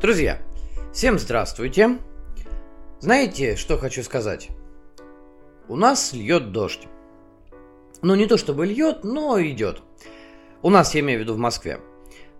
Друзья, 0.00 0.38
всем 0.92 1.18
здравствуйте. 1.18 1.98
Знаете, 3.00 3.56
что 3.56 3.76
хочу 3.76 4.04
сказать? 4.04 4.48
У 5.66 5.74
нас 5.74 6.12
льет 6.12 6.52
дождь. 6.52 6.86
Ну, 8.00 8.14
не 8.14 8.26
то 8.26 8.36
чтобы 8.36 8.64
льет, 8.64 9.02
но 9.02 9.42
идет. 9.42 9.82
У 10.62 10.70
нас, 10.70 10.94
я 10.94 11.00
имею 11.00 11.18
в 11.18 11.22
виду, 11.24 11.34
в 11.34 11.38
Москве. 11.38 11.80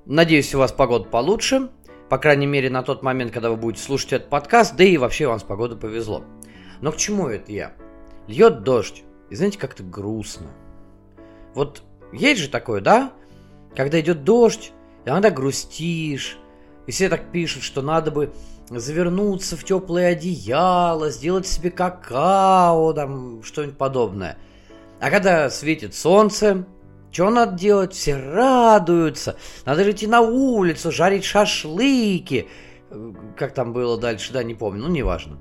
Надеюсь, 0.06 0.54
у 0.54 0.60
вас 0.60 0.70
погода 0.70 1.08
получше. 1.08 1.68
По 2.08 2.18
крайней 2.18 2.46
мере, 2.46 2.70
на 2.70 2.84
тот 2.84 3.02
момент, 3.02 3.32
когда 3.32 3.50
вы 3.50 3.56
будете 3.56 3.82
слушать 3.82 4.12
этот 4.12 4.28
подкаст, 4.28 4.76
да 4.76 4.84
и 4.84 4.96
вообще 4.96 5.26
вам 5.26 5.40
с 5.40 5.42
погодой 5.42 5.76
повезло. 5.76 6.22
Но 6.80 6.92
к 6.92 6.96
чему 6.96 7.26
это 7.26 7.50
я? 7.50 7.72
Льет 8.28 8.62
дождь. 8.62 9.02
И 9.30 9.34
знаете, 9.34 9.58
как-то 9.58 9.82
грустно. 9.82 10.46
Вот 11.54 11.82
есть 12.12 12.40
же 12.40 12.50
такое, 12.50 12.80
да? 12.80 13.12
Когда 13.74 13.98
идет 13.98 14.22
дождь, 14.22 14.70
иногда 15.04 15.32
грустишь, 15.32 16.38
и 16.88 16.90
все 16.90 17.10
так 17.10 17.30
пишут, 17.30 17.64
что 17.64 17.82
надо 17.82 18.10
бы 18.10 18.32
завернуться 18.70 19.58
в 19.58 19.64
теплое 19.64 20.12
одеяло, 20.12 21.10
сделать 21.10 21.46
себе 21.46 21.70
какао, 21.70 22.94
там 22.94 23.42
что-нибудь 23.42 23.76
подобное. 23.76 24.38
А 24.98 25.10
когда 25.10 25.50
светит 25.50 25.94
солнце, 25.94 26.64
что 27.12 27.28
надо 27.28 27.58
делать? 27.58 27.92
Все 27.92 28.16
радуются. 28.16 29.36
Надо 29.66 29.90
идти 29.90 30.06
на 30.06 30.22
улицу, 30.22 30.90
жарить 30.90 31.24
шашлыки. 31.24 32.48
Как 33.36 33.52
там 33.52 33.74
было 33.74 34.00
дальше, 34.00 34.32
да, 34.32 34.42
не 34.42 34.54
помню, 34.54 34.84
ну, 34.84 34.88
неважно. 34.88 35.38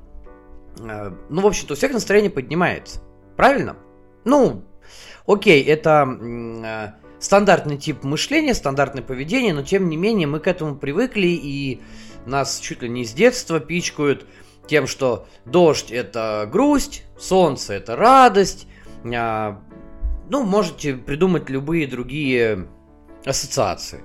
А, 0.82 1.16
ну, 1.29 1.41
в 1.41 1.48
общем-то, 1.48 1.76
у 1.76 1.77
всех 1.77 1.93
настроение 1.93 2.29
поднимается. 2.29 2.99
Правильно? 3.38 3.77
Ну, 4.26 4.63
окей, 5.26 5.63
это 5.63 6.93
стандартный 7.20 7.77
тип 7.77 8.03
мышления, 8.03 8.53
стандартное 8.53 9.03
поведение, 9.03 9.53
но 9.53 9.63
тем 9.63 9.89
не 9.89 9.98
менее 9.98 10.27
мы 10.27 10.39
к 10.39 10.48
этому 10.48 10.76
привыкли 10.76 11.27
и 11.27 11.81
нас 12.26 12.59
чуть 12.59 12.81
ли 12.81 12.90
не 12.90 13.05
с 13.05 13.13
детства 13.13 13.59
пичкают 13.59 14.26
тем, 14.67 14.85
что 14.85 15.27
дождь 15.45 15.91
это 15.91 16.48
грусть, 16.51 17.04
солнце 17.18 17.76
это 17.76 17.95
радость. 17.95 18.68
А, 19.05 19.62
ну, 20.29 20.43
можете 20.43 20.93
придумать 20.93 21.49
любые 21.49 21.88
другие 21.88 22.68
ассоциации. 23.26 24.04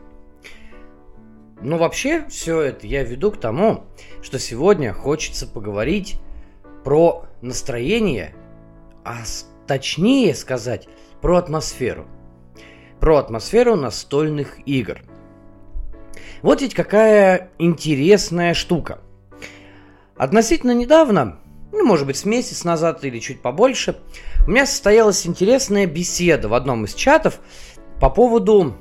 Но 1.60 1.78
вообще 1.78 2.26
все 2.28 2.60
это 2.60 2.86
я 2.86 3.04
веду 3.04 3.32
к 3.32 3.40
тому, 3.40 3.84
что 4.22 4.38
сегодня 4.38 4.92
хочется 4.92 5.46
поговорить 5.46 6.18
про 6.84 7.26
настроение, 7.40 8.34
а 9.04 9.18
точнее 9.66 10.34
сказать, 10.34 10.88
про 11.20 11.36
атмосферу 11.36 12.06
про 13.02 13.16
атмосферу 13.16 13.74
настольных 13.74 14.60
игр. 14.64 15.00
Вот 16.40 16.62
ведь 16.62 16.72
какая 16.72 17.50
интересная 17.58 18.54
штука. 18.54 19.00
Относительно 20.16 20.70
недавно, 20.70 21.40
ну, 21.72 21.84
может 21.84 22.06
быть, 22.06 22.16
с 22.16 22.24
месяц 22.24 22.62
назад 22.62 23.04
или 23.04 23.18
чуть 23.18 23.42
побольше, 23.42 23.98
у 24.46 24.50
меня 24.52 24.66
состоялась 24.66 25.26
интересная 25.26 25.86
беседа 25.86 26.48
в 26.48 26.54
одном 26.54 26.84
из 26.84 26.94
чатов 26.94 27.40
по 28.00 28.08
поводу 28.08 28.76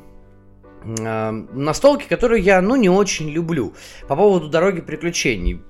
э, 0.83 1.31
настолки, 1.31 2.05
которую 2.07 2.43
я, 2.43 2.61
ну, 2.61 2.75
не 2.75 2.89
очень 2.89 3.27
люблю, 3.27 3.73
по 4.07 4.15
поводу 4.15 4.49
дороги 4.49 4.81
приключений. 4.81 5.63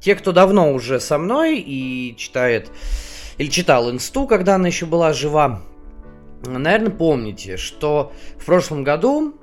Те, 0.00 0.14
кто 0.14 0.32
давно 0.32 0.72
уже 0.72 0.98
со 0.98 1.18
мной 1.18 1.58
и 1.58 2.16
читает 2.16 2.70
или 3.36 3.50
читал 3.50 3.90
инсту, 3.90 4.26
когда 4.26 4.54
она 4.54 4.68
еще 4.68 4.86
была 4.86 5.12
жива, 5.12 5.60
наверное, 6.50 6.90
помните, 6.90 7.56
что 7.56 8.12
в 8.38 8.44
прошлом 8.44 8.84
году, 8.84 9.34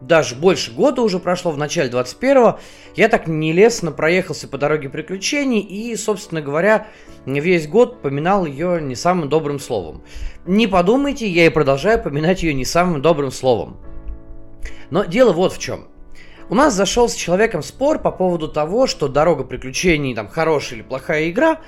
даже 0.00 0.34
больше 0.34 0.72
года 0.72 1.02
уже 1.02 1.18
прошло, 1.18 1.52
в 1.52 1.58
начале 1.58 1.90
21-го, 1.90 2.58
я 2.96 3.08
так 3.08 3.26
нелестно 3.26 3.92
проехался 3.92 4.48
по 4.48 4.58
дороге 4.58 4.88
приключений 4.88 5.60
и, 5.60 5.94
собственно 5.96 6.42
говоря, 6.42 6.88
весь 7.26 7.68
год 7.68 8.02
поминал 8.02 8.46
ее 8.46 8.80
не 8.82 8.96
самым 8.96 9.28
добрым 9.28 9.58
словом. 9.58 10.02
Не 10.44 10.66
подумайте, 10.66 11.28
я 11.28 11.46
и 11.46 11.50
продолжаю 11.50 12.02
поминать 12.02 12.42
ее 12.42 12.54
не 12.54 12.64
самым 12.64 13.00
добрым 13.00 13.30
словом. 13.30 13.76
Но 14.90 15.04
дело 15.04 15.32
вот 15.32 15.52
в 15.52 15.58
чем. 15.58 15.86
У 16.48 16.54
нас 16.54 16.74
зашел 16.74 17.08
с 17.08 17.14
человеком 17.14 17.62
спор 17.62 17.98
по 17.98 18.10
поводу 18.10 18.48
того, 18.48 18.86
что 18.86 19.08
дорога 19.08 19.44
приключений 19.44 20.14
там 20.14 20.28
хорошая 20.28 20.80
или 20.80 20.86
плохая 20.86 21.30
игра, 21.30 21.60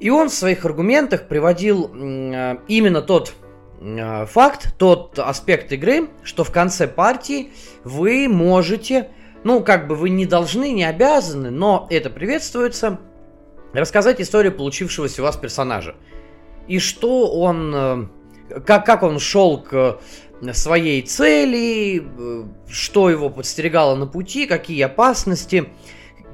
и 0.00 0.10
он 0.10 0.28
в 0.28 0.34
своих 0.34 0.64
аргументах 0.64 1.28
приводил 1.28 1.90
э, 1.94 2.58
именно 2.68 3.00
тот 3.00 3.32
факт, 3.80 4.74
тот 4.78 5.18
аспект 5.18 5.72
игры, 5.72 6.08
что 6.22 6.44
в 6.44 6.50
конце 6.50 6.88
партии 6.88 7.52
вы 7.84 8.28
можете, 8.28 9.10
ну, 9.44 9.62
как 9.62 9.86
бы 9.86 9.94
вы 9.94 10.10
не 10.10 10.26
должны, 10.26 10.72
не 10.72 10.84
обязаны, 10.84 11.50
но 11.50 11.86
это 11.90 12.10
приветствуется, 12.10 12.98
рассказать 13.72 14.20
историю 14.20 14.52
получившегося 14.52 15.22
у 15.22 15.24
вас 15.24 15.36
персонажа. 15.36 15.94
И 16.66 16.78
что 16.78 17.30
он, 17.30 17.72
э, 17.74 18.60
как, 18.66 18.84
как 18.84 19.02
он 19.02 19.18
шел 19.18 19.62
к 19.62 20.00
своей 20.52 21.02
цели, 21.02 22.02
э, 22.02 22.44
что 22.68 23.10
его 23.10 23.30
подстерегало 23.30 23.96
на 23.96 24.06
пути, 24.06 24.46
какие 24.46 24.82
опасности, 24.82 25.68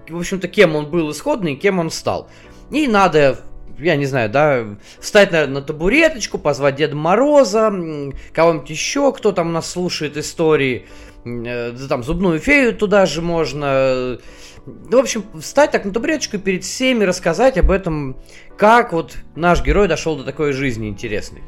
в 0.09 0.19
общем-то, 0.19 0.49
кем 0.49 0.77
он 0.77 0.91
был 0.91 1.11
исходный, 1.11 1.57
кем 1.57 1.79
он 1.79 1.91
стал. 1.91 2.29
И 2.71 2.87
надо 2.87 3.41
я 3.79 3.97
не 3.97 4.07
знаю, 4.07 4.31
да, 4.31 4.65
встать, 5.01 5.33
наверное, 5.33 5.61
на 5.61 5.63
табуреточку, 5.63 6.39
позвать 6.39 6.77
Деда 6.77 6.97
Мороза, 6.97 7.73
кого-нибудь 8.33 8.71
еще, 8.71 9.13
кто 9.13 9.33
там 9.33 9.53
нас 9.53 9.71
слушает 9.71 10.17
истории, 10.17 10.87
э, 11.25 11.75
там 11.89 12.03
зубную 12.03 12.39
фею 12.39 12.75
туда 12.77 13.07
же 13.07 13.23
можно. 13.23 14.19
В 14.67 14.97
общем, 14.97 15.25
встать 15.41 15.73
так 15.73 15.85
на 15.85 15.93
табуреточку 15.93 16.39
перед 16.39 16.65
всеми 16.65 17.05
рассказать 17.05 17.59
об 17.59 17.71
этом, 17.71 18.17
как 18.57 18.93
вот 18.93 19.17
наш 19.35 19.63
герой 19.63 19.89
дошел 19.89 20.17
до 20.17 20.25
такой 20.25 20.53
жизни 20.53 20.89
интересной. 20.89 21.43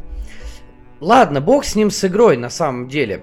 Ладно, 1.00 1.40
бог 1.40 1.64
с 1.64 1.74
ним 1.74 1.90
с 1.90 2.04
игрой 2.04 2.36
на 2.36 2.50
самом 2.50 2.88
деле. 2.88 3.22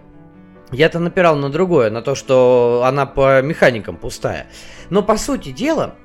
Я-то 0.72 1.00
напирал 1.00 1.36
на 1.36 1.50
другое, 1.50 1.92
на 1.92 2.02
то, 2.02 2.16
что 2.16 2.84
она 2.86 3.06
по 3.06 3.42
механикам 3.42 3.98
пустая. 3.98 4.48
Но 4.90 5.04
по 5.04 5.18
сути 5.18 5.52
дела, 5.52 5.96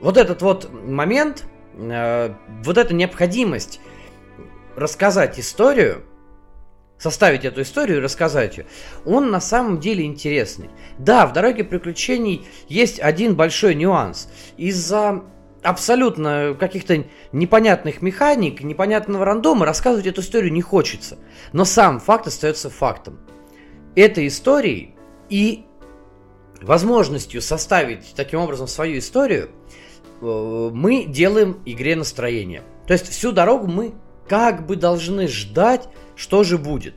вот 0.00 0.16
этот 0.16 0.42
вот 0.42 0.70
момент, 0.72 1.44
э, 1.74 2.34
вот 2.64 2.78
эта 2.78 2.94
необходимость 2.94 3.80
рассказать 4.76 5.38
историю, 5.38 6.04
составить 6.98 7.44
эту 7.44 7.62
историю 7.62 7.98
и 7.98 8.00
рассказать 8.00 8.58
ее, 8.58 8.66
он 9.04 9.30
на 9.30 9.40
самом 9.40 9.80
деле 9.80 10.04
интересный. 10.04 10.70
Да, 10.98 11.26
в 11.26 11.32
«Дороге 11.32 11.64
приключений» 11.64 12.46
есть 12.68 13.00
один 13.00 13.34
большой 13.34 13.74
нюанс. 13.74 14.28
Из-за 14.56 15.22
абсолютно 15.62 16.56
каких-то 16.58 17.04
непонятных 17.32 18.02
механик, 18.02 18.62
непонятного 18.62 19.24
рандома 19.24 19.64
рассказывать 19.64 20.06
эту 20.06 20.20
историю 20.20 20.52
не 20.52 20.62
хочется. 20.62 21.18
Но 21.52 21.64
сам 21.64 22.00
факт 22.00 22.26
остается 22.26 22.68
фактом. 22.68 23.18
Этой 23.96 24.26
историей 24.26 24.94
и 25.30 25.64
возможностью 26.60 27.40
составить 27.40 28.14
таким 28.14 28.40
образом 28.40 28.66
свою 28.66 28.98
историю– 28.98 29.50
мы 30.20 31.04
делаем 31.04 31.60
игре 31.64 31.96
настроение. 31.96 32.62
То 32.86 32.92
есть 32.92 33.08
всю 33.08 33.32
дорогу 33.32 33.66
мы 33.66 33.94
как 34.28 34.66
бы 34.66 34.76
должны 34.76 35.28
ждать, 35.28 35.88
что 36.16 36.44
же 36.44 36.58
будет. 36.58 36.94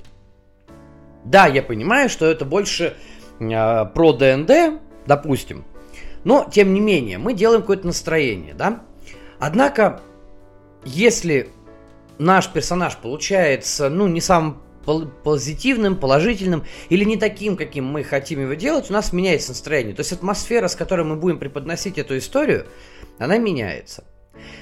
Да, 1.23 1.47
я 1.47 1.61
понимаю, 1.61 2.09
что 2.09 2.25
это 2.25 2.45
больше 2.45 2.95
э, 3.39 3.85
про 3.85 4.13
ДНД, 4.13 4.81
допустим, 5.05 5.65
но 6.23 6.47
тем 6.51 6.73
не 6.73 6.79
менее 6.79 7.17
мы 7.17 7.33
делаем 7.33 7.61
какое-то 7.61 7.87
настроение, 7.87 8.53
да. 8.53 8.83
Однако, 9.39 10.01
если 10.85 11.49
наш 12.17 12.49
персонаж 12.49 12.97
получается, 12.97 13.89
ну, 13.89 14.07
не 14.07 14.21
самым 14.21 14.61
позитивным, 15.23 15.97
положительным 15.97 16.63
или 16.87 17.03
не 17.03 17.17
таким, 17.17 17.57
каким 17.57 17.85
мы 17.85 18.03
хотим 18.03 18.41
его 18.41 18.53
делать, 18.53 18.89
у 18.89 18.93
нас 18.93 19.11
меняется 19.11 19.49
настроение. 19.49 19.93
То 19.93 19.99
есть 19.99 20.13
атмосфера, 20.13 20.69
с 20.69 20.75
которой 20.75 21.05
мы 21.05 21.17
будем 21.17 21.39
преподносить 21.39 21.97
эту 21.97 22.17
историю, 22.17 22.67
она 23.19 23.37
меняется. 23.37 24.03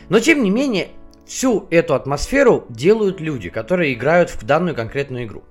Но 0.10 0.20
тем 0.20 0.44
не 0.44 0.50
менее, 0.50 0.90
всю 1.26 1.68
эту 1.70 1.96
атмосферу 1.96 2.66
делают 2.70 3.20
люди, 3.20 3.50
которые 3.50 3.94
играют 3.94 4.30
в 4.30 4.46
данную 4.46 4.76
конкретную 4.76 5.26
игру. 5.26 5.44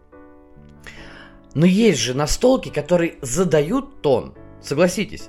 Но 1.55 1.67
есть 1.67 2.01
же 2.01 2.15
настолки, 2.15 2.69
которые 2.69 3.17
задают 3.23 4.03
тон. 4.03 4.35
Согласитесь. 4.61 5.29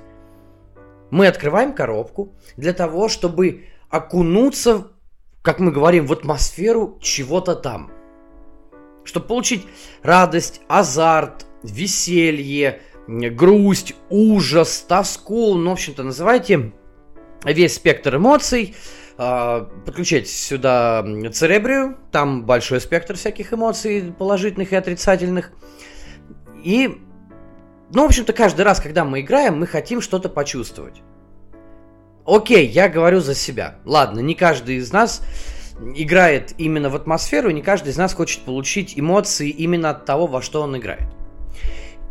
Мы 1.10 1.28
открываем 1.28 1.72
коробку 1.72 2.34
для 2.56 2.72
того, 2.72 3.08
чтобы 3.08 3.66
окунуться, 3.90 4.88
как 5.42 5.60
мы 5.60 5.70
говорим, 5.70 6.06
в 6.06 6.12
атмосферу 6.12 6.98
чего-то 7.00 7.54
там. 7.54 7.92
Чтобы 9.04 9.26
получить 9.26 9.64
радость, 10.02 10.62
азарт, 10.66 11.46
веселье, 11.62 12.80
грусть, 13.06 13.94
ужас, 14.10 14.84
тоску, 14.88 15.54
ну, 15.54 15.70
в 15.70 15.74
общем-то, 15.74 16.02
называйте 16.02 16.72
весь 17.52 17.74
спектр 17.74 18.16
эмоций. 18.16 18.74
А, 19.18 19.68
подключайте 19.84 20.30
сюда 20.30 21.04
церебрию, 21.32 21.96
там 22.12 22.44
большой 22.44 22.80
спектр 22.80 23.16
всяких 23.16 23.52
эмоций, 23.52 24.12
положительных 24.18 24.72
и 24.72 24.76
отрицательных. 24.76 25.52
И 26.62 27.00
ну, 27.92 28.02
в 28.02 28.06
общем-то, 28.06 28.32
каждый 28.32 28.62
раз, 28.62 28.80
когда 28.80 29.04
мы 29.04 29.20
играем, 29.20 29.58
мы 29.58 29.66
хотим 29.66 30.00
что-то 30.00 30.28
почувствовать. 30.28 31.02
Окей, 32.24 32.66
я 32.66 32.88
говорю 32.88 33.20
за 33.20 33.34
себя. 33.34 33.76
Ладно, 33.84 34.18
не 34.20 34.34
каждый 34.34 34.76
из 34.76 34.92
нас 34.92 35.22
играет 35.94 36.54
именно 36.58 36.90
в 36.90 36.96
атмосферу, 36.96 37.50
и 37.50 37.54
не 37.54 37.62
каждый 37.62 37.90
из 37.90 37.96
нас 37.96 38.12
хочет 38.14 38.40
получить 38.42 38.98
эмоции 38.98 39.50
именно 39.50 39.90
от 39.90 40.04
того, 40.04 40.26
во 40.26 40.42
что 40.42 40.62
он 40.62 40.76
играет. 40.76 41.08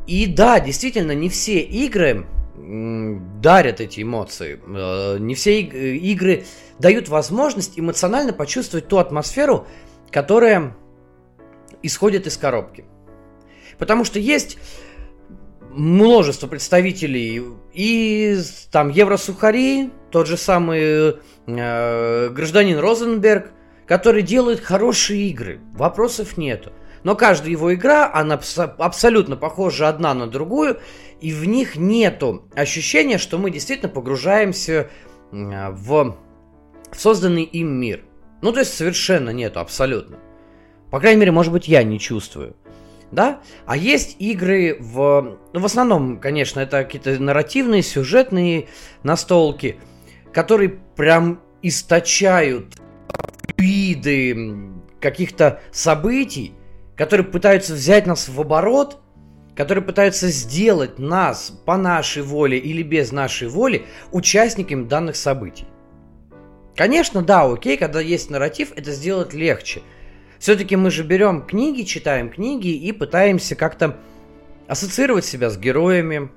И 0.07 0.27
да, 0.27 0.59
действительно, 0.59 1.11
не 1.11 1.29
все 1.29 1.59
игры 1.59 2.25
дарят 2.57 3.81
эти 3.81 4.02
эмоции. 4.02 4.60
Э, 4.66 5.18
не 5.19 5.36
все 5.36 5.62
игры 5.62 6.46
дают 6.80 7.10
возможность 7.10 7.80
эмоционально 7.80 8.34
почувствовать 8.34 8.88
ту 8.88 8.98
атмосферу, 8.98 9.68
которая 10.12 10.75
исходит 11.84 12.28
из 12.28 12.38
коробки. 12.38 12.86
Потому 13.78 14.06
что 14.06 14.19
есть 14.19 14.57
множество 15.72 16.48
представителей 16.48 17.44
и 17.74 18.38
там 18.72 18.90
Евросухари, 18.90 19.92
тот 20.10 20.28
же 20.28 20.38
самый 20.38 21.18
э, 21.48 22.30
гражданин 22.30 22.80
Розенберг, 22.80 23.52
который 23.86 24.22
делает 24.22 24.62
хорошие 24.62 25.28
игры, 25.30 25.60
вопросов 25.74 26.38
нету. 26.38 26.72
Но 27.04 27.16
каждая 27.16 27.52
его 27.52 27.72
игра, 27.74 28.12
она 28.12 28.40
абсолютно 28.80 29.36
похожа 29.36 29.90
одна 29.90 30.16
на 30.16 30.25
другую, 30.25 30.80
и 31.21 31.31
в 31.31 31.45
них 31.45 31.75
нету 31.75 32.47
ощущения, 32.56 33.17
что 33.17 33.38
мы 33.38 33.51
действительно 33.51 33.89
погружаемся 33.89 34.89
в 35.31 36.17
созданный 36.91 37.44
им 37.44 37.79
мир. 37.79 38.03
Ну, 38.41 38.51
то 38.51 38.59
есть 38.59 38.73
совершенно 38.73 39.31
нету, 39.31 39.59
абсолютно. 39.59 40.17
По 40.91 41.00
крайней 41.00 41.19
мере, 41.19 41.31
может 41.31 41.51
быть, 41.51 41.67
я 41.67 41.83
не 41.83 42.00
чувствую 42.00 42.56
да? 43.12 43.41
А 43.65 43.77
есть 43.77 44.17
игры 44.19 44.77
в... 44.79 45.38
Ну, 45.53 45.59
в 45.59 45.65
основном, 45.65 46.19
конечно, 46.19 46.59
это 46.59 46.83
какие-то 46.83 47.19
нарративные, 47.19 47.81
сюжетные 47.81 48.68
настолки, 49.03 49.77
которые 50.33 50.69
прям 50.95 51.41
источают 51.61 52.75
виды 53.57 54.69
каких-то 55.00 55.61
событий, 55.71 56.53
которые 56.95 57.25
пытаются 57.25 57.73
взять 57.73 58.06
нас 58.06 58.27
в 58.27 58.39
оборот, 58.39 59.01
которые 59.56 59.84
пытаются 59.84 60.28
сделать 60.30 61.00
нас 61.00 61.52
по 61.66 61.78
нашей 61.78 62.24
воле 62.24 62.57
или 62.57 62.84
без 62.84 63.12
нашей 63.12 63.48
воли 63.48 63.86
участниками 64.12 64.86
данных 64.86 65.16
событий. 65.16 65.66
Конечно, 66.75 67.22
да, 67.22 67.46
окей, 67.46 67.78
когда 67.78 68.02
есть 68.02 68.30
нарратив, 68.30 68.74
это 68.75 68.92
сделать 68.92 69.34
легче– 69.34 69.81
все-таки 70.40 70.75
мы 70.75 70.92
же 70.92 71.04
берем 71.04 71.42
книги, 71.42 71.84
читаем 71.84 72.30
книги 72.30 72.68
и 72.68 72.92
пытаемся 72.92 73.56
как-то 73.56 73.98
ассоциировать 74.68 75.25
себя 75.25 75.50
с 75.50 75.57
героями, 75.57 76.30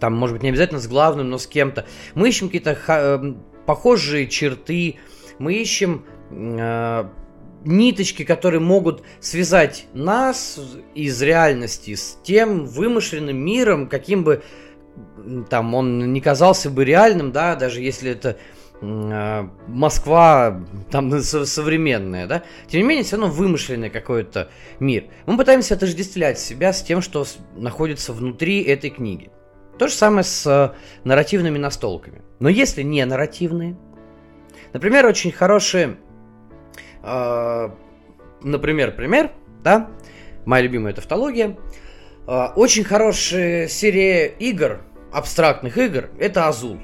там, 0.00 0.14
может 0.14 0.34
быть, 0.34 0.42
не 0.42 0.50
обязательно 0.50 0.80
с 0.80 0.88
главным, 0.88 1.30
но 1.30 1.38
с 1.38 1.46
кем-то. 1.46 1.86
Мы 2.14 2.28
ищем 2.28 2.48
какие-то 2.48 2.76
э, 2.86 3.34
похожие 3.66 4.26
черты, 4.26 4.96
мы 5.38 5.54
ищем 5.54 6.04
э, 6.30 7.04
ниточки, 7.64 8.24
которые 8.24 8.60
могут 8.60 9.02
связать 9.20 9.86
нас 9.92 10.60
из 10.94 11.20
реальности 11.22 11.94
с 11.94 12.18
тем 12.22 12.64
вымышленным 12.64 13.36
миром, 13.36 13.88
каким 13.88 14.24
бы 14.24 14.42
там 15.48 15.74
он 15.74 16.12
не 16.12 16.20
казался 16.20 16.70
бы 16.70 16.84
реальным, 16.84 17.32
да, 17.32 17.56
даже 17.56 17.80
если 17.80 18.10
это 18.10 18.36
Э, 18.82 19.46
Москва 19.66 20.62
там 20.90 21.20
современная, 21.22 22.26
да, 22.26 22.42
тем 22.66 22.80
не 22.80 22.86
менее, 22.86 23.04
все 23.04 23.16
равно 23.16 23.32
вымышленный 23.32 23.90
какой-то 23.90 24.50
мир. 24.78 25.04
Мы 25.26 25.36
пытаемся 25.36 25.74
отождествлять 25.74 26.38
себя 26.38 26.72
с 26.72 26.82
тем, 26.82 27.02
что 27.02 27.26
находится 27.56 28.12
внутри 28.12 28.62
этой 28.62 28.90
книги. 28.90 29.30
То 29.78 29.88
же 29.88 29.94
самое 29.94 30.24
с 30.24 30.46
э, 30.46 30.74
нарративными 31.04 31.58
настолками. 31.58 32.22
Но 32.38 32.48
если 32.48 32.82
не 32.82 33.04
нарративные, 33.04 33.76
например, 34.72 35.06
очень 35.06 35.30
хорошие, 35.30 35.98
например, 37.02 38.94
пример, 38.94 39.32
да, 39.62 39.90
моя 40.44 40.62
любимая 40.62 40.92
тавтология, 40.92 41.56
э, 42.26 42.46
очень 42.56 42.84
хорошая 42.84 43.68
серия 43.68 44.26
игр, 44.26 44.80
абстрактных 45.12 45.76
игр, 45.78 46.10
это 46.18 46.48
Азул. 46.48 46.78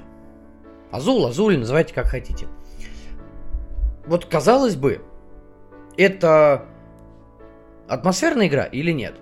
Азул, 0.91 1.27
Азуль, 1.27 1.59
называйте 1.59 1.95
как 1.95 2.07
хотите. 2.07 2.47
Вот 4.07 4.27
казалось 4.27 4.77
бы, 4.77 5.03
это 5.97 6.67
атмосферная 7.89 8.47
игра 8.47 8.65
или 8.65 8.93
нет? 8.93 9.17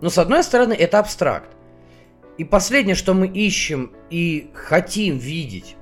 Но 0.00 0.08
с 0.08 0.18
одной 0.18 0.42
стороны, 0.42 0.72
это 0.72 0.98
абстракт. 0.98 1.50
И 2.38 2.44
последнее, 2.44 2.94
что 2.94 3.14
мы 3.14 3.26
ищем 3.26 3.92
и 4.10 4.50
хотим 4.54 5.18
видеть 5.18 5.76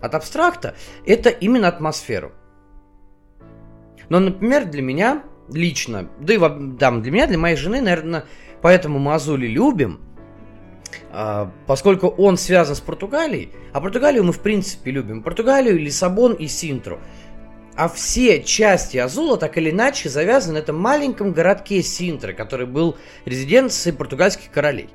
от 0.00 0.14
абстракта, 0.14 0.74
это 1.06 1.30
именно 1.30 1.68
атмосферу. 1.68 2.32
Но, 4.08 4.20
например, 4.20 4.66
для 4.66 4.82
меня 4.82 5.22
лично, 5.52 6.08
да 6.20 6.34
и 6.34 6.38
там, 6.78 7.02
для 7.02 7.12
меня, 7.12 7.26
для 7.26 7.38
моей 7.38 7.56
жены, 7.56 7.80
наверное, 7.80 8.24
поэтому 8.62 8.98
мы 8.98 9.14
Азули 9.14 9.46
любим– 9.46 10.00
а, 11.10 11.50
поскольку 11.66 12.08
он 12.08 12.36
связан 12.36 12.76
с 12.76 12.80
Португалией, 12.80 13.50
а 13.72 13.80
Португалию 13.80 14.24
мы 14.24 14.32
в 14.32 14.40
принципе 14.40 14.90
любим, 14.90 15.22
Португалию, 15.22 15.78
Лиссабон 15.78 16.34
и 16.34 16.46
Синтру. 16.48 16.98
А 17.76 17.88
все 17.88 18.42
части 18.42 18.96
Азула 18.96 19.36
так 19.36 19.56
или 19.56 19.70
иначе 19.70 20.08
завязаны 20.08 20.54
на 20.54 20.58
этом 20.58 20.78
маленьком 20.78 21.32
городке 21.32 21.82
Синтра, 21.82 22.32
который 22.32 22.66
был 22.66 22.96
резиденцией 23.24 23.94
португальских 23.94 24.50
королей. 24.50 24.90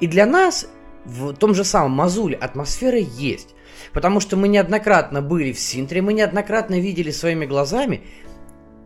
И 0.00 0.06
для 0.06 0.26
нас 0.26 0.68
в 1.06 1.32
том 1.32 1.54
же 1.54 1.64
самом 1.64 1.98
Азуле 2.00 2.36
атмосфера 2.36 2.98
есть. 2.98 3.54
Потому 3.94 4.20
что 4.20 4.36
мы 4.36 4.48
неоднократно 4.48 5.22
были 5.22 5.52
в 5.52 5.58
Синтре, 5.58 6.02
мы 6.02 6.12
неоднократно 6.12 6.78
видели 6.78 7.10
своими 7.10 7.46
глазами 7.46 8.02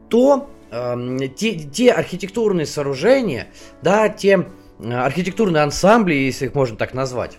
то, 0.09 0.51
э, 0.71 1.29
те, 1.37 1.59
те 1.59 1.93
архитектурные 1.93 2.67
сооружения, 2.67 3.49
да, 3.83 4.09
те 4.09 4.47
архитектурные 4.79 5.63
ансамбли, 5.63 6.15
если 6.15 6.47
их 6.47 6.55
можно 6.55 6.77
так 6.77 6.95
назвать, 6.95 7.39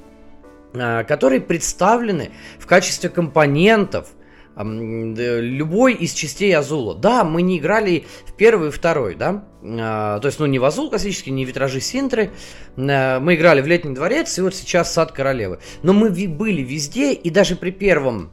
а, 0.73 1.03
которые 1.03 1.41
представлены 1.41 2.31
в 2.59 2.65
качестве 2.65 3.09
компонентов 3.09 4.09
любой 4.57 5.95
из 5.95 6.13
частей 6.13 6.55
Азула. 6.55 6.95
Да, 6.95 7.25
мы 7.25 7.41
не 7.41 7.57
играли 7.59 8.05
в 8.25 8.31
первый 8.37 8.69
и 8.69 8.71
второй, 8.71 9.15
да, 9.15 9.43
а, 9.61 10.19
то 10.19 10.27
есть, 10.27 10.39
ну, 10.39 10.45
не 10.45 10.59
в 10.59 10.63
Азул 10.63 10.89
классический, 10.89 11.31
не 11.31 11.43
в 11.43 11.49
витражи 11.49 11.81
Синтры, 11.81 12.31
мы 12.77 13.35
играли 13.35 13.61
в 13.61 13.67
Летний 13.67 13.93
дворец 13.93 14.37
и 14.37 14.41
вот 14.41 14.55
сейчас 14.55 14.93
Сад 14.93 15.11
Королевы. 15.11 15.59
Но 15.83 15.91
мы 15.91 16.09
были 16.09 16.61
везде, 16.61 17.11
и 17.11 17.29
даже 17.29 17.57
при 17.57 17.71
первом 17.71 18.31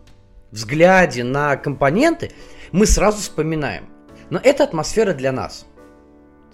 взгляде 0.53 1.25
на 1.25 1.57
компоненты 1.57 2.31
мы 2.71 2.87
сразу 2.87 3.19
вспоминаем. 3.19 3.92
Но 4.33 4.41
это 4.43 4.65
атмосфера 4.65 5.13
для 5.13 5.31
нас. 5.31 5.67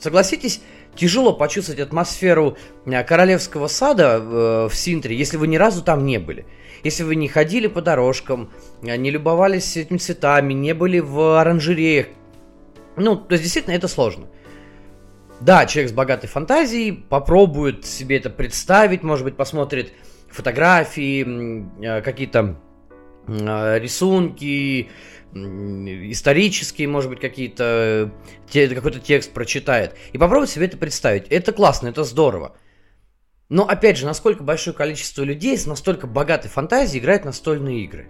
Согласитесь, 0.00 0.60
тяжело 0.96 1.32
почувствовать 1.32 1.80
атмосферу 1.80 2.56
э, 2.84 3.04
королевского 3.04 3.68
сада 3.68 4.18
э, 4.20 4.68
в 4.68 4.74
Синтре, 4.74 5.16
если 5.16 5.36
вы 5.36 5.46
ни 5.46 5.54
разу 5.54 5.84
там 5.84 6.04
не 6.04 6.18
были. 6.18 6.44
Если 6.82 7.04
вы 7.04 7.14
не 7.14 7.28
ходили 7.28 7.68
по 7.68 7.80
дорожкам, 7.80 8.50
э, 8.82 8.96
не 8.96 9.12
любовались 9.12 9.76
этими 9.76 9.98
цветами, 9.98 10.54
не 10.54 10.74
были 10.74 10.98
в 10.98 11.38
оранжереях. 11.40 12.06
Ну, 12.96 13.14
то 13.14 13.34
есть 13.34 13.44
действительно 13.44 13.74
это 13.74 13.86
сложно. 13.86 14.26
Да, 15.40 15.64
человек 15.64 15.92
с 15.92 15.94
богатой 15.94 16.28
фантазией 16.28 16.90
попробует 16.90 17.86
себе 17.86 18.16
это 18.16 18.28
представить, 18.28 19.04
может 19.04 19.24
быть, 19.24 19.36
посмотрит 19.36 19.92
фотографии, 20.28 21.64
какие-то 22.00 22.56
рисунки, 23.28 24.88
исторические, 25.34 26.88
может 26.88 27.10
быть, 27.10 27.20
какие-то, 27.20 28.12
те, 28.50 28.68
какой-то 28.68 28.98
текст 29.00 29.32
прочитает. 29.32 29.94
И 30.12 30.18
попробовать 30.18 30.50
себе 30.50 30.66
это 30.66 30.76
представить. 30.76 31.28
Это 31.28 31.52
классно, 31.52 31.88
это 31.88 32.04
здорово. 32.04 32.56
Но, 33.48 33.66
опять 33.66 33.96
же, 33.96 34.06
насколько 34.06 34.42
большое 34.42 34.76
количество 34.76 35.22
людей 35.22 35.56
с 35.56 35.66
настолько 35.66 36.06
богатой 36.06 36.50
фантазией 36.50 37.00
играет 37.00 37.24
настольные 37.24 37.84
игры? 37.84 38.08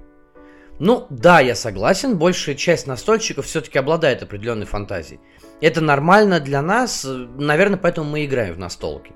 Ну, 0.81 1.07
да, 1.11 1.41
я 1.41 1.55
согласен, 1.55 2.19
большая 2.19 2.55
часть 2.55 2.87
настольщиков 2.87 3.47
все-таки 3.47 3.79
обладает 3.79 4.23
определенной 4.23 4.67
фантазией. 4.67 5.21
Это 5.61 5.81
нормально 5.81 6.39
для 6.39 6.63
нас, 6.63 7.05
наверное, 7.05 7.79
поэтому 7.79 8.11
мы 8.11 8.25
играем 8.25 8.55
в 8.55 8.59
настолки. 8.59 9.13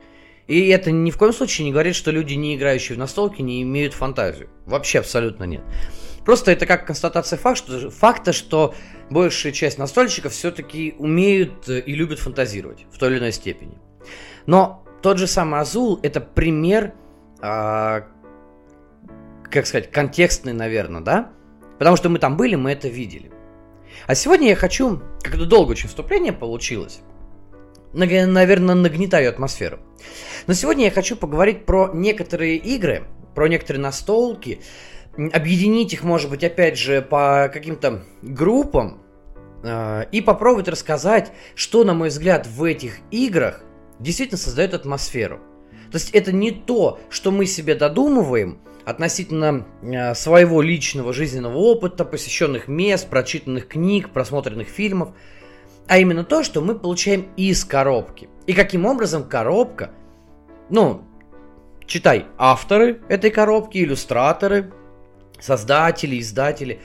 И 0.49 0.69
это 0.69 0.91
ни 0.91 1.11
в 1.13 1.19
коем 1.19 1.33
случае 1.33 1.67
не 1.67 1.73
говорит, 1.73 1.95
что 1.95 2.11
люди, 2.11 2.35
не 2.35 2.57
играющие 2.57 2.97
в 2.97 2.99
настолки, 2.99 3.43
не 3.43 3.63
имеют 3.63 3.95
фантазию. 3.95 4.49
Вообще 4.67 4.99
абсолютно 4.99 5.45
нет. 5.45 5.63
Просто 6.25 6.53
это 6.53 6.67
как 6.67 6.87
констатация 6.87 7.37
факт, 7.37 7.59
что, 7.59 7.91
факта, 7.91 8.33
что 8.33 8.75
большая 9.11 9.53
часть 9.53 9.79
настольщиков 9.79 10.33
все-таки 10.33 10.95
умеют 10.99 11.69
э, 11.69 11.81
и 11.81 11.95
любят 11.95 12.19
фантазировать 12.19 12.87
в 12.93 12.99
той 12.99 13.11
или 13.11 13.19
иной 13.19 13.33
степени. 13.33 13.79
Но 14.47 14.85
тот 15.03 15.19
же 15.19 15.27
самый 15.27 15.61
Азул 15.61 15.99
это 16.03 16.21
пример, 16.21 16.95
э, 17.41 18.03
как 19.51 19.67
сказать, 19.67 19.91
контекстный, 19.91 20.53
наверное, 20.53 21.01
да? 21.01 21.31
Потому 21.79 21.97
что 21.97 22.09
мы 22.09 22.19
там 22.19 22.37
были, 22.37 22.55
мы 22.55 22.71
это 22.71 22.89
видели. 22.89 23.33
А 24.07 24.15
сегодня 24.15 24.49
я 24.49 24.57
хочу, 24.57 25.03
как-то 25.23 25.45
долго 25.45 25.73
очень 25.73 25.89
вступление 25.89 26.33
получилось, 26.33 27.01
наверное, 27.93 28.75
нагнетаю 28.75 29.29
атмосферу. 29.29 29.81
Но 30.47 30.55
сегодня 30.55 30.85
я 30.85 30.91
хочу 30.91 31.17
поговорить 31.17 31.67
про 31.67 31.91
некоторые 31.93 32.57
игры, 32.57 33.05
про 33.35 33.49
некоторые 33.49 33.83
настолки, 33.83 34.61
объединить 35.17 35.93
их, 35.93 36.05
может 36.05 36.31
быть, 36.31 36.45
опять 36.45 36.79
же, 36.79 37.03
по 37.03 37.51
каким-то 37.53 38.03
группам, 38.23 39.03
э, 39.63 40.05
и 40.11 40.21
попробовать 40.21 40.69
рассказать, 40.69 41.33
что, 41.55 41.85
на 41.85 41.95
мой 41.95 42.09
взгляд, 42.09 42.47
в 42.47 42.65
этих 42.65 42.99
играх 43.11 43.63
действительно 43.99 44.39
создает 44.39 44.75
атмосферу. 44.75 45.41
То 45.91 45.99
есть 45.99 46.11
это 46.11 46.33
не 46.33 46.51
то, 46.51 46.99
что 47.11 47.31
мы 47.31 47.47
себе 47.47 47.75
додумываем 47.75 48.59
относительно 48.85 49.67
э, 49.83 50.15
своего 50.15 50.63
личного 50.63 51.13
жизненного 51.13 51.57
опыта, 51.57 52.05
посещенных 52.05 52.67
мест, 52.67 53.09
прочитанных 53.09 53.69
книг, 53.69 54.11
просмотренных 54.11 54.69
фильмов, 54.69 55.11
а 55.87 55.99
именно 55.99 56.25
то, 56.25 56.43
что 56.43 56.61
мы 56.61 56.75
получаем 56.75 57.29
из 57.37 57.65
коробки. 57.65 58.29
И 58.47 58.55
каким 58.55 58.87
образом 58.87 59.25
коробка, 59.25 59.91
ну, 60.71 61.03
читай, 61.87 62.27
авторы 62.39 63.03
этой 63.09 63.31
коробки, 63.31 63.79
иллюстраторы, 63.79 64.73
создатели, 65.43 66.19
издатели. 66.19 66.81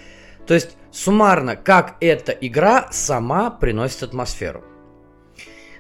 То 0.45 0.53
есть 0.53 0.75
суммарно, 0.91 1.55
как 1.55 1.95
эта 2.01 2.31
игра 2.31 2.87
сама 2.91 3.51
приносит 3.51 4.03
атмосферу. 4.03 4.63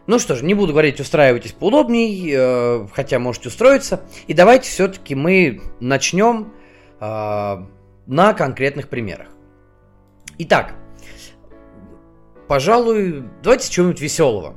Ну 0.05 0.19
что 0.19 0.35
ж, 0.35 0.41
не 0.41 0.53
буду 0.53 0.71
говорить, 0.71 1.01
устраивайтесь 1.01 1.51
поудобней, 1.51 2.31
э, 2.33 2.87
хотя 2.93 3.19
можете 3.19 3.49
устроиться. 3.49 4.01
И 4.27 4.33
давайте 4.33 4.69
все-таки 4.69 5.15
мы 5.15 5.61
начнем 5.81 6.53
э, 7.01 7.57
на 8.05 8.33
конкретных 8.33 8.87
примерах. 8.87 9.27
Итак, 10.37 10.75
пожалуй, 12.47 13.23
давайте 13.43 13.65
с 13.65 13.69
чего-нибудь 13.69 13.99
веселого. 13.99 14.55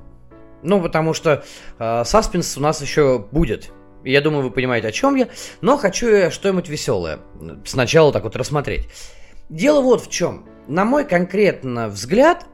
Ну, 0.63 0.81
потому 0.81 1.15
что 1.15 1.43
э, 1.79 2.05
саспенс 2.05 2.57
у 2.57 2.61
нас 2.61 2.81
еще 2.81 3.19
будет. 3.19 3.73
Я 4.05 4.21
думаю, 4.21 4.45
вы 4.45 4.51
понимаете, 4.51 4.89
о 4.89 4.93
чем 4.93 5.15
я. 5.15 5.29
Но 5.61 5.77
хочу 5.77 6.09
я 6.09 6.31
что-нибудь 6.31 6.69
веселое 6.69 7.21
сначала 7.65 8.13
так 8.13 8.25
вот 8.25 8.37
рассмотреть. 8.37 8.89
Дело 9.49 9.81
вот 9.81 10.03
в 10.03 10.11
чем. 10.11 10.47
На 10.69 10.85
мой 10.85 11.05
конкретно 11.05 11.89
взгляд, 11.89 12.47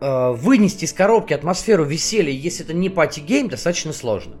э, 0.00 0.30
вынести 0.30 0.84
из 0.84 0.92
коробки 0.92 1.34
атмосферу 1.34 1.84
веселья, 1.84 2.32
если 2.32 2.64
это 2.64 2.72
не 2.72 2.88
party 2.88 3.18
game, 3.18 3.48
достаточно 3.48 3.92
сложно. 3.92 4.36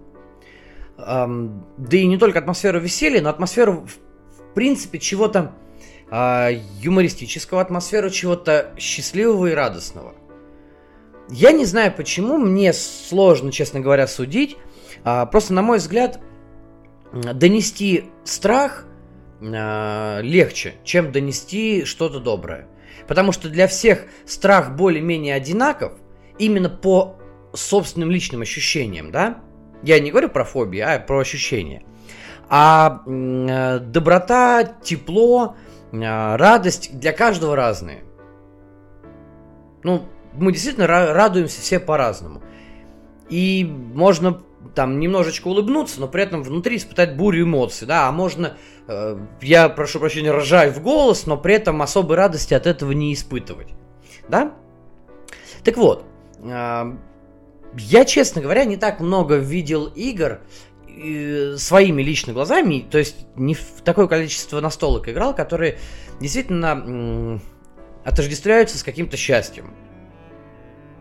Эм, 0.98 1.66
да 1.76 1.96
и 1.96 2.06
не 2.06 2.18
только 2.18 2.38
атмосферу 2.38 2.80
веселья, 2.80 3.20
но 3.20 3.30
атмосферу, 3.30 3.86
в 3.86 4.54
принципе, 4.54 4.98
чего-то 4.98 5.52
э, 6.10 6.60
юмористического, 6.80 7.60
атмосферу 7.60 8.10
чего-то 8.10 8.72
счастливого 8.78 9.48
и 9.48 9.54
радостного. 9.54 10.14
Я 11.28 11.52
не 11.52 11.64
знаю 11.64 11.94
почему, 11.96 12.38
мне 12.38 12.72
сложно, 12.72 13.52
честно 13.52 13.80
говоря, 13.80 14.06
судить. 14.08 14.56
А, 15.04 15.26
просто, 15.26 15.54
на 15.54 15.62
мой 15.62 15.78
взгляд, 15.78 16.20
донести 17.12 18.10
страх 18.24 18.86
а, 19.42 20.20
легче, 20.20 20.74
чем 20.84 21.12
донести 21.12 21.84
что-то 21.84 22.20
доброе. 22.20 22.66
Потому 23.06 23.32
что 23.32 23.48
для 23.48 23.66
всех 23.66 24.04
страх 24.26 24.76
более-менее 24.76 25.34
одинаков 25.34 25.92
именно 26.38 26.68
по 26.68 27.16
собственным 27.52 28.10
личным 28.10 28.42
ощущениям, 28.42 29.10
да? 29.10 29.40
Я 29.82 29.98
не 29.98 30.10
говорю 30.10 30.28
про 30.28 30.44
фобии, 30.44 30.80
а 30.80 30.98
про 30.98 31.20
ощущения. 31.20 31.82
А 32.48 33.02
доброта, 33.06 34.64
тепло, 34.82 35.56
э, 35.92 36.36
радость 36.36 36.98
для 36.98 37.12
каждого 37.12 37.56
разные. 37.56 38.02
Ну, 39.82 40.06
мы 40.32 40.52
действительно 40.52 40.86
радуемся 40.86 41.60
все 41.60 41.80
по-разному. 41.80 42.42
И 43.28 43.64
можно 43.64 44.42
там 44.74 45.00
немножечко 45.00 45.48
улыбнуться, 45.48 46.00
но 46.00 46.08
при 46.08 46.22
этом 46.22 46.42
внутри 46.42 46.76
испытать 46.76 47.16
бурю 47.16 47.44
эмоций, 47.44 47.86
да, 47.86 48.08
а 48.08 48.12
можно, 48.12 48.56
э, 48.86 49.18
я 49.40 49.68
прошу 49.68 50.00
прощения, 50.00 50.30
рожаю 50.30 50.72
в 50.72 50.82
голос, 50.82 51.26
но 51.26 51.36
при 51.36 51.54
этом 51.54 51.82
особой 51.82 52.16
радости 52.16 52.54
от 52.54 52.66
этого 52.66 52.92
не 52.92 53.12
испытывать, 53.14 53.68
да? 54.28 54.54
Так 55.64 55.76
вот, 55.76 56.04
э, 56.42 56.92
я, 57.78 58.04
честно 58.04 58.42
говоря, 58.42 58.64
не 58.64 58.76
так 58.76 59.00
много 59.00 59.36
видел 59.36 59.86
игр 59.86 60.40
э, 60.88 61.56
своими 61.56 62.02
личными 62.02 62.34
глазами, 62.34 62.86
то 62.90 62.98
есть 62.98 63.26
не 63.36 63.54
в 63.54 63.82
такое 63.84 64.06
количество 64.06 64.60
настолок 64.60 65.08
играл, 65.08 65.34
которые 65.34 65.78
действительно 66.20 66.84
э, 66.86 67.38
отождествляются 68.04 68.78
с 68.78 68.82
каким-то 68.82 69.16
счастьем. 69.16 69.74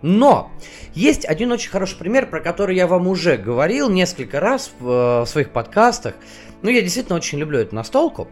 Но 0.01 0.51
есть 0.93 1.25
один 1.25 1.51
очень 1.51 1.69
хороший 1.69 1.97
пример, 1.97 2.29
про 2.29 2.39
который 2.39 2.75
я 2.75 2.87
вам 2.87 3.07
уже 3.07 3.37
говорил 3.37 3.89
несколько 3.89 4.39
раз 4.39 4.71
в, 4.79 4.87
э, 4.87 5.21
в 5.21 5.25
своих 5.27 5.51
подкастах. 5.51 6.15
Ну, 6.61 6.69
я 6.69 6.81
действительно 6.81 7.17
очень 7.17 7.37
люблю 7.39 7.59
эту 7.59 7.75
настолку. 7.75 8.27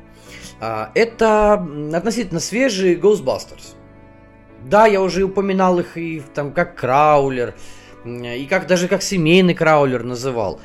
А, 0.59 0.91
это 0.95 1.53
относительно 1.93 2.39
свежий 2.39 2.95
Ghostbusters. 2.95 3.75
Да, 4.65 4.85
я 4.87 5.01
уже 5.01 5.23
упоминал 5.23 5.79
их 5.79 5.97
и 5.97 6.21
там 6.33 6.51
как 6.53 6.75
краулер, 6.75 7.53
и 8.05 8.45
как 8.49 8.67
даже 8.67 8.87
как 8.87 9.01
семейный 9.01 9.53
краулер 9.53 10.03
называл. 10.03 10.59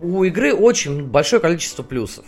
У 0.00 0.24
игры 0.24 0.54
очень 0.54 1.04
большое 1.04 1.40
количество 1.40 1.82
плюсов. 1.82 2.24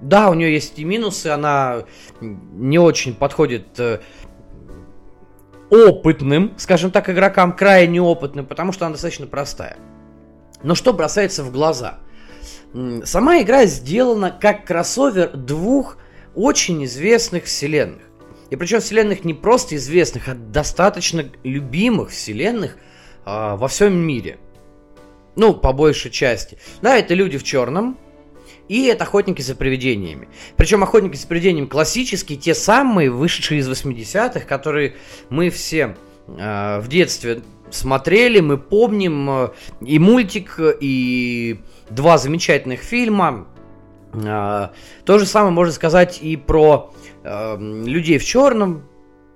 Да, 0.00 0.30
у 0.30 0.34
нее 0.34 0.52
есть 0.52 0.78
и 0.78 0.84
минусы, 0.84 1.26
она 1.26 1.84
не 2.20 2.78
очень 2.78 3.14
подходит 3.14 3.78
э, 3.78 4.00
опытным, 5.70 6.54
скажем 6.58 6.90
так, 6.90 7.08
игрокам, 7.08 7.56
крайне 7.56 8.02
опытным, 8.02 8.44
потому 8.46 8.72
что 8.72 8.86
она 8.86 8.92
достаточно 8.92 9.26
простая. 9.26 9.76
Но 10.62 10.74
что 10.74 10.92
бросается 10.92 11.42
в 11.42 11.52
глаза? 11.52 12.00
Сама 13.04 13.40
игра 13.40 13.64
сделана 13.66 14.30
как 14.30 14.66
кроссовер 14.66 15.36
двух 15.36 15.96
очень 16.34 16.84
известных 16.84 17.44
вселенных. 17.44 18.02
И 18.50 18.56
причем 18.56 18.80
вселенных 18.80 19.24
не 19.24 19.34
просто 19.34 19.76
известных, 19.76 20.28
а 20.28 20.34
достаточно 20.34 21.24
любимых 21.44 22.10
вселенных 22.10 22.76
а, 23.24 23.56
во 23.56 23.68
всем 23.68 23.96
мире. 23.96 24.38
Ну, 25.36 25.54
по 25.54 25.72
большей 25.72 26.10
части. 26.10 26.58
Да, 26.82 26.98
это 26.98 27.14
люди 27.14 27.38
в 27.38 27.44
черном, 27.44 27.96
и 28.70 28.84
это 28.84 29.02
охотники 29.02 29.42
за 29.42 29.56
привидениями. 29.56 30.28
Причем 30.56 30.84
охотники 30.84 31.16
за 31.16 31.26
привидениями 31.26 31.66
классические, 31.66 32.38
те 32.38 32.54
самые, 32.54 33.10
вышедшие 33.10 33.58
из 33.58 33.68
80-х, 33.68 34.46
которые 34.46 34.94
мы 35.28 35.50
все 35.50 35.96
э, 36.28 36.78
в 36.78 36.86
детстве 36.86 37.42
смотрели, 37.70 38.38
мы 38.38 38.58
помним 38.58 39.28
э, 39.28 39.48
и 39.80 39.98
мультик, 39.98 40.60
и 40.80 41.58
два 41.90 42.16
замечательных 42.16 42.82
фильма. 42.82 43.48
Э, 44.12 44.68
то 45.04 45.18
же 45.18 45.26
самое 45.26 45.52
можно 45.52 45.72
сказать 45.72 46.20
и 46.22 46.36
про 46.36 46.94
э, 47.24 47.56
людей 47.58 48.18
в 48.18 48.24
черном. 48.24 48.84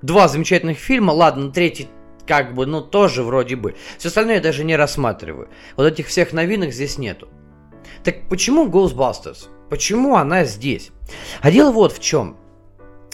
Два 0.01 0.29
замечательных 0.29 0.79
фильма, 0.79 1.11
ладно, 1.11 1.51
третий 1.51 1.89
как 2.25 2.55
бы, 2.55 2.67
ну 2.67 2.83
тоже 2.83 3.25
вроде 3.25 3.57
бы. 3.57 3.75
Все 3.99 4.11
остальное 4.11 4.37
я 4.37 4.41
даже 4.41 4.63
не 4.63 4.77
рассматриваю. 4.77 5.49
Вот 5.75 5.87
этих 5.87 6.07
всех 6.07 6.33
новинок 6.33 6.73
здесь 6.73 6.99
нету. 6.99 7.29
Так 8.03 8.29
почему 8.29 8.67
Ghostbusters? 8.67 9.49
Почему 9.71 10.17
она 10.17 10.45
здесь? 10.45 10.91
А 11.41 11.51
дело 11.51 11.73
вот 11.73 11.93
в 11.93 12.01
чем. 12.01 12.37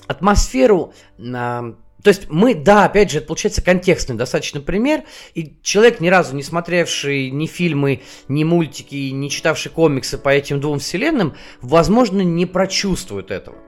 Атмосферу... 0.07 0.93
Э, 1.19 1.75
то 2.03 2.09
есть 2.09 2.31
мы, 2.31 2.55
да, 2.55 2.85
опять 2.85 3.11
же, 3.11 3.19
это 3.19 3.27
получается 3.27 3.63
контекстный 3.63 4.17
достаточно 4.17 4.61
пример, 4.61 5.05
и 5.35 5.57
человек, 5.63 6.01
ни 6.01 6.09
разу 6.09 6.35
не 6.35 6.43
смотревший 6.43 7.31
ни 7.31 7.47
фильмы, 7.47 8.01
ни 8.27 8.43
мультики, 8.43 9.11
не 9.11 9.29
читавший 9.29 9.71
комиксы 9.71 10.17
по 10.17 10.31
этим 10.31 10.61
двум 10.61 10.79
вселенным, 10.79 11.35
возможно, 11.61 12.23
не 12.23 12.47
прочувствует 12.47 13.31
этого. 13.31 13.59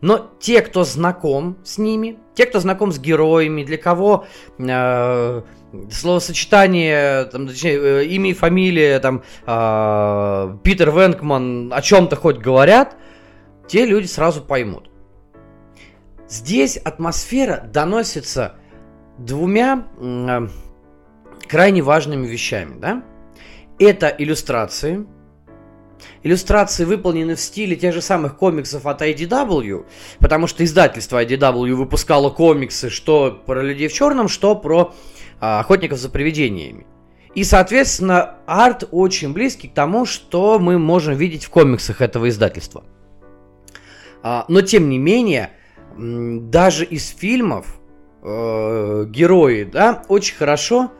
Но 0.00 0.30
те, 0.40 0.62
кто 0.62 0.84
знаком 0.84 1.58
с 1.64 1.78
ними, 1.78 2.18
те, 2.34 2.46
кто 2.46 2.60
знаком 2.60 2.92
с 2.92 2.98
героями, 2.98 3.64
для 3.64 3.78
кого 3.78 4.26
э, 4.58 5.42
словосочетание, 5.90 7.24
там, 7.26 7.48
точнее, 7.48 7.78
э, 7.78 8.04
имя 8.06 8.30
и 8.30 8.34
фамилия, 8.34 8.98
там, 9.00 9.22
э, 9.46 10.56
Питер 10.62 10.90
Венкман 10.90 11.72
о 11.72 11.82
чем-то 11.82 12.16
хоть 12.16 12.38
говорят, 12.38 12.96
те 13.68 13.84
люди 13.84 14.06
сразу 14.06 14.42
поймут. 14.42 14.90
Здесь 16.28 16.76
атмосфера 16.76 17.68
доносится 17.72 18.56
двумя 19.18 19.86
э, 19.98 20.48
крайне 21.48 21.82
важными 21.82 22.26
вещами, 22.26 22.78
да? 22.78 23.02
Это 23.78 24.08
иллюстрации. 24.08 25.06
Иллюстрации 26.22 26.84
выполнены 26.84 27.36
в 27.36 27.40
стиле 27.40 27.76
тех 27.76 27.94
же 27.94 28.02
самых 28.02 28.36
комиксов 28.36 28.86
от 28.86 29.02
IDW, 29.02 29.86
потому 30.18 30.46
что 30.46 30.64
издательство 30.64 31.22
IDW 31.22 31.74
выпускало 31.74 32.30
комиксы 32.30 32.90
что 32.90 33.42
про 33.46 33.62
людей 33.62 33.88
в 33.88 33.92
черном, 33.92 34.28
что 34.28 34.54
про 34.56 34.80
а, 34.82 34.94
охотников 35.40 35.98
за 35.98 36.08
привидениями. 36.08 36.86
И, 37.34 37.44
соответственно, 37.44 38.36
арт 38.46 38.88
очень 38.90 39.34
близкий 39.34 39.68
к 39.68 39.74
тому, 39.74 40.06
что 40.06 40.58
мы 40.58 40.78
можем 40.78 41.14
видеть 41.14 41.44
в 41.44 41.50
комиксах 41.50 42.00
этого 42.00 42.30
издательства. 42.30 42.84
А, 44.22 44.46
но, 44.48 44.62
тем 44.62 44.88
не 44.88 44.98
менее, 44.98 45.50
даже 45.96 46.84
из 46.84 47.08
фильмов 47.08 47.78
э, 48.22 49.04
герои 49.08 49.64
да, 49.64 50.02
очень 50.08 50.34
хорошо 50.34 50.92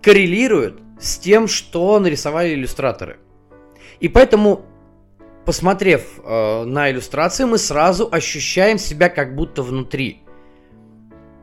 коррелируют 0.00 0.80
с 1.00 1.18
тем, 1.18 1.48
что 1.48 1.98
нарисовали 1.98 2.54
иллюстраторы. 2.54 3.18
И 3.98 4.08
поэтому, 4.08 4.64
посмотрев 5.44 6.20
э, 6.24 6.64
на 6.64 6.90
иллюстрации, 6.90 7.44
мы 7.44 7.58
сразу 7.58 8.08
ощущаем 8.10 8.78
себя 8.78 9.08
как 9.08 9.34
будто 9.34 9.62
внутри. 9.62 10.22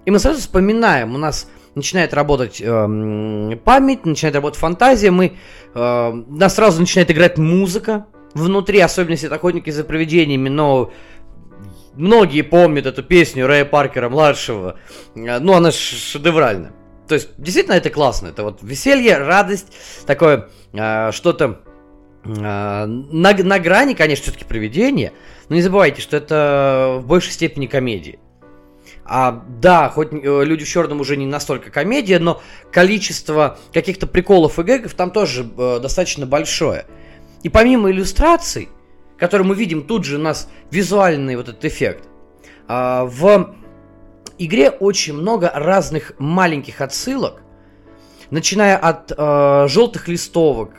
И 0.06 0.12
мы 0.12 0.20
сразу 0.20 0.40
вспоминаем, 0.40 1.14
у 1.14 1.18
нас 1.18 1.50
начинает 1.80 2.14
работать 2.14 2.62
э, 2.62 3.58
память, 3.64 4.06
начинает 4.06 4.36
работать 4.36 4.60
фантазия, 4.60 5.12
мы, 5.12 5.34
э, 5.74 6.12
нас 6.28 6.56
сразу 6.56 6.80
начинает 6.80 7.12
играть 7.12 7.38
музыка 7.38 8.06
внутри, 8.34 8.80
особенно 8.80 9.14
если 9.14 9.28
это 9.28 9.36
охотники 9.36 9.70
за 9.70 9.84
привидениями, 9.84 10.50
но 10.50 10.92
многие 11.94 12.42
помнят 12.44 12.86
эту 12.86 13.04
песню 13.04 13.48
Рэя 13.48 13.66
Паркера 13.66 14.10
младшего, 14.10 14.78
э, 15.16 15.40
ну 15.40 15.54
она 15.54 15.72
шедевральная. 15.72 16.74
То 17.10 17.16
есть, 17.16 17.30
действительно, 17.40 17.74
это 17.74 17.90
классно. 17.90 18.28
Это 18.28 18.44
вот 18.44 18.60
веселье, 18.62 19.18
радость, 19.18 19.74
такое 20.06 20.50
э, 20.74 21.12
что-то 21.12 21.62
э, 22.24 22.30
на, 22.30 22.86
на 22.86 23.60
грани, 23.60 23.96
конечно, 23.96 24.24
все-таки 24.24 24.46
привидение. 24.46 25.14
Но 25.50 25.56
не 25.56 25.64
забывайте, 25.64 26.02
что 26.02 26.16
это 26.16 27.00
в 27.02 27.08
большей 27.08 27.32
степени 27.32 27.66
комедия. 27.66 28.20
А, 29.12 29.44
да, 29.60 29.90
хоть 29.90 30.10
э, 30.14 30.44
люди 30.46 30.64
в 30.64 30.70
черном 30.70 31.00
уже 31.00 31.18
не 31.18 31.26
настолько 31.26 31.72
комедия, 31.72 32.20
но 32.20 32.44
количество 32.72 33.58
каких-то 33.74 34.06
приколов 34.06 34.60
и 34.60 34.64
гэгов 34.64 34.94
там 34.94 35.10
тоже 35.10 35.50
э, 35.58 35.80
достаточно 35.82 36.28
большое. 36.28 36.86
И 37.42 37.50
помимо 37.50 37.90
иллюстраций, 37.90 38.70
которые 39.18 39.48
мы 39.48 39.56
видим, 39.56 39.82
тут 39.82 40.06
же 40.06 40.18
у 40.18 40.20
нас 40.20 40.48
визуальный 40.70 41.36
вот 41.38 41.50
этот 41.50 41.66
эффект, 41.66 42.04
э, 42.68 43.04
в 43.06 43.56
игре 44.38 44.70
очень 44.70 45.16
много 45.16 45.52
разных 45.56 46.14
маленьких 46.20 46.80
отсылок, 46.80 47.42
начиная 48.30 48.78
от 48.78 49.12
э, 49.12 49.68
желтых 49.70 50.08
листовок, 50.08 50.74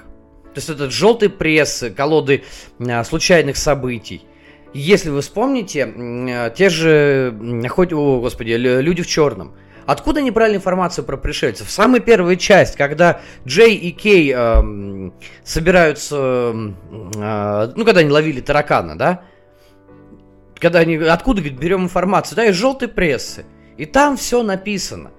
то 0.54 0.58
есть 0.58 0.70
это 0.70 0.88
желтые 0.88 1.30
прессы, 1.30 1.90
колоды 1.90 2.44
э, 2.78 3.02
случайных 3.02 3.56
событий. 3.56 4.22
Если 4.72 5.10
вы 5.10 5.20
вспомните, 5.20 5.92
э, 5.96 6.50
те 6.56 6.68
же, 6.68 7.66
хоть, 7.68 7.92
о, 7.92 8.20
господи, 8.20 8.52
люди 8.52 9.02
в 9.02 9.06
черном. 9.06 9.54
Откуда 9.86 10.20
они 10.20 10.30
брали 10.30 10.56
информацию 10.56 11.04
про 11.04 11.16
пришельцев? 11.16 11.70
Самая 11.70 12.00
первая 12.00 12.36
часть, 12.36 12.76
когда 12.76 13.20
Джей 13.46 13.74
и 13.74 13.90
Кей 13.90 14.32
э, 14.34 15.10
собираются, 15.42 16.16
э, 16.16 17.72
ну, 17.74 17.84
когда 17.84 18.00
они 18.00 18.10
ловили 18.10 18.40
таракана, 18.40 18.96
да? 18.96 19.22
когда 20.60 20.80
они, 20.80 20.96
откуда, 20.96 21.40
говорит, 21.40 21.58
берем 21.58 21.84
информацию, 21.84 22.36
да, 22.36 22.44
из 22.44 22.54
желтой 22.54 22.88
прессы. 22.88 23.44
И 23.76 23.86
там 23.86 24.16
все 24.16 24.42
написано. 24.42 25.10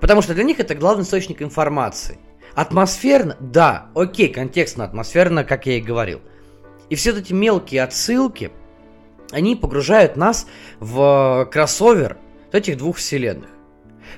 Потому 0.00 0.22
что 0.22 0.34
для 0.34 0.44
них 0.44 0.60
это 0.60 0.74
главный 0.74 1.02
источник 1.02 1.42
информации. 1.42 2.18
Атмосферно, 2.54 3.36
да, 3.40 3.88
окей, 3.94 4.28
контекстно 4.28 4.84
атмосферно, 4.84 5.42
как 5.42 5.66
я 5.66 5.78
и 5.78 5.80
говорил. 5.80 6.20
И 6.90 6.94
все 6.94 7.16
эти 7.16 7.32
мелкие 7.32 7.82
отсылки, 7.82 8.50
они 9.30 9.56
погружают 9.56 10.16
нас 10.16 10.46
в 10.80 11.48
кроссовер 11.52 12.18
этих 12.52 12.78
двух 12.78 12.96
вселенных. 12.96 13.50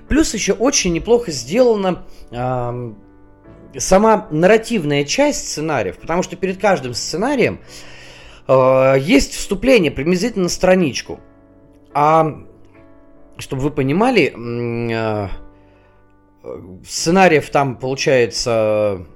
Плюс 0.09 0.35
еще 0.35 0.53
очень 0.53 0.93
неплохо 0.93 1.31
сделана 1.33 2.05
э, 2.31 2.93
сама 3.79 4.29
нарративная 4.31 5.05
часть 5.05 5.49
сценариев, 5.49 5.99
потому 5.99 6.23
что 6.23 6.37
перед 6.37 6.61
каждым 6.61 6.95
сценарием 6.95 7.61
Э, 8.51 8.97
есть 8.99 9.35
вступление 9.35 9.93
приблизительно 9.93 10.45
на 10.45 10.49
страничку. 10.49 11.21
А 11.95 12.43
чтобы 13.39 13.63
вы 13.63 13.71
понимали, 13.71 14.35
э, 14.35 15.29
сценариев 16.85 17.49
там 17.51 17.77
получается 17.77 19.07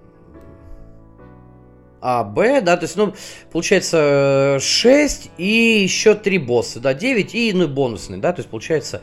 А, 2.06 2.22
Б, 2.22 2.60
да, 2.60 2.76
то 2.76 2.84
есть, 2.84 2.96
ну, 2.96 3.14
получается 3.50 4.58
6 4.60 5.30
и 5.38 5.80
еще 5.82 6.14
3 6.14 6.36
босса, 6.36 6.78
да, 6.78 6.92
9 6.92 7.34
и, 7.34 7.50
ну, 7.54 7.66
бонусный, 7.66 8.18
да, 8.18 8.34
то 8.34 8.40
есть, 8.40 8.50
получается, 8.50 9.00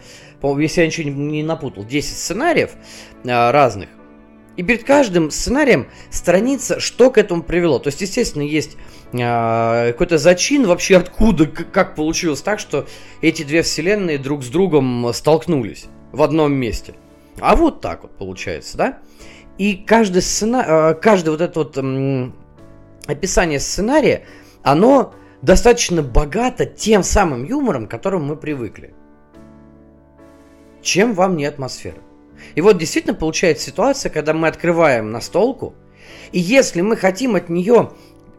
если 0.60 0.82
я 0.82 0.86
ничего 0.88 1.10
не 1.10 1.42
напутал, 1.42 1.84
10 1.84 2.16
сценариев 2.16 2.74
а, 3.26 3.52
разных. 3.52 3.90
И 4.56 4.62
перед 4.62 4.84
каждым 4.84 5.32
сценарием 5.32 5.88
страница, 6.12 6.80
что 6.80 7.10
к 7.10 7.18
этому 7.18 7.42
привело. 7.42 7.80
То 7.80 7.88
есть, 7.88 8.02
естественно, 8.02 8.44
есть 8.44 8.78
э, 9.14 9.92
какой-то 9.94 10.20
зачин 10.20 10.68
вообще 10.68 10.98
откуда, 10.98 11.48
как 11.48 11.96
получилось 11.96 12.44
так, 12.44 12.60
что 12.60 12.86
эти 13.22 13.42
две 13.42 13.64
вселенные 13.64 14.20
друг 14.20 14.44
с 14.44 14.50
другом 14.50 15.12
столкнулись 15.14 15.86
в 16.12 16.22
одном 16.22 16.54
месте. 16.54 16.94
А 17.40 17.56
вот 17.56 17.82
так 17.82 18.04
вот 18.04 18.12
получается, 18.12 18.78
да? 18.78 19.00
И 19.58 19.74
каждый 19.74 20.22
сцена, 20.22 20.66
э, 20.68 20.94
каждое 21.02 21.32
вот 21.32 21.42
это 21.42 21.60
вот 21.60 21.78
описание 23.08 23.60
сценария, 23.60 24.26
оно 24.64 25.14
достаточно 25.42 26.02
богато 26.02 26.66
тем 26.66 27.04
самым 27.04 27.44
юмором, 27.44 27.88
к 27.88 27.92
которому 27.92 28.26
мы 28.26 28.36
привыкли. 28.36 28.94
Чем 30.82 31.14
вам 31.14 31.38
не 31.38 31.46
атмосфера? 31.46 31.98
И 32.56 32.62
вот 32.62 32.78
действительно 32.78 33.14
получается 33.14 33.68
ситуация, 33.68 34.10
когда 34.10 34.34
мы 34.34 34.48
открываем 34.48 35.12
настолку, 35.12 35.76
и 36.32 36.40
если 36.40 36.82
мы 36.82 36.96
хотим 36.98 37.36
от 37.36 37.50
нее 37.50 37.92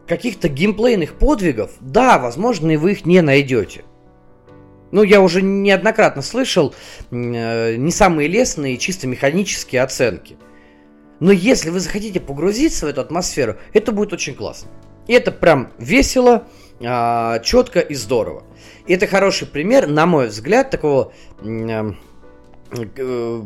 каких-то 0.07 0.49
геймплейных 0.49 1.13
подвигов, 1.13 1.71
да, 1.79 2.19
возможно, 2.19 2.71
и 2.71 2.77
вы 2.77 2.91
их 2.91 3.05
не 3.05 3.21
найдете. 3.21 3.85
Ну, 4.91 5.01
я 5.01 5.21
уже 5.21 5.41
неоднократно 5.41 6.21
слышал 6.21 6.75
э, 7.09 7.75
не 7.77 7.91
самые 7.91 8.27
лестные, 8.27 8.77
чисто 8.77 9.07
механические 9.07 9.81
оценки. 9.81 10.37
Но 11.23 11.31
если 11.31 11.69
вы 11.69 11.79
захотите 11.79 12.19
погрузиться 12.19 12.85
в 12.85 12.89
эту 12.89 13.01
атмосферу, 13.01 13.57
это 13.73 13.91
будет 13.91 14.13
очень 14.13 14.35
классно. 14.35 14.69
И 15.07 15.13
это 15.13 15.31
прям 15.31 15.71
весело, 15.77 16.47
э, 16.79 17.39
четко 17.43 17.79
и 17.79 17.95
здорово. 17.95 18.43
И 18.87 18.93
это 18.93 19.07
хороший 19.07 19.47
пример, 19.47 19.87
на 19.87 20.05
мой 20.05 20.27
взгляд, 20.27 20.69
такого 20.69 21.13
э, 21.41 21.93
э, 22.97 23.41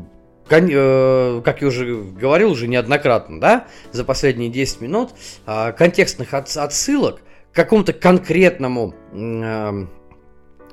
Э, 0.50 1.42
как 1.44 1.62
я 1.62 1.68
уже 1.68 1.96
говорил 1.96 2.52
уже 2.52 2.68
неоднократно, 2.68 3.40
да, 3.40 3.68
за 3.92 4.04
последние 4.04 4.50
10 4.50 4.82
минут, 4.82 5.12
а, 5.46 5.72
контекстных 5.74 6.34
отсылок 6.34 7.22
к 7.52 7.56
какому-то 7.56 7.94
конкретному 7.94 8.94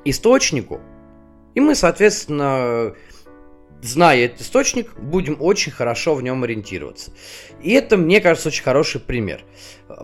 источнику, 0.05 0.79
и 1.55 1.59
мы, 1.59 1.75
соответственно, 1.75 2.93
зная 3.87 4.25
этот 4.25 4.41
источник, 4.41 4.95
будем 4.97 5.37
очень 5.39 5.71
хорошо 5.71 6.15
в 6.15 6.23
нем 6.23 6.43
ориентироваться. 6.43 7.11
И 7.61 7.71
это, 7.71 7.97
мне 7.97 8.21
кажется, 8.21 8.49
очень 8.49 8.63
хороший 8.63 9.01
пример. 9.01 9.43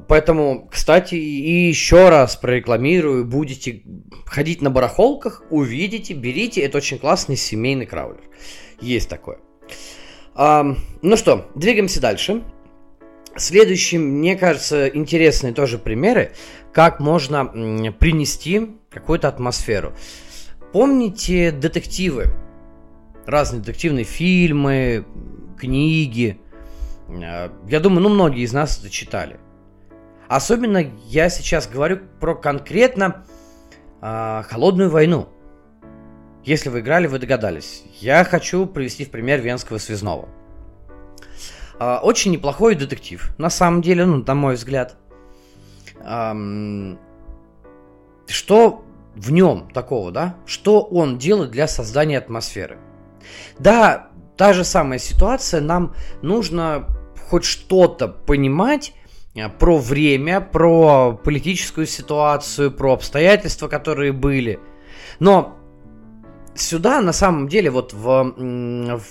Поэтому, 0.07 0.67
кстати, 0.71 1.15
и 1.15 1.67
еще 1.67 2.09
раз 2.09 2.35
прорекламирую, 2.35 3.25
будете 3.25 3.83
ходить 4.25 4.61
на 4.61 4.69
барахолках, 4.69 5.43
увидите, 5.49 6.13
берите, 6.13 6.61
это 6.61 6.77
очень 6.77 6.99
классный 6.99 7.35
семейный 7.35 7.85
краулер. 7.85 8.23
Есть 8.79 9.09
такое. 9.09 9.39
А, 10.33 10.75
ну 11.01 11.17
что, 11.17 11.49
двигаемся 11.55 11.99
дальше. 11.99 12.43
Следующий, 13.35 13.97
мне 13.97 14.35
кажется, 14.35 14.87
интересные 14.87 15.53
тоже 15.53 15.77
примеры, 15.77 16.33
как 16.73 16.99
можно 16.99 17.45
принести 17.45 18.75
какую-то 18.89 19.29
атмосферу. 19.29 19.93
Помните 20.73 21.51
детективы? 21.51 22.33
Разные 23.25 23.61
детективные 23.61 24.03
фильмы, 24.03 25.05
книги. 25.57 26.39
Я 27.09 27.79
думаю, 27.79 28.01
ну, 28.01 28.09
многие 28.09 28.43
из 28.43 28.53
нас 28.53 28.79
это 28.79 28.89
читали. 28.89 29.39
Особенно 30.27 30.91
я 31.07 31.29
сейчас 31.29 31.67
говорю 31.67 31.99
про 32.19 32.35
конкретно 32.35 33.25
э, 34.01 34.43
холодную 34.47 34.89
войну. 34.89 35.27
Если 36.43 36.69
вы 36.69 36.79
играли, 36.79 37.07
вы 37.07 37.19
догадались. 37.19 37.83
Я 37.99 38.23
хочу 38.23 38.65
привести 38.65 39.05
в 39.05 39.11
пример 39.11 39.41
Венского 39.41 39.77
связного. 39.77 40.29
А, 41.77 41.99
очень 42.01 42.31
неплохой 42.31 42.75
детектив, 42.75 43.33
на 43.37 43.49
самом 43.49 43.81
деле, 43.81 44.05
ну, 44.05 44.23
на 44.23 44.35
мой 44.35 44.55
взгляд. 44.55 44.95
Что 48.27 48.85
в 49.15 49.31
нем 49.31 49.69
такого, 49.73 50.11
да? 50.11 50.35
Что 50.45 50.81
он 50.81 51.17
делает 51.17 51.51
для 51.51 51.67
создания 51.67 52.17
атмосферы? 52.17 52.79
Да, 53.59 54.09
та 54.37 54.53
же 54.53 54.63
самая 54.63 54.99
ситуация, 54.99 55.61
нам 55.61 55.95
нужно 56.21 56.87
хоть 57.29 57.45
что-то 57.45 58.07
понимать 58.07 58.93
а, 59.37 59.49
про 59.49 59.77
время, 59.77 60.41
про 60.41 61.13
политическую 61.13 61.87
ситуацию, 61.87 62.71
про 62.71 62.93
обстоятельства, 62.93 63.67
которые 63.67 64.11
были. 64.11 64.59
Но 65.19 65.57
сюда 66.55 67.01
на 67.01 67.13
самом 67.13 67.47
деле 67.47 67.69
вот 67.69 67.93
в, 67.93 68.33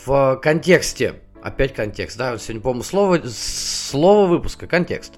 в 0.06 0.40
контексте, 0.42 1.22
опять 1.42 1.74
контекст, 1.74 2.18
да, 2.18 2.36
сегодня, 2.36 2.60
по-моему, 2.60 2.82
слово, 2.82 3.20
слово 3.26 4.26
выпуска, 4.26 4.66
контекст. 4.66 5.14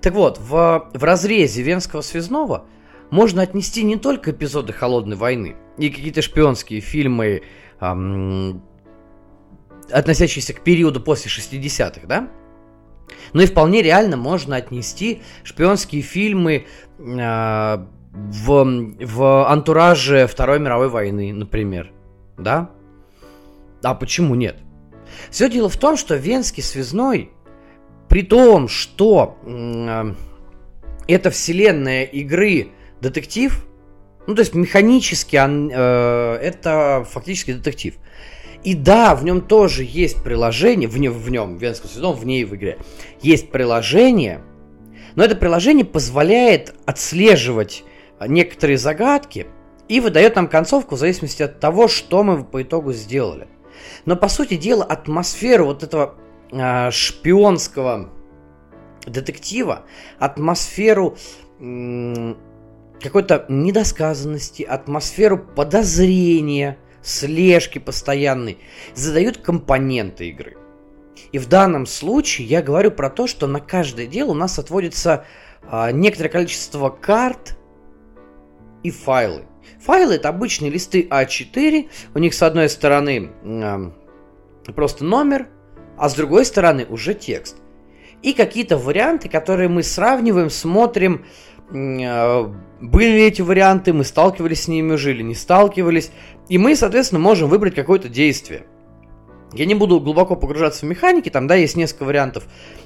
Так 0.00 0.14
вот, 0.14 0.38
в, 0.38 0.90
в 0.92 1.04
разрезе 1.04 1.62
Венского 1.62 2.02
связного 2.02 2.66
можно 3.10 3.42
отнести 3.42 3.82
не 3.82 3.96
только 3.96 4.30
эпизоды 4.30 4.72
Холодной 4.72 5.16
войны 5.16 5.56
и 5.76 5.90
какие-то 5.90 6.22
шпионские 6.22 6.80
фильмы, 6.80 7.42
эм, 7.80 8.62
относящиеся 9.90 10.54
к 10.54 10.60
периоду 10.60 11.00
после 11.00 11.30
60-х, 11.30 12.06
да? 12.06 12.28
Ну 13.32 13.42
и 13.42 13.46
вполне 13.46 13.82
реально 13.82 14.16
можно 14.16 14.56
отнести 14.56 15.22
шпионские 15.42 16.02
фильмы 16.02 16.66
э, 16.98 17.86
в, 18.12 18.64
в 19.00 19.50
антураже 19.50 20.26
Второй 20.26 20.58
мировой 20.58 20.88
войны, 20.88 21.32
например. 21.32 21.92
Да? 22.36 22.70
А 23.82 23.94
почему 23.94 24.34
нет? 24.34 24.56
Все 25.30 25.48
дело 25.50 25.68
в 25.68 25.76
том, 25.76 25.96
что 25.96 26.16
Венский 26.16 26.62
связной, 26.62 27.30
при 28.08 28.22
том, 28.22 28.68
что 28.68 29.38
э, 29.44 30.14
это 31.06 31.30
вселенная 31.30 32.04
игры 32.04 32.68
детектив, 33.00 33.64
ну 34.28 34.34
то 34.34 34.42
есть 34.42 34.54
механически 34.54 35.36
он, 35.36 35.70
э, 35.72 36.34
это 36.42 37.06
фактически 37.10 37.54
детектив. 37.54 37.94
И 38.62 38.74
да, 38.74 39.14
в 39.14 39.24
нем 39.24 39.40
тоже 39.40 39.84
есть 39.88 40.22
приложение, 40.22 40.86
в, 40.86 40.98
не, 40.98 41.08
в 41.08 41.30
нем, 41.30 41.56
в 41.56 41.62
Венском 41.62 41.88
связном, 41.88 42.14
в 42.14 42.26
ней 42.26 42.44
в 42.44 42.54
игре, 42.54 42.76
есть 43.22 43.50
приложение, 43.50 44.42
но 45.14 45.24
это 45.24 45.34
приложение 45.34 45.86
позволяет 45.86 46.74
отслеживать 46.84 47.84
некоторые 48.20 48.76
загадки 48.76 49.46
и 49.88 49.98
выдает 49.98 50.36
нам 50.36 50.46
концовку 50.46 50.96
в 50.96 50.98
зависимости 50.98 51.42
от 51.42 51.58
того, 51.58 51.88
что 51.88 52.22
мы 52.22 52.44
по 52.44 52.62
итогу 52.62 52.92
сделали. 52.92 53.48
Но 54.04 54.14
по 54.14 54.28
сути 54.28 54.58
дела 54.58 54.84
атмосферу 54.84 55.64
вот 55.64 55.82
этого 55.82 56.16
э, 56.52 56.90
шпионского 56.90 58.10
детектива, 59.06 59.86
атмосферу 60.18 61.16
э, 61.60 62.34
какой-то 63.02 63.44
недосказанности, 63.48 64.62
атмосферу 64.62 65.38
подозрения, 65.38 66.78
слежки 67.02 67.78
постоянной 67.78 68.58
задают 68.94 69.38
компоненты 69.38 70.28
игры. 70.28 70.56
И 71.32 71.38
в 71.38 71.48
данном 71.48 71.86
случае 71.86 72.46
я 72.46 72.62
говорю 72.62 72.90
про 72.90 73.10
то, 73.10 73.26
что 73.26 73.46
на 73.46 73.60
каждое 73.60 74.06
дело 74.06 74.30
у 74.30 74.34
нас 74.34 74.58
отводится 74.58 75.24
э, 75.70 75.90
некоторое 75.92 76.30
количество 76.30 76.90
карт, 76.90 77.58
и 78.82 78.90
файлы. 78.90 79.44
Файлы 79.80 80.14
это 80.14 80.28
обычные 80.28 80.70
листы 80.70 81.06
А4, 81.10 81.88
у 82.14 82.18
них 82.18 82.34
с 82.34 82.42
одной 82.42 82.68
стороны 82.68 83.30
э, 83.42 84.72
просто 84.72 85.04
номер, 85.04 85.48
а 85.96 86.08
с 86.08 86.14
другой 86.14 86.44
стороны 86.44 86.86
уже 86.88 87.14
текст. 87.14 87.56
И 88.22 88.32
какие-то 88.32 88.76
варианты, 88.76 89.28
которые 89.28 89.68
мы 89.68 89.82
сравниваем, 89.82 90.50
смотрим, 90.50 91.24
были 91.70 93.06
ли 93.06 93.26
эти 93.26 93.42
варианты, 93.42 93.92
мы 93.92 94.04
сталкивались 94.04 94.62
с 94.62 94.68
ними 94.68 94.92
уже 94.92 95.12
или 95.12 95.22
не 95.22 95.34
сталкивались. 95.34 96.10
И 96.48 96.58
мы, 96.58 96.74
соответственно, 96.76 97.20
можем 97.20 97.48
выбрать 97.48 97.74
какое-то 97.74 98.08
действие. 98.08 98.64
Я 99.52 99.64
не 99.64 99.74
буду 99.74 99.98
глубоко 99.98 100.36
погружаться 100.36 100.84
в 100.84 100.88
механики, 100.88 101.30
там, 101.30 101.46
да, 101.46 101.54
есть 101.54 101.74
несколько 101.74 102.04
вариантов 102.04 102.44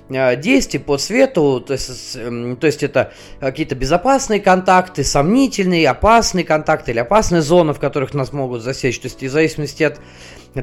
э, 0.09 0.37
действий 0.37 0.79
по 0.79 0.97
цвету, 0.97 1.61
то 1.61 1.73
есть, 1.73 2.13
то 2.13 2.67
есть 2.67 2.85
это 2.85 3.13
какие-то 3.41 3.75
безопасные 3.75 4.39
контакты, 4.39 5.03
сомнительные, 5.03 5.89
опасные 5.89 6.45
контакты 6.45 6.93
или 6.93 7.01
опасные 7.01 7.43
зоны, 7.43 7.75
в 7.75 7.81
которых 7.81 8.15
нас 8.15 8.33
могут 8.33 8.63
засечь, 8.63 9.01
то 9.01 9.07
есть 9.07 9.21
в 9.21 9.29
зависимости 9.29 9.83
от 9.83 9.99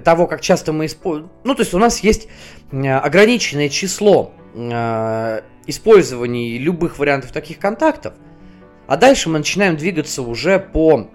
того, 0.06 0.26
как 0.26 0.40
часто 0.40 0.72
мы 0.72 0.86
используем, 0.86 1.32
ну, 1.44 1.54
то 1.54 1.64
есть 1.64 1.74
у 1.74 1.80
нас 1.80 2.00
есть 2.00 2.30
ограниченное 2.72 3.68
число 3.68 4.32
использований 5.70 6.58
любых 6.58 7.00
вариантов 7.00 7.32
таких 7.32 7.60
контактов, 7.60 8.14
а 8.88 8.98
дальше 8.98 9.30
мы 9.30 9.40
начинаем 9.40 9.78
двигаться 9.78 10.22
уже 10.22 10.60
по 10.60 11.10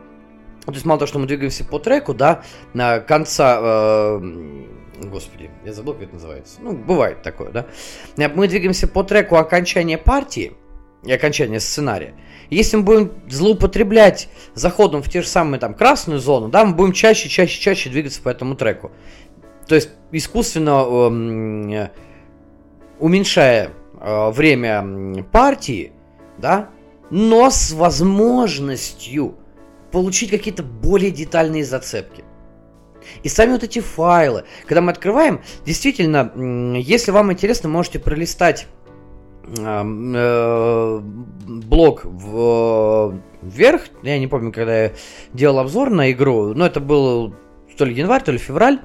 то 0.66 0.72
есть 0.72 0.86
мало 0.86 0.98
того, 0.98 1.08
что 1.08 1.18
мы 1.18 1.26
двигаемся 1.26 1.62
по 1.62 1.78
треку, 1.78 2.14
да, 2.14 2.42
на 2.72 2.98
конца 2.98 3.58
э, 3.60 4.64
Господи, 5.02 5.50
я 5.64 5.72
забыл, 5.72 5.94
как 5.94 6.04
это 6.04 6.14
называется. 6.14 6.58
Ну, 6.60 6.72
бывает 6.72 7.22
такое, 7.22 7.50
да. 7.50 7.66
Мы 8.28 8.48
двигаемся 8.48 8.88
по 8.88 9.02
треку 9.02 9.36
окончания 9.36 9.98
партии 9.98 10.54
и 11.04 11.12
окончания 11.12 11.60
сценария. 11.60 12.14
Если 12.50 12.76
мы 12.76 12.82
будем 12.82 13.12
злоупотреблять 13.28 14.28
заходом 14.54 15.02
в 15.02 15.10
те 15.10 15.22
же 15.22 15.28
самые 15.28 15.58
там 15.60 15.74
красную 15.74 16.20
зону, 16.20 16.48
да, 16.48 16.64
мы 16.64 16.74
будем 16.74 16.92
чаще, 16.92 17.28
чаще, 17.28 17.60
чаще 17.60 17.90
двигаться 17.90 18.22
по 18.22 18.28
этому 18.28 18.54
треку. 18.54 18.92
То 19.66 19.74
есть 19.74 19.90
искусственно 20.12 20.84
э, 20.86 21.88
уменьшая 22.98 23.70
э, 24.04 24.30
время 24.30 25.24
партии, 25.32 25.92
да, 26.38 26.68
но 27.10 27.50
с 27.50 27.72
возможностью 27.72 29.36
получить 29.90 30.30
какие-то 30.30 30.62
более 30.62 31.10
детальные 31.10 31.64
зацепки. 31.64 32.24
И 33.22 33.28
сами 33.28 33.52
вот 33.52 33.62
эти 33.62 33.80
файлы, 33.80 34.44
когда 34.66 34.80
мы 34.80 34.90
открываем, 34.92 35.42
действительно, 35.64 36.32
если 36.76 37.10
вам 37.10 37.32
интересно, 37.32 37.68
можете 37.68 37.98
пролистать 37.98 38.66
э, 39.58 41.00
блок 41.04 42.04
в, 42.04 43.20
вверх. 43.42 43.82
Я 44.02 44.18
не 44.18 44.26
помню, 44.26 44.52
когда 44.52 44.84
я 44.84 44.92
делал 45.32 45.58
обзор 45.58 45.90
на 45.90 46.10
игру, 46.12 46.54
но 46.54 46.66
это 46.66 46.80
был 46.80 47.34
то 47.76 47.84
ли 47.84 47.94
январь, 47.94 48.22
то 48.22 48.32
ли 48.32 48.38
февраль. 48.38 48.80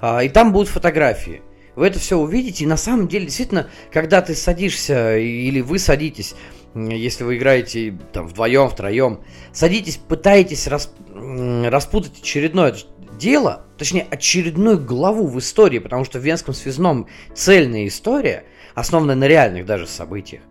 А, 0.00 0.22
и 0.22 0.28
там 0.28 0.52
будут 0.52 0.68
фотографии. 0.68 1.42
Вы 1.78 1.86
это 1.86 2.00
все 2.00 2.18
увидите, 2.18 2.64
и 2.64 2.66
на 2.66 2.76
самом 2.76 3.06
деле, 3.06 3.26
действительно, 3.26 3.70
когда 3.92 4.20
ты 4.20 4.34
садишься, 4.34 5.16
или 5.16 5.60
вы 5.60 5.78
садитесь, 5.78 6.34
если 6.74 7.22
вы 7.22 7.36
играете 7.36 7.96
там 8.12 8.26
вдвоем, 8.26 8.68
втроем, 8.68 9.20
садитесь, 9.52 9.96
пытаетесь 9.96 10.66
рас, 10.66 10.92
распутать 11.14 12.20
очередное 12.20 12.74
дело, 13.16 13.64
точнее 13.78 14.08
очередную 14.10 14.84
главу 14.84 15.28
в 15.28 15.38
истории, 15.38 15.78
потому 15.78 16.04
что 16.04 16.18
в 16.18 16.22
Венском 16.22 16.52
связном 16.52 17.06
цельная 17.32 17.86
история, 17.86 18.42
основанная 18.74 19.14
на 19.14 19.28
реальных 19.28 19.64
даже 19.64 19.86
событиях. 19.86 20.42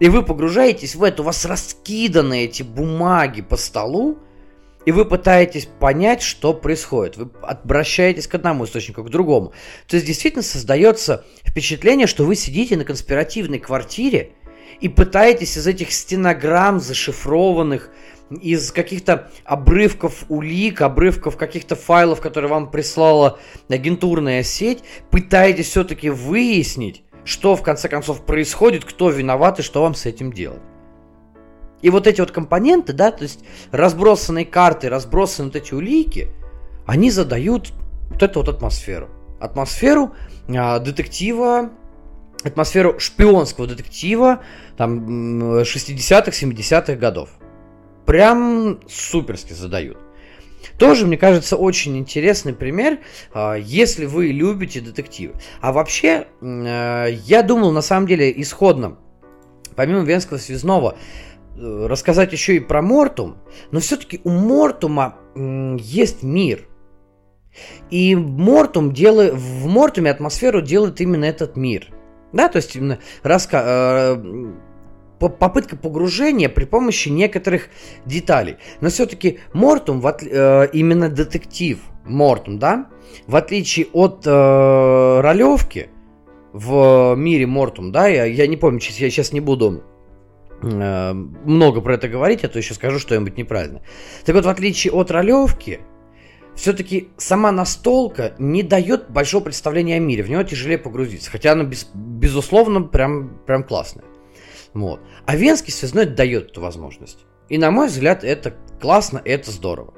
И 0.00 0.10
вы 0.10 0.22
погружаетесь 0.22 0.96
в 0.96 1.02
это, 1.02 1.22
у 1.22 1.24
вас 1.24 1.46
раскиданы 1.46 2.44
эти 2.44 2.62
бумаги 2.62 3.40
по 3.40 3.56
столу, 3.56 4.18
и 4.86 4.92
вы 4.92 5.04
пытаетесь 5.04 5.66
понять, 5.66 6.22
что 6.22 6.52
происходит. 6.52 7.16
Вы 7.16 7.30
обращаетесь 7.42 8.26
к 8.26 8.34
одному 8.34 8.64
источнику, 8.64 9.02
к 9.02 9.10
другому. 9.10 9.52
То 9.86 9.96
есть 9.96 10.06
действительно 10.06 10.42
создается 10.42 11.24
впечатление, 11.44 12.06
что 12.06 12.24
вы 12.24 12.36
сидите 12.36 12.76
на 12.76 12.84
конспиративной 12.84 13.58
квартире 13.58 14.32
и 14.80 14.88
пытаетесь 14.88 15.56
из 15.56 15.66
этих 15.66 15.92
стенограмм 15.92 16.80
зашифрованных, 16.80 17.90
из 18.40 18.72
каких-то 18.72 19.30
обрывков 19.44 20.24
улик, 20.28 20.80
обрывков 20.80 21.36
каких-то 21.36 21.76
файлов, 21.76 22.20
которые 22.20 22.50
вам 22.50 22.70
прислала 22.70 23.38
агентурная 23.68 24.42
сеть, 24.42 24.82
пытаетесь 25.10 25.68
все-таки 25.68 26.10
выяснить, 26.10 27.04
что 27.24 27.54
в 27.54 27.62
конце 27.62 27.88
концов 27.88 28.24
происходит, 28.24 28.84
кто 28.84 29.10
виноват 29.10 29.60
и 29.60 29.62
что 29.62 29.82
вам 29.82 29.94
с 29.94 30.06
этим 30.06 30.32
делать. 30.32 30.62
И 31.84 31.90
вот 31.90 32.06
эти 32.06 32.22
вот 32.22 32.30
компоненты, 32.30 32.94
да, 32.94 33.10
то 33.10 33.24
есть 33.24 33.40
разбросанные 33.70 34.46
карты, 34.46 34.88
разбросанные 34.88 35.52
вот 35.52 35.56
эти 35.56 35.74
улики, 35.74 36.28
они 36.86 37.10
задают 37.10 37.74
вот 38.08 38.22
эту 38.22 38.40
вот 38.40 38.48
атмосферу. 38.48 39.10
Атмосферу 39.38 40.14
а, 40.48 40.78
детектива, 40.78 41.72
атмосферу 42.42 42.98
шпионского 42.98 43.66
детектива 43.66 44.40
там 44.78 45.60
60-х, 45.60 46.30
70-х 46.30 46.94
годов 46.94 47.28
прям 48.06 48.80
суперски 48.88 49.52
задают. 49.52 49.98
Тоже, 50.78 51.06
мне 51.06 51.18
кажется, 51.18 51.56
очень 51.56 51.98
интересный 51.98 52.54
пример, 52.54 53.00
а, 53.34 53.56
если 53.56 54.06
вы 54.06 54.28
любите 54.28 54.80
детективы. 54.80 55.34
А 55.60 55.70
вообще, 55.70 56.28
э, 56.40 57.08
я 57.26 57.42
думал, 57.42 57.72
на 57.72 57.82
самом 57.82 58.06
деле, 58.06 58.32
исходно, 58.40 58.96
помимо 59.76 60.00
Венского 60.00 60.38
связного, 60.38 60.96
э, 60.96 61.33
рассказать 61.56 62.32
еще 62.32 62.56
и 62.56 62.60
про 62.60 62.82
Мортум, 62.82 63.36
но 63.70 63.80
все-таки 63.80 64.20
у 64.24 64.30
Мортума 64.30 65.16
есть 65.36 66.22
мир. 66.22 66.68
И 67.90 68.16
Мортум 68.16 68.92
делает, 68.92 69.34
в 69.34 69.66
Мортуме 69.66 70.10
атмосферу 70.10 70.60
делает 70.60 71.00
именно 71.00 71.24
этот 71.24 71.56
мир. 71.56 71.88
Да, 72.32 72.48
то 72.48 72.56
есть 72.56 72.74
именно 72.74 72.98
раска, 73.22 73.62
э, 73.64 74.52
попытка 75.20 75.76
погружения 75.76 76.48
при 76.48 76.64
помощи 76.64 77.08
некоторых 77.08 77.68
деталей. 78.04 78.56
Но 78.80 78.88
все-таки 78.88 79.38
Мортум, 79.52 80.00
в 80.00 80.06
отли... 80.06 80.30
э, 80.32 80.68
именно 80.72 81.08
детектив 81.08 81.78
Мортум, 82.04 82.58
да, 82.58 82.88
в 83.26 83.36
отличие 83.36 83.86
от 83.92 84.26
э, 84.26 85.20
ролевки 85.20 85.90
в 86.52 87.14
мире 87.16 87.46
Мортум, 87.46 87.92
да, 87.92 88.08
я, 88.08 88.24
я 88.24 88.46
не 88.46 88.56
помню, 88.56 88.80
я 88.80 89.10
сейчас 89.10 89.32
не 89.32 89.40
буду 89.40 89.84
э, 89.84 89.93
много 90.64 91.80
про 91.80 91.94
это 91.94 92.08
говорить, 92.08 92.44
а 92.44 92.48
то 92.48 92.58
еще 92.58 92.74
скажу 92.74 92.98
что-нибудь 92.98 93.36
неправильно. 93.36 93.82
Так 94.24 94.34
вот, 94.34 94.44
в 94.44 94.48
отличие 94.48 94.92
от 94.92 95.10
ролевки, 95.10 95.80
все-таки 96.54 97.08
сама 97.16 97.52
настолка 97.52 98.34
не 98.38 98.62
дает 98.62 99.10
большого 99.10 99.44
представления 99.44 99.96
о 99.96 100.00
мире, 100.00 100.22
в 100.22 100.30
него 100.30 100.42
тяжелее 100.42 100.78
погрузиться, 100.78 101.30
хотя 101.30 101.52
она 101.52 101.64
без, 101.64 101.90
безусловно 101.94 102.82
прям, 102.82 103.38
прям 103.46 103.64
классная. 103.64 104.04
Вот. 104.72 105.00
А 105.26 105.36
венский 105.36 105.72
связной 105.72 106.06
дает 106.06 106.50
эту 106.50 106.60
возможность. 106.60 107.18
И 107.48 107.58
на 107.58 107.70
мой 107.70 107.88
взгляд, 107.88 108.24
это 108.24 108.54
классно, 108.80 109.20
это 109.24 109.50
здорово. 109.50 109.94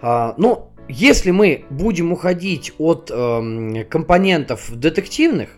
А, 0.00 0.34
ну, 0.38 0.72
если 0.88 1.30
мы 1.30 1.64
будем 1.70 2.12
уходить 2.12 2.72
от 2.78 3.10
э, 3.12 3.84
компонентов 3.84 4.70
детективных, 4.74 5.57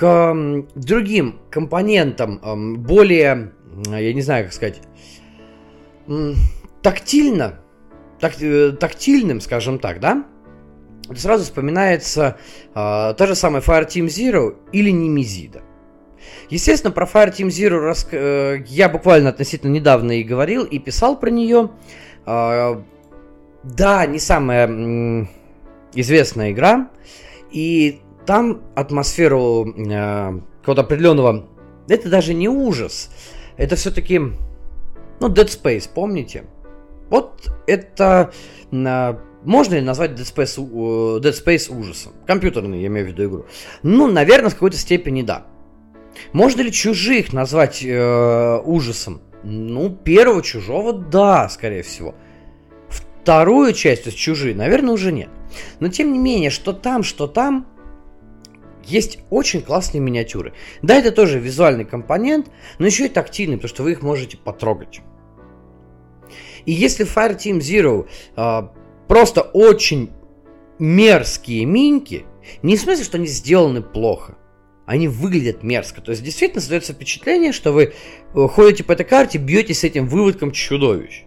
к 0.00 0.64
другим 0.74 1.40
компонентам 1.50 2.82
более, 2.82 3.52
я 3.86 4.14
не 4.14 4.22
знаю, 4.22 4.44
как 4.44 4.54
сказать, 4.54 4.80
тактильно, 6.80 7.60
так, 8.18 8.40
э, 8.40 8.72
тактильным, 8.72 9.42
скажем 9.42 9.78
так, 9.78 10.00
да, 10.00 10.24
сразу 11.14 11.44
вспоминается 11.44 12.38
э, 12.70 13.14
та 13.14 13.26
же 13.26 13.34
самая 13.34 13.60
Fireteam 13.60 14.06
Zero 14.06 14.56
или 14.72 14.88
Немезида. 14.88 15.60
Естественно, 16.48 16.92
про 16.92 17.04
Fireteam 17.04 17.48
Zero 17.48 17.80
рас... 17.80 18.08
э, 18.10 18.64
я 18.68 18.88
буквально 18.88 19.28
относительно 19.28 19.70
недавно 19.70 20.12
и 20.18 20.22
говорил, 20.22 20.64
и 20.64 20.78
писал 20.78 21.20
про 21.20 21.28
нее. 21.28 21.72
Э, 22.24 22.82
да, 23.64 24.06
не 24.06 24.18
самая 24.18 24.66
м, 24.66 25.28
известная 25.92 26.52
игра, 26.52 26.88
и 27.50 28.00
там 28.26 28.62
атмосферу 28.74 29.66
э, 29.66 30.40
какого-то 30.60 30.82
определенного... 30.82 31.46
Это 31.88 32.08
даже 32.08 32.34
не 32.34 32.48
ужас, 32.48 33.10
это 33.56 33.76
все-таки... 33.76 34.18
Ну, 34.18 35.28
Dead 35.28 35.46
Space, 35.46 35.88
помните? 35.92 36.44
Вот 37.08 37.50
это... 37.66 38.32
Э, 38.72 39.14
можно 39.42 39.74
ли 39.74 39.80
назвать 39.80 40.12
Dead 40.12 40.34
Space, 40.34 41.20
Dead 41.20 41.44
Space 41.44 41.74
ужасом? 41.74 42.12
Компьютерный, 42.26 42.80
я 42.80 42.88
имею 42.88 43.06
в 43.06 43.10
виду 43.10 43.24
игру. 43.24 43.46
Ну, 43.82 44.06
наверное, 44.06 44.50
в 44.50 44.54
какой-то 44.54 44.76
степени 44.76 45.22
да. 45.22 45.46
Можно 46.32 46.62
ли 46.62 46.72
чужих 46.72 47.32
назвать 47.32 47.82
э, 47.84 48.60
ужасом? 48.64 49.22
Ну, 49.42 49.90
первого 49.90 50.42
чужого, 50.42 50.92
да, 50.92 51.48
скорее 51.48 51.82
всего. 51.82 52.14
Вторую 52.88 53.72
часть, 53.72 54.04
то 54.04 54.08
есть 54.10 54.18
чужие, 54.18 54.54
наверное, 54.54 54.92
уже 54.92 55.12
нет. 55.12 55.28
Но 55.78 55.88
тем 55.88 56.12
не 56.12 56.18
менее, 56.18 56.50
что 56.50 56.72
там, 56.72 57.02
что 57.02 57.26
там, 57.26 57.66
есть 58.84 59.18
очень 59.30 59.62
классные 59.62 60.00
миниатюры. 60.00 60.54
Да, 60.82 60.96
это 60.96 61.12
тоже 61.12 61.38
визуальный 61.38 61.84
компонент, 61.84 62.50
но 62.78 62.86
еще 62.86 63.06
и 63.06 63.08
тактильный, 63.08 63.56
потому 63.56 63.68
что 63.68 63.82
вы 63.82 63.92
их 63.92 64.02
можете 64.02 64.36
потрогать. 64.36 65.00
И 66.66 66.72
если 66.72 67.06
Fireteam 67.06 67.58
Zero 67.58 68.06
э, 68.36 68.68
просто 69.08 69.42
очень 69.42 70.10
мерзкие 70.78 71.64
миньки, 71.64 72.24
не 72.62 72.76
в 72.76 72.80
смысле, 72.80 73.04
что 73.04 73.16
они 73.18 73.26
сделаны 73.26 73.82
плохо, 73.82 74.36
они 74.86 75.08
выглядят 75.08 75.62
мерзко. 75.62 76.00
То 76.00 76.10
есть 76.10 76.22
действительно 76.22 76.60
создается 76.60 76.92
впечатление, 76.92 77.52
что 77.52 77.72
вы 77.72 77.92
э, 78.34 78.48
ходите 78.48 78.84
по 78.84 78.92
этой 78.92 79.04
карте, 79.04 79.38
бьетесь 79.38 79.80
с 79.80 79.84
этим 79.84 80.06
выводком 80.06 80.50
чудовищ. 80.50 81.24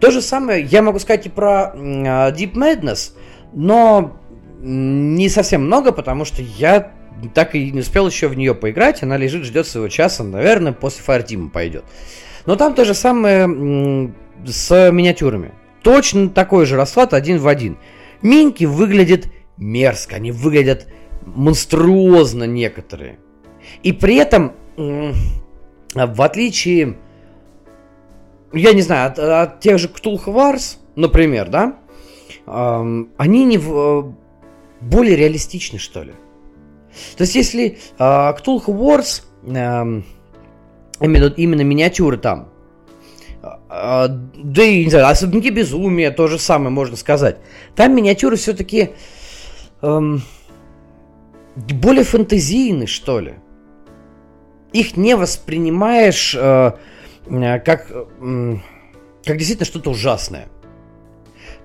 То 0.00 0.10
же 0.10 0.22
самое 0.22 0.64
я 0.64 0.82
могу 0.82 0.98
сказать 0.98 1.26
и 1.26 1.28
про 1.28 1.74
uh, 1.74 2.34
Deep 2.34 2.54
Madness, 2.54 3.12
но 3.52 4.19
не 4.62 5.28
совсем 5.28 5.64
много, 5.64 5.92
потому 5.92 6.24
что 6.24 6.42
я 6.42 6.92
так 7.34 7.54
и 7.54 7.70
не 7.70 7.80
успел 7.80 8.06
еще 8.06 8.28
в 8.28 8.36
нее 8.36 8.54
поиграть. 8.54 9.02
Она 9.02 9.16
лежит, 9.16 9.44
ждет 9.44 9.66
своего 9.66 9.88
часа, 9.88 10.24
наверное, 10.24 10.72
после 10.72 11.02
Fireteam 11.04 11.50
пойдет. 11.50 11.84
Но 12.46 12.56
там 12.56 12.74
то 12.74 12.84
же 12.84 12.94
самое 12.94 14.12
с 14.46 14.90
миниатюрами. 14.90 15.52
Точно 15.82 16.28
такой 16.28 16.66
же 16.66 16.76
расклад 16.76 17.14
один 17.14 17.38
в 17.38 17.48
один. 17.48 17.78
Минки 18.22 18.64
выглядят 18.64 19.26
мерзко, 19.56 20.16
они 20.16 20.32
выглядят 20.32 20.86
монструозно 21.24 22.44
некоторые. 22.44 23.18
И 23.82 23.92
при 23.92 24.16
этом, 24.16 24.52
в 24.76 26.22
отличие, 26.22 26.98
я 28.52 28.72
не 28.72 28.82
знаю, 28.82 29.08
от, 29.08 29.18
от 29.18 29.60
тех 29.60 29.78
же 29.78 29.88
Wars, 29.88 30.76
например, 30.96 31.48
да, 31.48 31.76
они 32.46 33.44
не 33.44 33.58
более 34.80 35.16
реалистичны, 35.16 35.78
что 35.78 36.02
ли. 36.02 36.12
То 37.16 37.22
есть, 37.22 37.34
если 37.34 37.78
Cthulhu 37.98 38.66
Wars, 38.66 39.22
именно, 39.44 40.04
именно 41.00 41.60
миниатюры 41.62 42.18
там, 42.18 42.48
да 43.40 44.62
и, 44.62 44.84
не 44.84 44.90
знаю, 44.90 45.08
особняки 45.08 45.50
безумия, 45.50 46.10
то 46.10 46.26
же 46.26 46.38
самое 46.38 46.70
можно 46.70 46.96
сказать. 46.96 47.38
Там 47.74 47.94
миниатюры 47.94 48.36
все-таки 48.36 48.90
эм, 49.82 50.22
более 51.56 52.04
фантазийны, 52.04 52.86
что 52.86 53.20
ли. 53.20 53.34
Их 54.72 54.96
не 54.96 55.16
воспринимаешь 55.16 56.34
э, 56.38 56.72
э, 57.26 57.58
как, 57.60 57.90
э, 57.90 58.56
как 59.24 59.36
действительно 59.36 59.66
что-то 59.66 59.90
ужасное. 59.90 60.48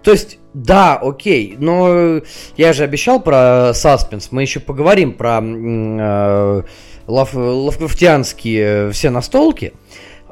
То 0.01 0.11
есть, 0.11 0.39
да, 0.55 0.95
окей, 0.95 1.57
но 1.59 2.21
я 2.55 2.71
же 2.71 2.85
обещал 2.85 3.21
про 3.21 3.73
саспенс, 3.73 4.31
мы 4.31 4.41
еще 4.41 4.61
поговорим 4.61 5.11
про 5.11 5.41
э, 5.43 6.61
лав, 7.07 7.33
лавкрафтианские 7.33 8.89
все 8.91 9.09
настолки. 9.09 9.73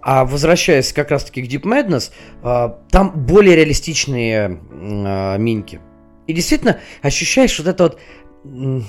А 0.02 0.24
возвращаясь 0.24 0.94
как 0.94 1.12
раз-таки 1.12 1.44
к 1.44 1.52
Deep 1.52 1.64
Madness, 1.64 2.12
э, 2.42 2.70
там 2.90 3.12
более 3.14 3.58
реалистичные 3.58 4.62
э, 4.72 5.38
миньки. 5.38 5.82
И 6.26 6.32
действительно 6.32 6.80
ощущаешь 7.02 7.60
вот 7.60 7.68
это 7.68 7.84
вот 7.84 8.00
то 8.46 8.84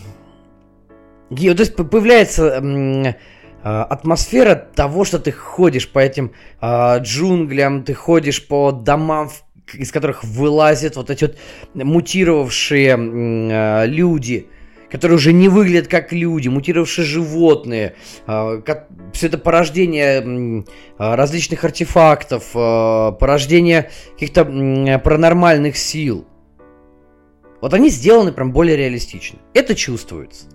есть 1.37 1.75
появляется 1.75 2.61
а, 3.67 3.85
атмосфера 3.85 4.55
того, 4.55 5.05
что 5.05 5.19
ты 5.19 5.33
ходишь 5.33 5.91
по 5.91 5.99
этим 5.99 6.33
э, 6.61 6.99
джунглям, 6.99 7.83
ты 7.83 7.95
ходишь 7.95 8.47
по 8.47 8.73
домам, 8.73 9.31
из 9.73 9.91
которых 9.91 10.25
вылазят 10.25 10.97
вот 10.97 11.11
эти 11.11 11.25
вот 11.25 11.37
мутировавшие 11.75 12.97
э, 12.97 13.87
люди, 13.87 14.49
которые 14.91 15.17
уже 15.17 15.33
не 15.33 15.49
выглядят 15.49 15.89
как 15.89 16.13
люди, 16.13 16.49
мутировавшие 16.49 17.05
животные, 17.05 17.95
э, 18.27 18.63
как, 18.65 18.89
все 19.13 19.29
это 19.29 19.39
порождение 19.39 20.21
э, 20.21 20.63
различных 20.99 21.65
артефактов, 21.65 22.51
э, 22.55 23.13
порождение 23.19 23.91
каких-то 24.13 24.43
э, 24.43 24.99
паранормальных 24.99 25.77
сил. 25.77 26.27
Вот 27.61 27.73
они 27.73 27.89
сделаны 27.89 28.31
прям 28.33 28.53
более 28.53 28.77
реалистично. 28.77 29.39
Это 29.55 29.75
чувствуется. 29.75 30.47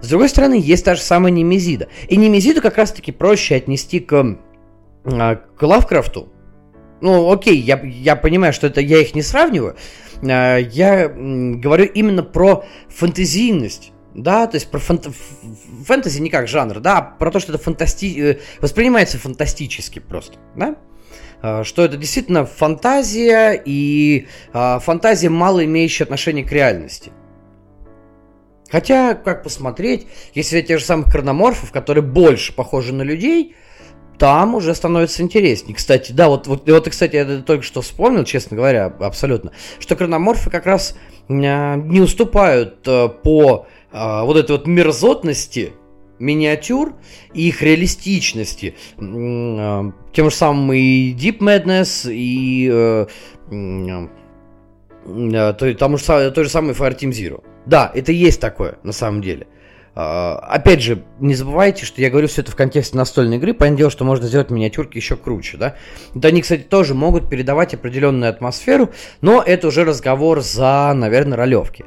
С 0.00 0.08
другой 0.08 0.28
стороны, 0.28 0.60
есть 0.62 0.84
та 0.84 0.94
же 0.94 1.00
самая 1.00 1.32
Немезида. 1.32 1.88
И 2.08 2.16
Немезиду 2.16 2.60
как 2.60 2.76
раз-таки 2.76 3.12
проще 3.12 3.56
отнести 3.56 4.00
к, 4.00 4.38
а, 5.04 5.36
к 5.36 5.62
Лавкрафту. 5.62 6.28
Ну, 7.00 7.30
окей, 7.30 7.58
я, 7.58 7.80
я 7.82 8.16
понимаю, 8.16 8.52
что 8.52 8.66
это 8.66 8.80
я 8.80 8.98
их 8.98 9.14
не 9.14 9.22
сравниваю. 9.22 9.76
А, 10.22 10.56
я 10.56 11.08
говорю 11.08 11.84
именно 11.84 12.22
про 12.22 12.64
фантазийность. 12.88 13.92
Да, 14.14 14.46
то 14.46 14.56
есть 14.56 14.70
про 14.70 14.78
фант... 14.78 15.08
фэнтези 15.84 16.20
не 16.20 16.30
как 16.30 16.48
жанр, 16.48 16.80
да, 16.80 16.98
а 16.98 17.02
про 17.02 17.30
то, 17.30 17.38
что 17.38 17.52
это 17.52 17.62
фантасти... 17.62 18.18
Э, 18.18 18.38
воспринимается 18.60 19.18
фантастически 19.18 19.98
просто, 19.98 20.38
да 20.56 20.76
что 21.64 21.84
это 21.84 21.98
действительно 21.98 22.46
фантазия 22.46 23.60
и 23.62 24.26
фантазия, 24.52 25.28
мало 25.28 25.64
имеющая 25.64 26.04
отношение 26.04 26.44
к 26.44 26.50
реальности. 26.50 27.12
Хотя, 28.70 29.14
как 29.14 29.42
посмотреть, 29.42 30.06
если 30.34 30.60
те 30.60 30.78
же 30.78 30.84
самых 30.84 31.12
хрономорфов, 31.12 31.70
которые 31.70 32.02
больше 32.02 32.52
похожи 32.52 32.92
на 32.92 33.02
людей, 33.02 33.54
там 34.18 34.54
уже 34.54 34.74
становится 34.74 35.22
интереснее. 35.22 35.74
Кстати, 35.74 36.12
да, 36.12 36.28
вот, 36.28 36.46
вот, 36.46 36.68
вот 36.68 36.88
кстати, 36.88 37.16
я 37.16 37.24
только 37.42 37.64
что 37.64 37.80
вспомнил, 37.82 38.24
честно 38.24 38.56
говоря, 38.56 38.86
абсолютно, 39.00 39.52
что 39.78 39.96
хрономорфы 39.96 40.50
как 40.50 40.66
раз 40.66 40.96
э, 41.28 41.32
не 41.32 42.00
уступают 42.00 42.86
э, 42.86 43.08
по 43.08 43.66
э, 43.92 44.22
вот 44.22 44.36
этой 44.36 44.52
вот 44.52 44.66
мерзотности 44.66 45.72
миниатюр 46.18 46.94
и 47.34 47.48
их 47.48 47.62
реалистичности. 47.62 48.74
Э, 48.98 49.90
тем 50.12 50.30
же 50.30 50.36
самым 50.36 50.72
и 50.72 51.12
Deep 51.14 51.38
Madness, 51.38 52.10
и 52.10 52.70
э, 52.72 53.06
то, 55.52 55.74
тому 55.74 55.98
же, 55.98 56.30
той 56.30 56.44
же 56.44 56.50
самый 56.50 56.74
Fireteam 56.74 57.10
Zero. 57.10 57.42
Да, 57.66 57.90
это 57.94 58.12
есть 58.12 58.40
такое, 58.40 58.78
на 58.82 58.92
самом 58.92 59.22
деле. 59.22 59.46
Uh, 59.96 60.36
опять 60.40 60.82
же, 60.82 61.04
не 61.20 61.34
забывайте, 61.34 61.86
что 61.86 62.02
я 62.02 62.10
говорю 62.10 62.28
все 62.28 62.42
это 62.42 62.50
в 62.50 62.54
контексте 62.54 62.98
настольной 62.98 63.38
игры. 63.38 63.54
Понятное 63.54 63.78
дело, 63.78 63.90
что 63.90 64.04
можно 64.04 64.26
сделать 64.26 64.50
миниатюрки 64.50 64.98
еще 64.98 65.16
круче, 65.16 65.56
да. 65.56 65.76
Вот 66.12 66.22
они, 66.26 66.42
кстати, 66.42 66.64
тоже 66.64 66.92
могут 66.92 67.30
передавать 67.30 67.72
определенную 67.72 68.28
атмосферу, 68.28 68.90
но 69.22 69.42
это 69.42 69.68
уже 69.68 69.84
разговор 69.84 70.42
за, 70.42 70.92
наверное, 70.94 71.38
ролевки. 71.38 71.86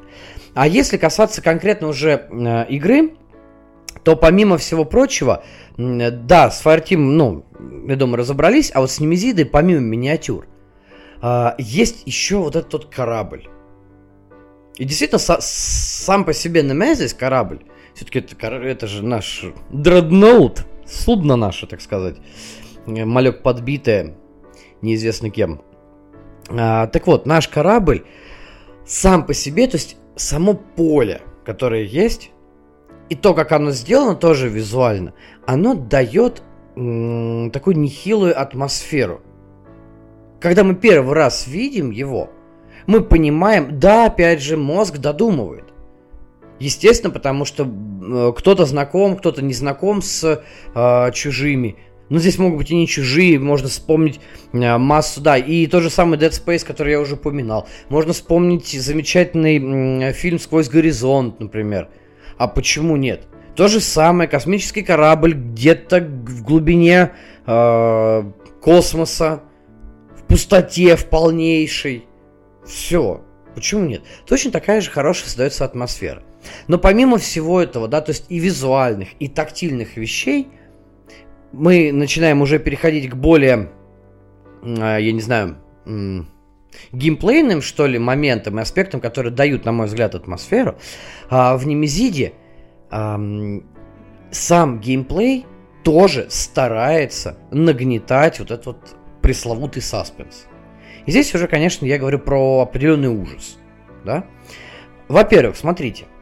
А 0.55 0.67
если 0.67 0.97
касаться 0.97 1.43
конкретно 1.43 1.87
уже 1.87 2.27
э, 2.31 2.65
игры, 2.69 3.11
то 4.03 4.15
помимо 4.15 4.57
всего 4.57 4.85
прочего, 4.85 5.43
э, 5.77 6.09
да, 6.09 6.49
с 6.49 6.65
Fireteam, 6.65 6.97
ну, 6.97 7.45
я 7.87 7.95
думаю, 7.95 8.17
разобрались, 8.17 8.71
а 8.73 8.81
вот 8.81 8.89
с 8.89 8.99
Немезидой, 8.99 9.45
помимо 9.45 9.81
миниатюр, 9.81 10.47
э, 11.21 11.51
есть 11.59 12.07
еще 12.07 12.37
вот 12.37 12.55
этот 12.55 12.87
корабль. 12.87 13.47
И 14.77 14.85
действительно, 14.85 15.19
са- 15.19 15.41
сам 15.41 16.25
по 16.25 16.33
себе 16.33 16.63
Немезис 16.63 17.13
корабль, 17.13 17.59
все-таки 17.99 18.19
это, 18.19 18.47
это 18.55 18.87
же 18.87 19.03
наш 19.03 19.43
дредноут, 19.71 20.65
судно 20.85 21.35
наше, 21.35 21.67
так 21.67 21.81
сказать, 21.81 22.15
э, 22.87 23.03
малек 23.03 23.43
подбитое, 23.43 24.15
неизвестно 24.81 25.29
кем. 25.29 25.61
А, 26.49 26.87
так 26.87 27.07
вот, 27.07 27.25
наш 27.25 27.49
корабль 27.49 28.05
сам 28.85 29.25
по 29.25 29.33
себе, 29.33 29.67
то 29.67 29.75
есть 29.75 29.97
само 30.15 30.53
поле, 30.53 31.21
которое 31.43 31.83
есть, 31.83 32.31
и 33.09 33.15
то, 33.15 33.33
как 33.33 33.51
оно 33.51 33.71
сделано, 33.71 34.15
тоже 34.15 34.47
визуально, 34.47 35.13
оно 35.45 35.73
дает 35.73 36.41
м- 36.77 37.51
такую 37.51 37.77
нехилую 37.79 38.39
атмосферу. 38.39 39.21
Когда 40.39 40.63
мы 40.63 40.73
первый 40.75 41.15
раз 41.15 41.47
видим 41.47 41.91
его, 41.91 42.29
мы 42.87 43.03
понимаем, 43.03 43.77
да, 43.77 44.05
опять 44.05 44.41
же, 44.41 44.55
мозг 44.55 44.99
додумывает. 44.99 45.68
Естественно, 46.59 47.11
потому 47.11 47.45
что 47.45 47.63
э, 47.65 48.33
кто-то 48.37 48.65
знаком, 48.65 49.15
кто-то 49.15 49.41
не 49.41 49.53
знаком 49.53 50.01
с 50.01 50.43
э, 50.75 51.11
чужими. 51.13 51.77
Но 52.09 52.17
здесь 52.17 52.39
могут 52.39 52.57
быть 52.57 52.71
и 52.71 52.75
не 52.75 52.87
чужие, 52.87 53.39
можно 53.39 53.69
вспомнить 53.69 54.19
э, 54.51 54.77
массу, 54.77 55.21
да, 55.21 55.37
и 55.37 55.67
тот 55.67 55.83
же 55.83 55.89
самый 55.89 56.17
Dead 56.17 56.31
Space, 56.31 56.65
который 56.65 56.91
я 56.91 56.99
уже 56.99 57.15
упоминал. 57.15 57.67
Можно 57.89 58.13
вспомнить 58.13 58.67
замечательный 58.67 60.09
э, 60.09 60.13
фильм 60.13 60.39
«Сквозь 60.39 60.69
горизонт», 60.69 61.39
например. 61.39 61.89
А 62.37 62.47
почему 62.47 62.95
нет? 62.95 63.27
То 63.55 63.67
же 63.67 63.79
самое, 63.79 64.29
космический 64.29 64.81
корабль 64.81 65.33
где-то 65.33 65.99
в 65.99 66.43
глубине 66.43 67.11
э, 67.45 68.23
космоса, 68.61 69.43
в 70.17 70.23
пустоте, 70.23 70.95
в 70.95 71.05
полнейшей. 71.05 72.05
Все. 72.65 73.21
Почему 73.53 73.85
нет? 73.85 74.01
Точно 74.25 74.51
такая 74.51 74.81
же 74.81 74.89
хорошая 74.89 75.25
создается 75.25 75.65
атмосфера. 75.65 76.23
Но 76.67 76.77
помимо 76.77 77.17
всего 77.17 77.61
этого, 77.61 77.87
да, 77.87 78.01
то 78.01 78.11
есть 78.11 78.25
и 78.29 78.39
визуальных, 78.39 79.09
и 79.19 79.27
тактильных 79.27 79.97
вещей, 79.97 80.47
мы 81.51 81.91
начинаем 81.91 82.41
уже 82.41 82.59
переходить 82.59 83.09
к 83.09 83.15
более, 83.15 83.71
а, 84.63 84.97
я 84.97 85.11
не 85.11 85.21
знаю, 85.21 85.57
геймплейным, 86.91 87.61
что 87.61 87.87
ли, 87.87 87.97
моментам 87.97 88.59
и 88.59 88.61
аспектам, 88.61 89.01
которые 89.01 89.33
дают, 89.33 89.65
на 89.65 89.71
мой 89.71 89.87
взгляд, 89.87 90.15
атмосферу. 90.15 90.77
А 91.29 91.57
в 91.57 91.65
Немезиде 91.65 92.33
сам 92.91 93.63
геймплей 94.79 95.45
тоже 95.83 96.27
старается 96.29 97.37
нагнетать 97.51 98.39
вот 98.39 98.51
этот 98.51 98.65
вот 98.65 98.95
пресловутый 99.21 99.81
саспенс. 99.81 100.45
И 101.05 101.11
здесь 101.11 101.33
уже, 101.33 101.47
конечно, 101.47 101.85
я 101.85 101.97
говорю 101.97 102.19
про 102.19 102.61
определенный 102.61 103.09
ужас. 103.09 103.57
Да? 104.05 104.25
Во-первых, 105.07 105.57
смотрите– 105.57 106.05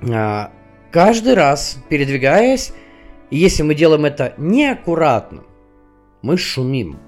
каждый 0.00 1.34
раз, 1.34 1.78
передвигаясь, 1.88 2.72
если 3.30 3.62
мы 3.62 3.74
делаем 3.74 4.04
это 4.04 4.34
неаккуратно, 4.38 5.44
мы 6.22 6.36
шумим. 6.36 6.98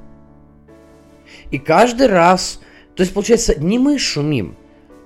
И 1.50 1.58
каждый 1.58 2.08
раз, 2.08 2.60
то 2.94 3.02
есть 3.02 3.14
получается, 3.14 3.58
не 3.60 3.78
мы 3.78 3.98
шумим, 3.98 4.56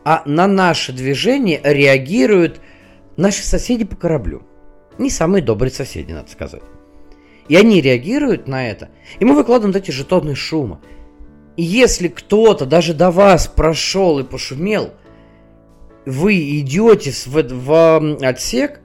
а 0.05 0.23
на 0.27 0.47
наше 0.47 0.93
движение 0.93 1.61
реагируют 1.63 2.61
наши 3.17 3.43
соседи 3.43 3.85
по 3.85 3.97
кораблю. 3.97 4.43
Не 4.99 5.11
самые 5.11 5.43
добрые 5.43 5.71
соседи, 5.71 6.13
надо 6.13 6.31
сказать. 6.31 6.63
И 7.49 7.57
они 7.57 7.81
реагируют 7.81 8.49
на 8.49 8.69
это, 8.69 8.89
и 9.19 9.25
мы 9.25 9.35
выкладываем 9.35 9.77
эти 9.77 9.91
жетоны 9.91 10.35
шума. 10.35 10.81
И 11.57 11.63
если 11.63 12.09
кто-то 12.09 12.67
даже 12.67 12.95
до 12.95 13.11
вас 13.11 13.47
прошел 13.47 14.19
и 14.19 14.25
пошумел– 14.25 14.93
вы 16.07 16.37
идете 16.61 17.13
в, 17.27 17.43
в 17.43 18.19
отсек, 18.23 18.81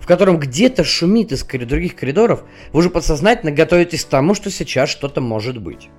в 0.00 0.06
котором 0.06 0.38
где-то 0.38 0.84
шумит 0.84 1.32
из 1.32 1.44
других 1.44 1.96
коридоров, 1.96 2.44
вы 2.72 2.78
уже 2.78 2.90
подсознательно 2.90 3.52
готовитесь 3.52 4.04
к 4.04 4.08
тому, 4.08 4.34
что 4.34 4.50
сейчас 4.50 4.88
что-то 4.88 5.20
может 5.20 5.60
быть. 5.60 5.90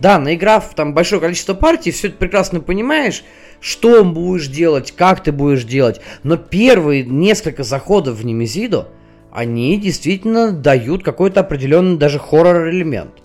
Да, 0.00 0.18
наиграв 0.18 0.74
там 0.74 0.94
большое 0.94 1.20
количество 1.20 1.54
партий, 1.54 1.90
все 1.90 2.08
это 2.08 2.16
прекрасно 2.16 2.60
понимаешь, 2.60 3.24
что 3.60 4.04
будешь 4.04 4.46
делать, 4.46 4.92
как 4.92 5.22
ты 5.22 5.32
будешь 5.32 5.64
делать. 5.64 6.00
Но 6.22 6.36
первые 6.36 7.04
несколько 7.04 7.64
заходов 7.64 8.16
в 8.16 8.24
Немезиду, 8.24 8.88
они 9.32 9.76
действительно 9.78 10.52
дают 10.52 11.02
какой-то 11.02 11.40
определенный 11.40 11.96
даже 11.96 12.18
хоррор-элемент. 12.18 13.22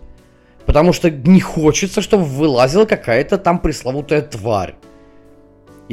Потому 0.65 0.93
что 0.93 1.11
не 1.11 1.41
хочется, 1.41 2.01
чтобы 2.01 2.23
вылазила 2.25 2.85
какая-то 2.85 3.37
там 3.37 3.59
пресловутая 3.59 4.21
тварь. 4.21 4.75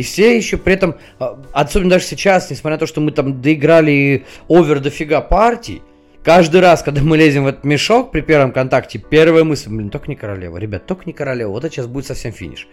И 0.00 0.02
все 0.02 0.34
еще 0.34 0.56
при 0.56 0.72
этом, 0.72 0.96
а, 1.18 1.38
особенно 1.52 1.90
даже 1.90 2.06
сейчас, 2.06 2.48
несмотря 2.48 2.76
на 2.76 2.78
то, 2.78 2.86
что 2.86 3.02
мы 3.02 3.12
там 3.12 3.42
доиграли 3.42 4.24
овер 4.48 4.80
дофига 4.80 5.20
партий, 5.20 5.82
каждый 6.24 6.62
раз, 6.62 6.82
когда 6.82 7.02
мы 7.02 7.18
лезем 7.18 7.44
в 7.44 7.48
этот 7.48 7.64
мешок 7.64 8.10
при 8.10 8.22
первом 8.22 8.52
контакте, 8.52 8.98
первая 8.98 9.44
мысль, 9.44 9.68
блин, 9.68 9.90
только 9.90 10.08
не 10.08 10.16
королева, 10.16 10.56
ребят, 10.56 10.86
только 10.86 11.02
не 11.04 11.12
королева, 11.12 11.50
вот 11.50 11.66
это 11.66 11.74
сейчас 11.74 11.86
будет 11.86 12.06
совсем 12.06 12.32
финиш. 12.32 12.66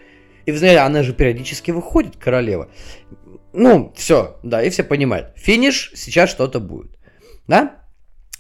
И 0.46 0.54
вы 0.54 0.58
знаете, 0.58 0.80
она 0.80 1.04
же 1.04 1.12
периодически 1.12 1.72
выходит, 1.72 2.16
королева. 2.16 2.70
Ну, 3.52 3.92
все, 3.98 4.38
да, 4.42 4.64
и 4.64 4.70
все 4.70 4.86
понимают. 4.86 5.34
Финиш, 5.36 5.92
сейчас 5.96 6.30
что-то 6.30 6.62
будет. 6.62 6.98
Да? 7.46 7.82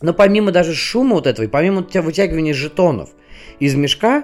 Но 0.01 0.13
помимо 0.13 0.53
даже 0.53 0.73
шума 0.73 1.15
вот 1.15 1.27
этого, 1.27 1.45
и 1.45 1.49
помимо 1.49 1.81
вытягивания 1.81 2.53
жетонов 2.53 3.09
из 3.59 3.75
мешка, 3.75 4.23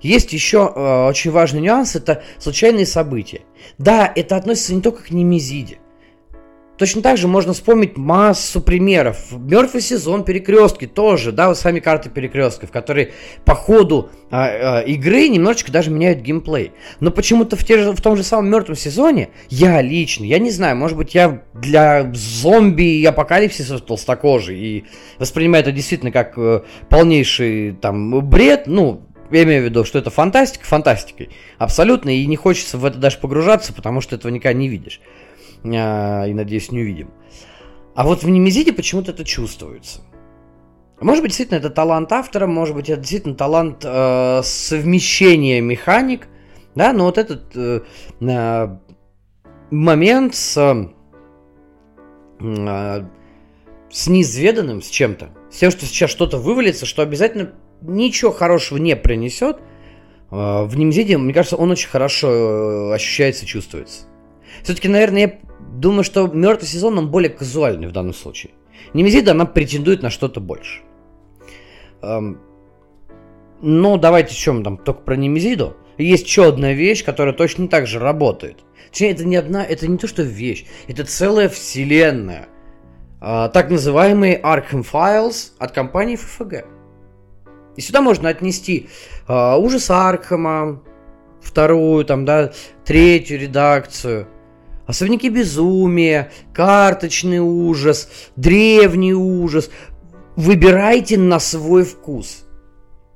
есть 0.00 0.32
еще 0.32 0.72
э, 0.74 1.08
очень 1.08 1.30
важный 1.30 1.60
нюанс, 1.60 1.96
это 1.96 2.22
случайные 2.38 2.86
события. 2.86 3.42
Да, 3.78 4.10
это 4.14 4.36
относится 4.36 4.74
не 4.74 4.82
только 4.82 5.04
к 5.04 5.10
Немезиде. 5.10 5.78
Точно 6.76 7.02
так 7.02 7.18
же 7.18 7.28
можно 7.28 7.52
вспомнить 7.52 7.96
массу 7.96 8.60
примеров. 8.60 9.30
Мертвый 9.30 9.80
сезон, 9.80 10.24
перекрестки 10.24 10.88
тоже, 10.88 11.30
да, 11.30 11.46
вот 11.46 11.56
сами 11.56 11.78
карты 11.78 12.10
перекрестков, 12.10 12.72
которые 12.72 13.12
по 13.44 13.54
ходу 13.54 14.10
э, 14.32 14.36
э, 14.36 14.84
игры 14.86 15.28
немножечко 15.28 15.70
даже 15.70 15.92
меняют 15.92 16.18
геймплей. 16.20 16.72
Но 16.98 17.12
почему-то 17.12 17.54
в, 17.54 17.64
те 17.64 17.78
же, 17.78 17.92
в 17.92 18.00
том 18.00 18.16
же 18.16 18.24
самом 18.24 18.50
мертвом 18.50 18.74
сезоне 18.74 19.28
я 19.50 19.80
лично, 19.82 20.24
я 20.24 20.40
не 20.40 20.50
знаю, 20.50 20.76
может 20.76 20.96
быть, 20.96 21.14
я 21.14 21.44
для 21.54 22.10
зомби 22.12 22.98
и 22.98 23.04
апокалипсиса 23.04 23.78
толстокожий 23.78 24.58
и 24.58 24.84
воспринимаю 25.20 25.62
это 25.62 25.70
действительно 25.70 26.10
как 26.10 26.36
э, 26.36 26.62
полнейший 26.88 27.76
там 27.80 28.20
бред, 28.28 28.64
ну, 28.66 29.02
я 29.30 29.42
имею 29.44 29.62
в 29.62 29.64
виду, 29.64 29.84
что 29.84 29.98
это 29.98 30.10
фантастика 30.10 30.64
фантастикой. 30.64 31.30
Абсолютно. 31.58 32.10
И 32.10 32.26
не 32.26 32.36
хочется 32.36 32.78
в 32.78 32.84
это 32.84 32.98
даже 32.98 33.18
погружаться, 33.18 33.72
потому 33.72 34.00
что 34.00 34.16
этого 34.16 34.30
никогда 34.30 34.58
не 34.58 34.68
видишь. 34.68 35.00
А, 35.64 36.26
и, 36.26 36.34
надеюсь, 36.34 36.70
не 36.70 36.80
увидим. 36.80 37.10
А 37.94 38.04
вот 38.04 38.22
в 38.22 38.28
Немезиде 38.28 38.72
почему-то 38.72 39.12
это 39.12 39.24
чувствуется. 39.24 40.00
Может 41.00 41.22
быть, 41.22 41.30
действительно, 41.30 41.58
это 41.58 41.70
талант 41.70 42.12
автора, 42.12 42.46
может 42.46 42.74
быть, 42.74 42.88
это 42.88 43.00
действительно 43.00 43.34
талант 43.34 43.84
э, 43.84 44.40
совмещения 44.42 45.60
механик, 45.60 46.28
да, 46.74 46.92
но 46.92 47.04
вот 47.04 47.18
этот 47.18 47.54
э, 47.56 47.82
э, 48.20 48.76
момент 49.70 50.34
с, 50.34 50.56
э, 52.40 53.04
с 53.90 54.06
неизведанным, 54.06 54.82
с 54.82 54.88
чем-то, 54.88 55.30
с 55.50 55.56
тем, 55.56 55.70
что 55.70 55.84
сейчас 55.84 56.10
что-то 56.10 56.38
вывалится, 56.38 56.86
что 56.86 57.02
обязательно 57.02 57.52
ничего 57.84 58.32
хорошего 58.32 58.78
не 58.78 58.96
принесет, 58.96 59.58
а, 60.30 60.64
в 60.64 60.76
Немзиде, 60.76 61.16
мне 61.16 61.32
кажется, 61.32 61.56
он 61.56 61.70
очень 61.70 61.88
хорошо 61.88 62.28
э, 62.90 62.94
ощущается, 62.94 63.46
чувствуется. 63.46 64.06
Все-таки, 64.62 64.88
наверное, 64.88 65.20
я 65.20 65.38
думаю, 65.74 66.04
что 66.04 66.26
мертвый 66.26 66.68
сезон, 66.68 66.98
он 66.98 67.10
более 67.10 67.30
казуальный 67.30 67.88
в 67.88 67.92
данном 67.92 68.14
случае. 68.14 68.52
Немезида, 68.92 69.32
она 69.32 69.46
претендует 69.46 70.02
на 70.02 70.10
что-то 70.10 70.40
больше. 70.40 70.82
Но 73.60 73.96
давайте 73.96 74.34
чем 74.34 74.62
там, 74.62 74.76
только 74.76 75.00
про 75.00 75.16
Немезиду. 75.16 75.76
Есть 75.96 76.26
еще 76.26 76.48
одна 76.48 76.72
вещь, 76.72 77.04
которая 77.04 77.34
точно 77.34 77.68
так 77.68 77.86
же 77.86 77.98
работает. 77.98 78.58
Точнее, 78.90 79.12
это 79.12 79.24
не 79.24 79.36
одна, 79.36 79.64
это 79.64 79.88
не 79.88 79.96
то, 79.96 80.06
что 80.06 80.22
вещь, 80.22 80.66
это 80.86 81.04
целая 81.04 81.48
вселенная. 81.48 82.48
А, 83.20 83.48
так 83.48 83.70
называемые 83.70 84.40
Arkham 84.40 84.84
Files 84.84 85.52
от 85.58 85.72
компании 85.72 86.18
FFG. 86.18 86.64
И 87.76 87.80
сюда 87.80 88.00
можно 88.00 88.28
отнести 88.28 88.88
э, 89.26 89.56
ужас 89.56 89.90
Аркхема, 89.90 90.80
вторую, 91.40 92.04
там, 92.04 92.24
да, 92.24 92.52
третью 92.84 93.38
редакцию, 93.38 94.28
особняки 94.86 95.28
безумия, 95.28 96.30
карточный 96.52 97.40
ужас, 97.40 98.08
древний 98.36 99.14
ужас. 99.14 99.70
Выбирайте 100.36 101.16
на 101.16 101.38
свой 101.38 101.84
вкус. 101.84 102.44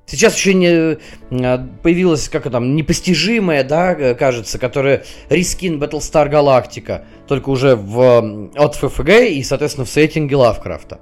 Сейчас 0.06 0.34
еще 0.36 0.54
не 0.54 0.98
а, 1.44 1.68
появилась, 1.82 2.30
как 2.30 2.50
там, 2.50 2.74
непостижимая, 2.74 3.62
да, 3.62 4.14
кажется, 4.14 4.58
которая 4.58 5.04
Рискин 5.28 5.82
Battlestar 5.82 6.30
Galactica, 6.30 7.04
только 7.26 7.50
уже 7.50 7.76
в, 7.76 8.50
от 8.56 8.74
ФФГ 8.76 9.08
и, 9.28 9.42
соответственно, 9.42 9.84
в 9.84 9.90
сеттинге 9.90 10.36
Лавкрафта. 10.36 11.00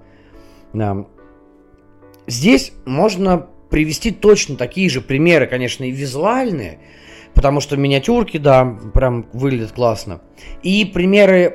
Здесь 2.26 2.72
можно 2.84 3.46
привести 3.70 4.10
точно 4.10 4.56
такие 4.56 4.88
же 4.88 5.00
примеры, 5.00 5.46
конечно, 5.46 5.84
и 5.84 5.90
визуальные, 5.90 6.78
потому 7.34 7.60
что 7.60 7.76
миниатюрки, 7.76 8.38
да, 8.38 8.64
прям 8.94 9.26
выглядят 9.32 9.72
классно. 9.72 10.22
И 10.62 10.84
примеры, 10.84 11.52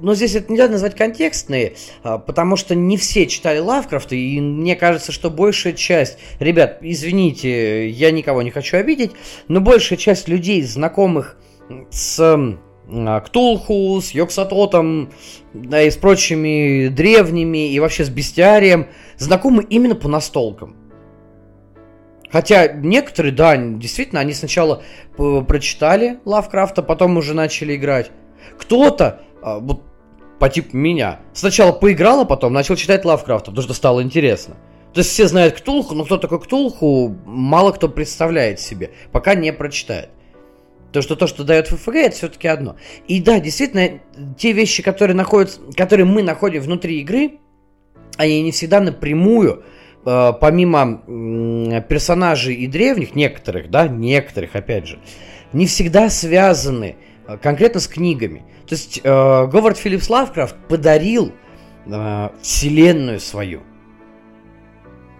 но 0.00 0.14
здесь 0.14 0.34
это 0.34 0.50
нельзя 0.50 0.68
назвать 0.68 0.96
контекстные, 0.96 1.74
а, 2.02 2.18
потому 2.18 2.56
что 2.56 2.74
не 2.74 2.96
все 2.96 3.26
читали 3.26 3.58
Лавкрафта, 3.58 4.14
и 4.14 4.40
мне 4.40 4.76
кажется, 4.76 5.12
что 5.12 5.30
большая 5.30 5.72
часть, 5.72 6.18
ребят, 6.38 6.78
извините, 6.80 7.88
я 7.88 8.10
никого 8.10 8.42
не 8.42 8.50
хочу 8.50 8.76
обидеть, 8.76 9.12
но 9.48 9.60
большая 9.60 9.98
часть 9.98 10.28
людей, 10.28 10.62
знакомых 10.62 11.36
с 11.90 12.18
а, 12.20 13.20
Ктулху, 13.20 14.00
с 14.00 14.12
Йоксатотом, 14.12 15.12
да, 15.52 15.82
и 15.82 15.90
с 15.90 15.96
прочими 15.96 16.88
древними, 16.88 17.70
и 17.72 17.80
вообще 17.80 18.04
с 18.04 18.08
бестиарием, 18.08 18.86
знакомы 19.18 19.64
именно 19.64 19.94
по 19.94 20.08
настолкам. 20.08 20.76
Хотя 22.30 22.68
некоторые, 22.68 23.32
да, 23.32 23.56
действительно, 23.56 24.20
они 24.20 24.34
сначала 24.34 24.82
прочитали 25.16 26.20
Лавкрафта, 26.24 26.82
потом 26.82 27.16
уже 27.16 27.34
начали 27.34 27.74
играть. 27.74 28.10
Кто-то, 28.58 29.22
а, 29.42 29.58
вот 29.58 29.82
по 30.38 30.48
типу 30.48 30.76
меня, 30.76 31.20
сначала 31.32 31.72
поиграл, 31.72 32.20
а 32.20 32.24
потом 32.24 32.52
начал 32.52 32.76
читать 32.76 33.04
Лавкрафта, 33.04 33.50
потому 33.50 33.62
что 33.62 33.74
стало 33.74 34.02
интересно. 34.02 34.56
То 34.92 35.00
есть 35.00 35.10
все 35.10 35.26
знают 35.26 35.54
Ктулху, 35.54 35.94
но 35.94 36.04
кто 36.04 36.18
такой 36.18 36.40
Ктулху, 36.40 37.16
мало 37.24 37.72
кто 37.72 37.88
представляет 37.88 38.60
себе, 38.60 38.90
пока 39.12 39.34
не 39.34 39.52
прочитает. 39.52 40.10
То, 40.92 41.02
что 41.02 41.16
то, 41.16 41.26
что 41.26 41.44
дает 41.44 41.68
ФФГ, 41.68 41.94
это 41.94 42.16
все-таки 42.16 42.48
одно. 42.48 42.76
И 43.06 43.20
да, 43.20 43.40
действительно, 43.40 44.00
те 44.38 44.52
вещи, 44.52 44.82
которые, 44.82 45.14
находятся, 45.14 45.60
которые 45.76 46.06
мы 46.06 46.22
находим 46.22 46.62
внутри 46.62 47.00
игры, 47.00 47.40
они 48.18 48.42
не 48.42 48.50
всегда 48.52 48.80
напрямую, 48.80 49.64
э, 50.04 50.32
помимо 50.38 51.02
персонажей 51.88 52.56
и 52.56 52.66
древних, 52.66 53.14
некоторых, 53.14 53.70
да, 53.70 53.88
некоторых, 53.88 54.54
опять 54.54 54.86
же, 54.86 54.98
не 55.52 55.66
всегда 55.66 56.10
связаны 56.10 56.96
э, 57.26 57.38
конкретно 57.38 57.80
с 57.80 57.88
книгами. 57.88 58.44
То 58.66 58.74
есть 58.74 59.00
э, 59.02 59.08
Говард 59.46 59.78
Филлипс 59.78 60.10
Лавкрафт 60.10 60.56
подарил 60.68 61.32
э, 61.86 62.28
вселенную 62.42 63.20
свою. 63.20 63.62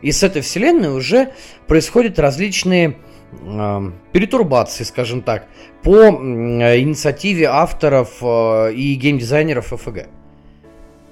И 0.03 0.13
с 0.13 0.23
этой 0.23 0.43
вселенной 0.43 0.95
уже 0.95 1.33
происходят 1.67 2.19
различные 2.19 2.99
э, 3.33 3.81
перетурбации, 4.13 4.85
скажем 4.85 5.23
так, 5.23 5.47
по 5.83 5.97
э, 5.97 6.81
инициативе 6.81 7.47
авторов 7.47 8.19
э, 8.23 8.73
и 8.75 8.95
геймдизайнеров 8.95 9.67
ФФГ. 9.67 10.18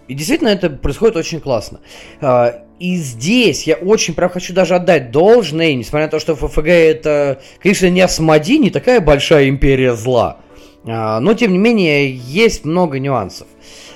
И 0.08 0.14
действительно 0.14 0.48
это 0.48 0.70
происходит 0.70 1.16
очень 1.16 1.40
классно. 1.40 1.80
Э, 2.20 2.62
и 2.78 2.96
здесь 2.96 3.66
я 3.66 3.76
очень 3.76 4.14
прям 4.14 4.30
хочу 4.30 4.52
даже 4.52 4.74
отдать 4.74 5.10
должное, 5.10 5.74
несмотря 5.74 6.06
на 6.06 6.10
то, 6.10 6.20
что 6.20 6.36
ФФГ 6.36 6.66
это, 6.68 7.40
конечно, 7.60 7.88
не 7.88 8.00
Асмоди, 8.00 8.58
не 8.58 8.70
такая 8.70 9.00
большая 9.00 9.48
империя 9.48 9.94
зла. 9.94 10.38
Э, 10.84 11.18
но, 11.18 11.34
тем 11.34 11.52
не 11.52 11.58
менее, 11.58 12.14
есть 12.14 12.64
много 12.64 12.98
нюансов. 12.98 13.48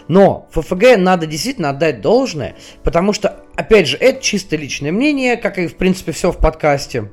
Но 0.08 0.48
ФФГ 0.50 0.96
надо 0.98 1.26
действительно 1.26 1.70
отдать 1.70 2.00
должное, 2.00 2.56
потому 2.82 3.12
что, 3.12 3.44
опять 3.54 3.86
же, 3.86 3.96
это 3.96 4.20
чисто 4.20 4.56
личное 4.56 4.90
мнение, 4.90 5.36
как 5.36 5.58
и, 5.58 5.68
в 5.68 5.76
принципе, 5.76 6.10
все 6.10 6.32
в 6.32 6.38
подкасте. 6.38 7.10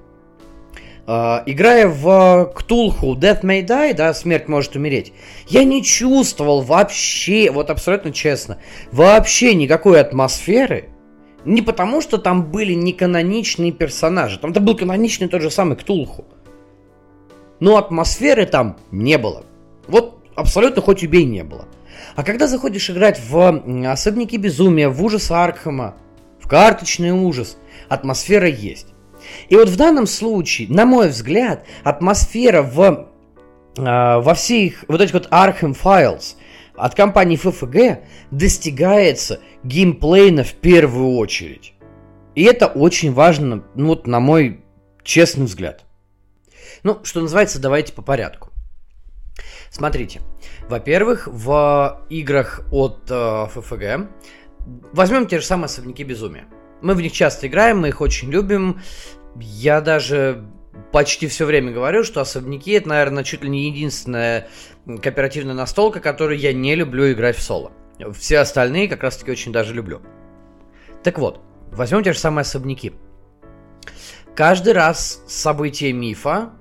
Uh, 1.08 1.42
играя 1.46 1.88
в 1.88 2.52
Ктулху 2.54 3.16
Death 3.16 3.42
May 3.42 3.66
Die, 3.66 3.94
да, 3.94 4.14
смерть 4.14 4.50
может 4.50 4.76
умереть, 4.76 5.14
я 5.48 5.64
не 5.64 5.82
чувствовал 5.82 6.62
вообще, 6.62 7.50
вот 7.50 7.70
абсолютно 7.70 8.12
честно, 8.12 8.58
вообще 8.92 9.54
никакой 9.54 10.02
атмосферы. 10.02 10.90
Не 11.46 11.62
потому, 11.62 12.02
что 12.02 12.18
там 12.18 12.52
были 12.52 12.74
неканоничные 12.74 13.72
персонажи, 13.72 14.38
там-то 14.38 14.60
был 14.60 14.76
каноничный 14.76 15.30
тот 15.30 15.42
же 15.42 15.50
самый 15.50 15.78
Ктулху. 15.78 16.26
Но 17.62 17.78
атмосферы 17.78 18.46
там 18.46 18.76
не 18.92 19.18
было. 19.18 19.46
Вот 19.88 20.22
абсолютно 20.36 20.82
хоть 20.82 21.04
убей 21.04 21.24
не 21.24 21.46
было. 21.46 21.70
А 22.18 22.24
когда 22.24 22.48
заходишь 22.48 22.90
играть 22.90 23.18
в 23.18 23.64
особняки 23.90 24.36
безумия, 24.36 24.90
в 24.90 25.02
ужас 25.02 25.32
Аркхема, 25.32 25.96
в 26.38 26.50
карточный 26.50 27.12
ужас, 27.12 27.58
атмосфера 27.88 28.50
есть. 28.50 28.88
И 29.50 29.56
вот 29.56 29.70
в 29.70 29.76
данном 29.76 30.08
случае, 30.08 30.68
на 30.70 30.86
мой 30.86 31.10
взгляд, 31.10 31.66
атмосфера 31.84 32.62
в, 32.62 33.10
э, 33.78 33.82
во 34.20 34.34
всех 34.34 34.86
вот 34.88 35.02
этих 35.02 35.14
вот 35.14 35.28
Arkham 35.32 35.76
Files 35.76 36.36
от 36.76 36.96
компании 36.96 37.40
FFG 37.42 38.04
достигается 38.32 39.40
геймплейно 39.64 40.44
в 40.44 40.54
первую 40.54 41.18
очередь. 41.18 41.74
И 42.36 42.44
это 42.44 42.68
очень 42.68 43.14
важно, 43.14 43.64
ну 43.76 43.88
вот 43.88 44.06
на 44.06 44.20
мой 44.20 44.64
честный 45.04 45.46
взгляд. 45.46 45.86
Ну, 46.84 47.00
что 47.04 47.22
называется, 47.22 47.60
давайте 47.60 47.94
по 47.94 48.02
порядку. 48.02 48.52
Смотрите, 49.72 50.22
во-первых, 50.70 51.28
в 51.28 52.06
играх 52.10 52.62
от 52.72 53.10
э, 53.10 53.14
FFG 53.14 54.08
возьмем 54.94 55.28
те 55.28 55.40
же 55.40 55.46
самые 55.46 55.66
особняки 55.66 56.04
безумия. 56.04 56.46
Мы 56.82 56.94
в 56.94 57.02
них 57.02 57.12
часто 57.12 57.48
играем, 57.48 57.80
мы 57.80 57.90
их 57.90 58.02
очень 58.02 58.30
любим. 58.30 58.82
Я 59.40 59.82
даже 59.82 60.44
почти 60.92 61.28
все 61.28 61.46
время 61.46 61.72
говорю, 61.72 62.04
что 62.04 62.22
особняки 62.22 62.72
это, 62.72 62.90
наверное, 62.90 63.24
чуть 63.24 63.44
ли 63.44 63.50
не 63.50 63.70
единственная 63.70 64.48
кооперативная 64.86 65.54
настолка, 65.54 66.00
которую 66.00 66.40
я 66.40 66.54
не 66.54 66.76
люблю 66.76 67.12
играть 67.12 67.36
в 67.36 67.42
соло. 67.42 67.72
Все 68.14 68.40
остальные 68.40 68.88
как 68.88 69.04
раз 69.04 69.18
таки 69.18 69.32
очень 69.32 69.52
даже 69.52 69.74
люблю. 69.74 70.02
Так 71.04 71.20
вот, 71.20 71.42
возьмем 71.72 72.04
те 72.04 72.14
же 72.14 72.20
самые 72.20 72.42
особняки. 72.42 72.94
Каждый 74.36 74.74
раз 74.74 75.24
событие 75.28 75.94
мифа 75.94 76.52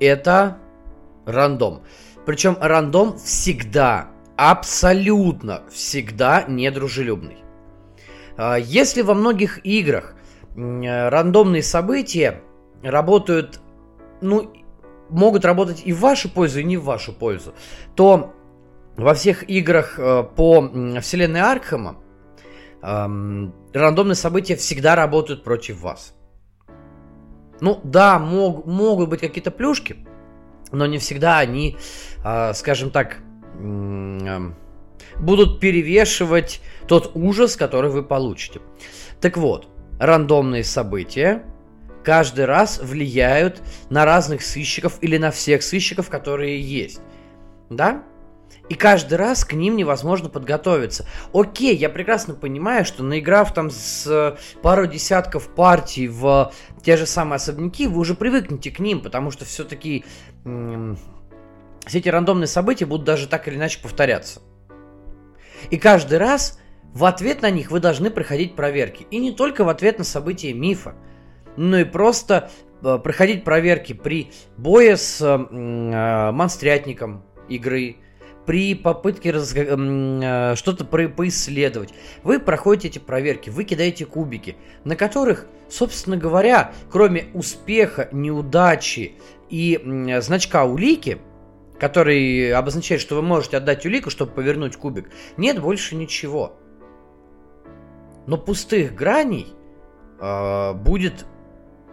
это 0.00 0.58
рандом. 1.26 1.82
Причем 2.24 2.56
рандом 2.60 3.18
всегда, 3.18 4.08
абсолютно 4.36 5.64
всегда 5.70 6.44
недружелюбный. 6.48 7.38
А, 8.36 8.56
если 8.56 9.02
во 9.02 9.14
многих 9.14 9.64
играх 9.66 10.14
рандомные 11.10 11.62
события 11.62 12.42
работают, 12.82 13.60
ну, 14.20 14.52
могут 15.08 15.44
работать 15.44 15.82
и 15.84 15.92
в 15.92 16.00
вашу 16.00 16.30
пользу, 16.30 16.60
и 16.60 16.64
не 16.64 16.76
в 16.76 16.84
вашу 16.84 17.12
пользу, 17.12 17.54
то 17.94 18.32
во 18.96 19.14
всех 19.14 19.48
играх 19.48 19.98
э, 19.98 20.24
по 20.24 20.60
вселенной 21.00 21.40
Аркхема 21.40 21.96
рандомные 22.82 24.14
события 24.14 24.56
всегда 24.56 24.94
работают 24.96 25.44
против 25.44 25.82
вас. 25.82 26.14
Ну 27.60 27.78
да, 27.84 28.18
мог, 28.18 28.64
могут 28.66 29.10
быть 29.10 29.20
какие-то 29.20 29.50
плюшки, 29.50 29.96
но 30.72 30.86
не 30.86 30.98
всегда 30.98 31.38
они, 31.38 31.76
а, 32.24 32.54
скажем 32.54 32.90
так, 32.90 33.18
будут 35.18 35.60
перевешивать 35.60 36.62
тот 36.88 37.10
ужас, 37.14 37.56
который 37.56 37.90
вы 37.90 38.02
получите. 38.02 38.60
Так 39.20 39.36
вот, 39.36 39.68
рандомные 40.00 40.64
события 40.64 41.44
каждый 42.02 42.46
раз 42.46 42.80
влияют 42.82 43.62
на 43.90 44.04
разных 44.04 44.42
сыщиков 44.42 44.98
или 45.02 45.18
на 45.18 45.30
всех 45.30 45.62
сыщиков, 45.62 46.08
которые 46.08 46.60
есть. 46.60 47.00
Да? 47.68 48.02
И 48.68 48.74
каждый 48.74 49.14
раз 49.14 49.44
к 49.44 49.52
ним 49.52 49.76
невозможно 49.76 50.28
подготовиться. 50.28 51.04
Окей, 51.32 51.76
я 51.76 51.90
прекрасно 51.90 52.34
понимаю, 52.34 52.84
что 52.84 53.02
наиграв 53.02 53.52
там 53.52 53.68
с 53.70 54.06
э, 54.06 54.36
пару 54.62 54.86
десятков 54.86 55.48
партий 55.48 56.08
в 56.08 56.52
те 56.82 56.96
же 56.96 57.04
самые 57.04 57.36
особняки, 57.36 57.86
вы 57.86 57.98
уже 57.98 58.14
привыкнете 58.14 58.70
к 58.70 58.78
ним, 58.78 59.00
потому 59.00 59.30
что 59.30 59.44
все-таки 59.44 60.04
все 60.44 61.98
эти 61.98 62.08
рандомные 62.08 62.46
события 62.46 62.86
будут 62.86 63.04
даже 63.04 63.26
так 63.26 63.48
или 63.48 63.56
иначе 63.56 63.80
повторяться. 63.82 64.40
И 65.70 65.76
каждый 65.76 66.18
раз 66.18 66.58
в 66.92 67.04
ответ 67.04 67.42
на 67.42 67.50
них 67.50 67.70
вы 67.70 67.80
должны 67.80 68.10
проходить 68.10 68.56
проверки. 68.56 69.06
И 69.10 69.18
не 69.18 69.32
только 69.32 69.64
в 69.64 69.68
ответ 69.68 69.98
на 69.98 70.04
события 70.04 70.52
мифа, 70.52 70.94
но 71.56 71.78
и 71.78 71.84
просто 71.84 72.50
э, 72.82 72.98
проходить 73.02 73.44
проверки 73.44 73.92
при 73.92 74.30
бое 74.56 74.96
с 74.96 75.20
э, 75.20 76.30
монстрятником 76.32 77.24
игры, 77.48 77.96
при 78.46 78.74
попытке 78.74 79.30
раз... 79.30 79.52
э, 79.54 80.54
что-то 80.56 80.84
про... 80.84 81.08
поисследовать. 81.08 81.94
Вы 82.22 82.40
проходите 82.40 82.88
эти 82.88 82.98
проверки, 82.98 83.50
вы 83.50 83.64
кидаете 83.64 84.06
кубики, 84.06 84.56
на 84.84 84.96
которых, 84.96 85.46
собственно 85.68 86.16
говоря, 86.16 86.72
кроме 86.90 87.26
успеха, 87.34 88.08
неудачи 88.12 89.12
и 89.48 89.80
э, 89.80 90.20
значка 90.20 90.64
улики, 90.64 91.18
который 91.78 92.52
обозначает, 92.52 93.00
что 93.00 93.14
вы 93.16 93.22
можете 93.22 93.56
отдать 93.56 93.86
улику, 93.86 94.10
чтобы 94.10 94.32
повернуть 94.32 94.76
кубик, 94.76 95.10
нет 95.36 95.60
больше 95.60 95.94
ничего. 95.94 96.59
Но 98.26 98.36
пустых 98.36 98.94
граней 98.94 99.54
э, 100.20 100.72
будет 100.74 101.26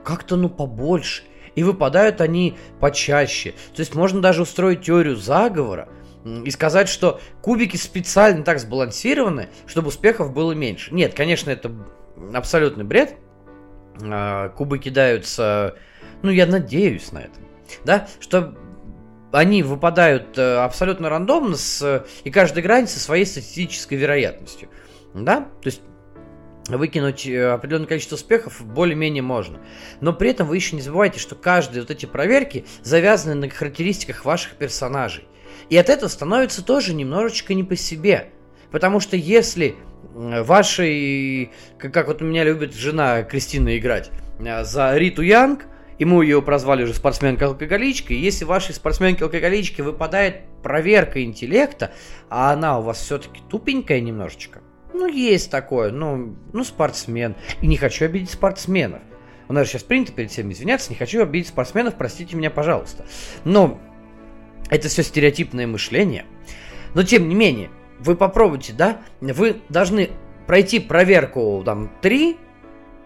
как-то 0.04 0.36
ну 0.36 0.50
побольше. 0.50 1.24
И 1.56 1.64
выпадают 1.64 2.22
они 2.22 2.56
почаще. 2.80 3.54
То 3.74 3.80
есть 3.80 3.96
можно 3.96 4.22
даже 4.22 4.44
устроить 4.44 4.82
теорию 4.82 5.16
заговора, 5.16 5.90
и 6.24 6.52
сказать, 6.52 6.90
что 6.90 7.20
кубики 7.42 7.78
специально 7.78 8.44
так 8.44 8.60
сбалансированы, 8.60 9.50
чтобы 9.66 9.88
успехов 9.88 10.34
было 10.34 10.52
меньше. 10.52 10.94
Нет, 10.94 11.14
конечно, 11.14 11.50
это 11.50 11.72
абсолютный 12.34 12.84
бред. 12.84 13.16
А, 14.04 14.50
кубы 14.50 14.80
кидаются, 14.80 15.76
ну, 16.22 16.32
я 16.32 16.46
надеюсь 16.46 17.12
на 17.12 17.20
это, 17.20 17.40
да, 17.84 18.08
что 18.20 18.56
они 19.32 19.64
выпадают 19.64 20.38
э, 20.38 20.58
абсолютно 20.58 21.10
рандомно 21.10 21.56
с, 21.56 22.06
и 22.24 22.30
каждая 22.30 22.64
грань 22.64 22.88
со 22.88 23.00
своей 23.00 23.26
статистической 23.26 23.98
вероятностью, 23.98 24.70
да, 25.14 25.42
то 25.42 25.68
есть 25.68 25.82
выкинуть 26.76 27.26
э, 27.26 27.52
определенное 27.52 27.88
количество 27.88 28.16
успехов 28.16 28.66
более-менее 28.66 29.24
можно. 29.24 29.60
Но 30.02 30.12
при 30.12 30.32
этом 30.32 30.48
вы 30.48 30.58
еще 30.58 30.76
не 30.76 30.82
забывайте, 30.82 31.20
что 31.20 31.36
каждые 31.36 31.82
вот 31.82 31.92
эти 31.92 32.06
проверки 32.06 32.66
завязаны 32.84 33.36
на 33.36 33.50
характеристиках 33.50 34.26
ваших 34.26 34.56
персонажей. 34.56 35.24
И 35.70 35.78
от 35.78 35.88
этого 35.88 36.10
становится 36.10 36.66
тоже 36.66 36.94
немножечко 36.94 37.54
не 37.54 37.64
по 37.64 37.78
себе. 37.78 38.32
Потому 38.72 39.00
что 39.00 39.16
если 39.16 39.76
вашей, 40.14 41.52
как 41.78 42.08
вот 42.08 42.22
у 42.22 42.26
меня 42.26 42.44
любит 42.44 42.74
жена 42.74 43.24
Кристина 43.24 43.78
играть, 43.78 44.12
э, 44.40 44.64
за 44.64 44.98
Риту 44.98 45.22
Янг, 45.22 45.66
мы 46.06 46.24
ее 46.24 46.42
прозвали 46.42 46.84
уже 46.84 46.94
спортсменка-алкоголичка, 46.94 48.14
если 48.14 48.46
вашей 48.46 48.76
спортсменке-алкоголичке 48.76 49.84
выпадает 49.84 50.42
проверка 50.62 51.24
интеллекта, 51.24 51.92
а 52.30 52.54
она 52.54 52.80
у 52.80 52.84
вас 52.84 53.00
все-таки 53.00 53.42
тупенькая 53.50 54.00
немножечко, 54.00 54.62
ну, 54.98 55.08
есть 55.08 55.50
такое, 55.52 55.92
ну, 55.92 56.36
ну, 56.54 56.64
спортсмен, 56.64 57.36
и 57.62 57.68
не 57.68 57.78
хочу 57.78 58.06
обидеть 58.06 58.32
спортсменов. 58.32 59.02
У 59.48 59.54
нас 59.54 59.68
сейчас 59.68 59.84
принято 59.84 60.12
перед 60.12 60.32
всеми 60.32 60.54
извиняться, 60.54 60.90
не 60.90 60.98
хочу 60.98 61.22
обидеть 61.22 61.48
спортсменов, 61.48 61.96
простите 61.96 62.36
меня, 62.36 62.52
пожалуйста. 62.52 63.06
Но 63.46 63.80
это 64.70 64.90
все 64.90 65.04
стереотипное 65.04 65.68
мышление. 65.68 66.26
Но 66.94 67.04
тем 67.04 67.30
не 67.30 67.36
менее, 67.36 67.70
вы 68.00 68.16
попробуйте, 68.16 68.74
да, 68.74 69.02
вы 69.22 69.58
должны 69.70 70.10
пройти 70.48 70.80
проверку 70.80 71.62
там 71.66 71.92
3, 72.02 72.38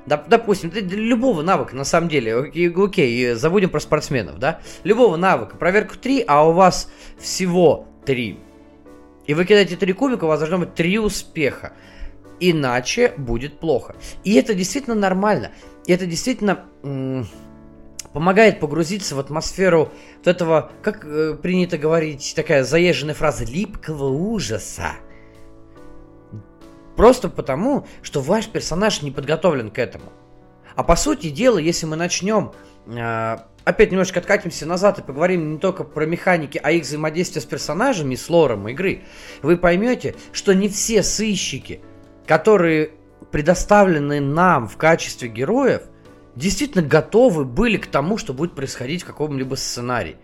допустим, 0.05 0.71
любого 0.73 1.41
навыка, 1.41 1.75
на 1.75 1.83
самом 1.83 2.09
деле, 2.09 2.35
окей, 2.35 2.73
окей, 2.73 3.33
забудем 3.33 3.69
про 3.69 3.79
спортсменов, 3.79 4.39
да, 4.39 4.61
любого 4.83 5.17
навыка, 5.17 5.57
проверку 5.57 5.95
3, 5.95 6.23
а 6.27 6.47
у 6.47 6.53
вас 6.53 6.91
всего 7.19 7.87
3. 8.05 8.39
И 9.31 9.33
вы 9.33 9.45
кидаете 9.45 9.77
3 9.77 9.93
кубика, 9.93 10.25
у 10.25 10.27
вас 10.27 10.39
должно 10.39 10.57
быть 10.57 10.75
3 10.75 10.99
успеха. 10.99 11.71
Иначе 12.41 13.13
будет 13.15 13.61
плохо. 13.61 13.95
И 14.25 14.33
это 14.33 14.53
действительно 14.53 14.93
нормально. 14.93 15.53
И 15.85 15.93
это 15.93 16.05
действительно 16.05 16.65
помогает 18.11 18.59
погрузиться 18.59 19.15
в 19.15 19.19
атмосферу 19.19 19.89
вот 20.17 20.27
этого, 20.27 20.73
как 20.81 21.05
э, 21.05 21.35
принято 21.41 21.77
говорить, 21.77 22.33
такая 22.35 22.65
заезженная 22.65 23.13
фраза, 23.13 23.45
липкого 23.45 24.09
ужаса. 24.09 24.95
Просто 26.97 27.29
потому, 27.29 27.87
что 28.01 28.19
ваш 28.19 28.49
персонаж 28.49 29.01
не 29.01 29.11
подготовлен 29.11 29.71
к 29.71 29.79
этому. 29.79 30.11
А 30.75 30.83
по 30.83 30.97
сути 30.97 31.29
дела, 31.29 31.57
если 31.57 31.85
мы 31.85 31.95
начнем, 31.95 32.51
э, 32.85 33.37
опять 33.63 33.91
немножко 33.91 34.19
откатимся 34.19 34.65
назад 34.65 34.99
и 34.99 35.01
поговорим 35.01 35.53
не 35.53 35.57
только 35.57 35.83
про 35.83 36.05
механики, 36.05 36.59
а 36.61 36.71
их 36.71 36.83
взаимодействие 36.83 37.41
с 37.41 37.45
персонажами, 37.45 38.15
с 38.15 38.29
лором 38.29 38.67
игры, 38.69 39.03
вы 39.41 39.57
поймете, 39.57 40.15
что 40.31 40.53
не 40.53 40.69
все 40.69 41.03
сыщики, 41.03 41.81
которые 42.25 42.91
предоставлены 43.31 44.19
нам 44.19 44.67
в 44.67 44.77
качестве 44.77 45.29
героев, 45.29 45.83
действительно 46.35 46.83
готовы 46.83 47.45
были 47.45 47.77
к 47.77 47.87
тому, 47.87 48.17
что 48.17 48.33
будет 48.33 48.55
происходить 48.55 49.03
в 49.03 49.05
каком-либо 49.05 49.55
сценарии. 49.55 50.17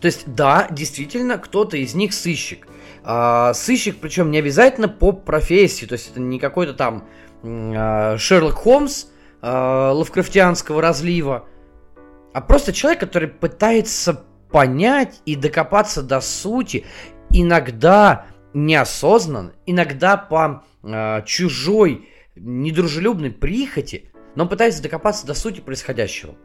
То 0.00 0.06
есть, 0.06 0.22
да, 0.26 0.68
действительно, 0.70 1.38
кто-то 1.38 1.76
из 1.76 1.94
них 1.94 2.12
сыщик. 2.12 2.68
А, 3.02 3.52
сыщик, 3.54 3.98
причем 4.00 4.30
не 4.30 4.38
обязательно 4.38 4.88
по 4.88 5.12
профессии, 5.12 5.86
то 5.86 5.94
есть 5.94 6.10
это 6.10 6.20
не 6.20 6.38
какой-то 6.38 6.74
там 6.74 7.04
а, 7.42 8.16
Шерлок 8.16 8.54
Холмс 8.54 9.06
а, 9.42 9.92
лавкрафтианского 9.92 10.80
разлива, 10.80 11.46
а 12.38 12.40
просто 12.40 12.72
человек, 12.72 13.00
который 13.00 13.26
пытается 13.26 14.24
понять 14.52 15.22
и 15.24 15.34
докопаться 15.34 16.04
до 16.04 16.20
сути, 16.20 16.86
иногда 17.32 18.26
неосознанно, 18.54 19.54
иногда 19.66 20.16
по 20.16 20.62
а, 20.84 21.22
чужой 21.22 22.08
недружелюбной 22.36 23.32
прихоти, 23.32 24.12
но 24.36 24.46
пытается 24.46 24.84
докопаться 24.84 25.26
до 25.26 25.34
сути 25.34 25.58
происходящего. 25.58 26.36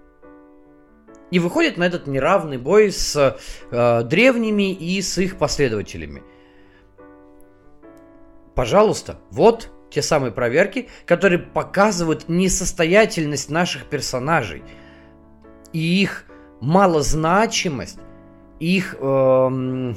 И 1.29 1.37
выходит 1.37 1.77
на 1.77 1.83
этот 1.83 2.07
неравный 2.07 2.57
бой 2.57 2.91
с 2.91 3.37
э, 3.69 4.03
древними 4.03 4.73
и 4.73 4.99
с 4.99 5.19
их 5.19 5.37
последователями. 5.37 6.23
Пожалуйста, 8.55 9.19
вот 9.29 9.69
те 9.91 10.01
самые 10.01 10.31
проверки, 10.31 10.89
которые 11.05 11.37
показывают 11.37 12.29
несостоятельность 12.29 13.51
наших 13.51 13.85
персонажей 13.85 14.63
и 15.74 16.01
их 16.01 16.26
малозначимость, 16.61 17.99
их, 18.59 18.95
э, 18.99 19.93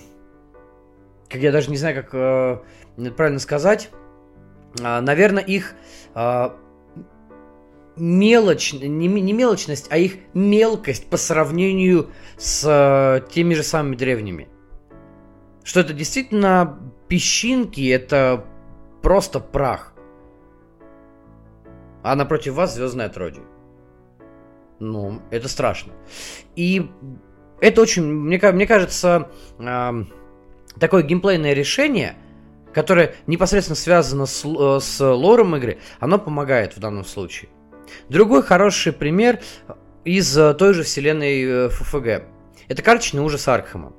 как 1.29 1.41
я 1.41 1.53
даже 1.53 1.71
не 1.71 1.77
знаю, 1.77 1.95
как 2.03 2.15
э, 2.15 3.11
правильно 3.17 3.39
сказать, 3.39 3.91
э, 4.81 5.01
наверное, 5.01 5.45
их 5.45 5.75
э, 6.15 6.51
мелочь, 7.97 8.73
не, 8.73 8.89
не 8.89 9.33
мелочность, 9.33 9.87
а 9.91 9.99
их 9.99 10.17
мелкость 10.35 11.09
по 11.09 11.17
сравнению 11.17 12.11
с 12.37 12.65
э, 12.67 13.31
теми 13.31 13.55
же 13.55 13.63
самыми 13.63 13.97
древними. 13.97 14.49
Что 15.63 15.81
это 15.81 15.93
действительно 15.93 16.79
песчинки, 17.09 17.89
это 17.89 18.45
просто 19.03 19.41
прах. 19.41 19.95
А 22.03 22.15
напротив 22.15 22.55
вас 22.55 22.75
звездное 22.75 23.07
отродье. 23.07 23.43
Ну, 24.79 25.23
это 25.31 25.49
страшно. 25.49 25.93
И 26.55 26.91
это 27.61 27.81
очень, 27.81 28.05
мне, 28.05 28.39
мне 28.53 28.67
кажется, 28.67 29.31
э, 29.59 30.05
такое 30.79 31.03
геймплейное 31.03 31.55
решение, 31.55 32.17
которое 32.75 33.15
непосредственно 33.27 33.77
связано 33.77 34.27
с, 34.27 34.45
э, 34.45 34.79
с 34.81 35.01
лором 35.01 35.57
игры, 35.57 35.79
оно 35.99 36.19
помогает 36.19 36.77
в 36.77 36.81
данном 36.81 37.05
случае. 37.05 37.51
Другой 38.09 38.43
хороший 38.43 38.93
пример 38.93 39.41
из 40.05 40.37
э, 40.37 40.55
той 40.55 40.75
же 40.75 40.83
вселенной 40.83 41.69
ФФГ. 41.71 42.07
Э, 42.07 42.23
Это 42.69 42.83
карточный 42.83 43.23
ужас 43.23 43.49
Аркхема. 43.49 43.93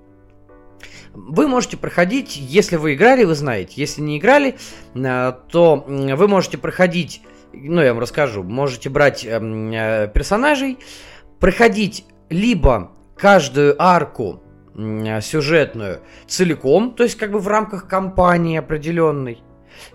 Вы 1.13 1.47
можете 1.47 1.77
проходить, 1.77 2.37
если 2.37 2.75
вы 2.75 2.93
играли, 2.93 3.23
вы 3.23 3.33
знаете. 3.33 3.73
Если 3.77 4.01
не 4.01 4.19
играли, 4.19 4.57
э, 4.93 5.33
то 5.51 5.83
вы 5.87 6.27
можете 6.27 6.59
проходить, 6.59 7.21
ну 7.53 7.81
я 7.81 7.93
вам 7.93 8.01
расскажу, 8.01 8.43
можете 8.43 8.89
брать 8.89 9.23
персонажей, 9.23 10.77
проходить 11.39 12.05
либо 12.29 12.91
каждую 13.15 13.81
арку 13.81 14.41
сюжетную 15.21 16.01
целиком, 16.27 16.93
то 16.93 17.03
есть 17.03 17.17
как 17.17 17.31
бы 17.31 17.39
в 17.39 17.47
рамках 17.47 17.87
кампании 17.87 18.59
определенной, 18.59 19.41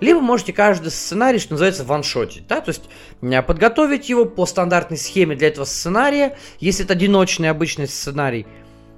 либо 0.00 0.20
можете 0.20 0.52
каждый 0.52 0.90
сценарий, 0.90 1.38
что 1.38 1.52
называется, 1.52 1.84
ваншотить, 1.84 2.46
да, 2.46 2.60
то 2.60 2.70
есть 2.70 2.88
э, 3.20 3.42
подготовить 3.42 4.08
его 4.08 4.24
по 4.24 4.46
стандартной 4.46 4.98
схеме 4.98 5.36
для 5.36 5.48
этого 5.48 5.64
сценария, 5.64 6.36
если 6.58 6.84
это 6.84 6.94
одиночный 6.94 7.50
обычный 7.50 7.86
сценарий, 7.86 8.46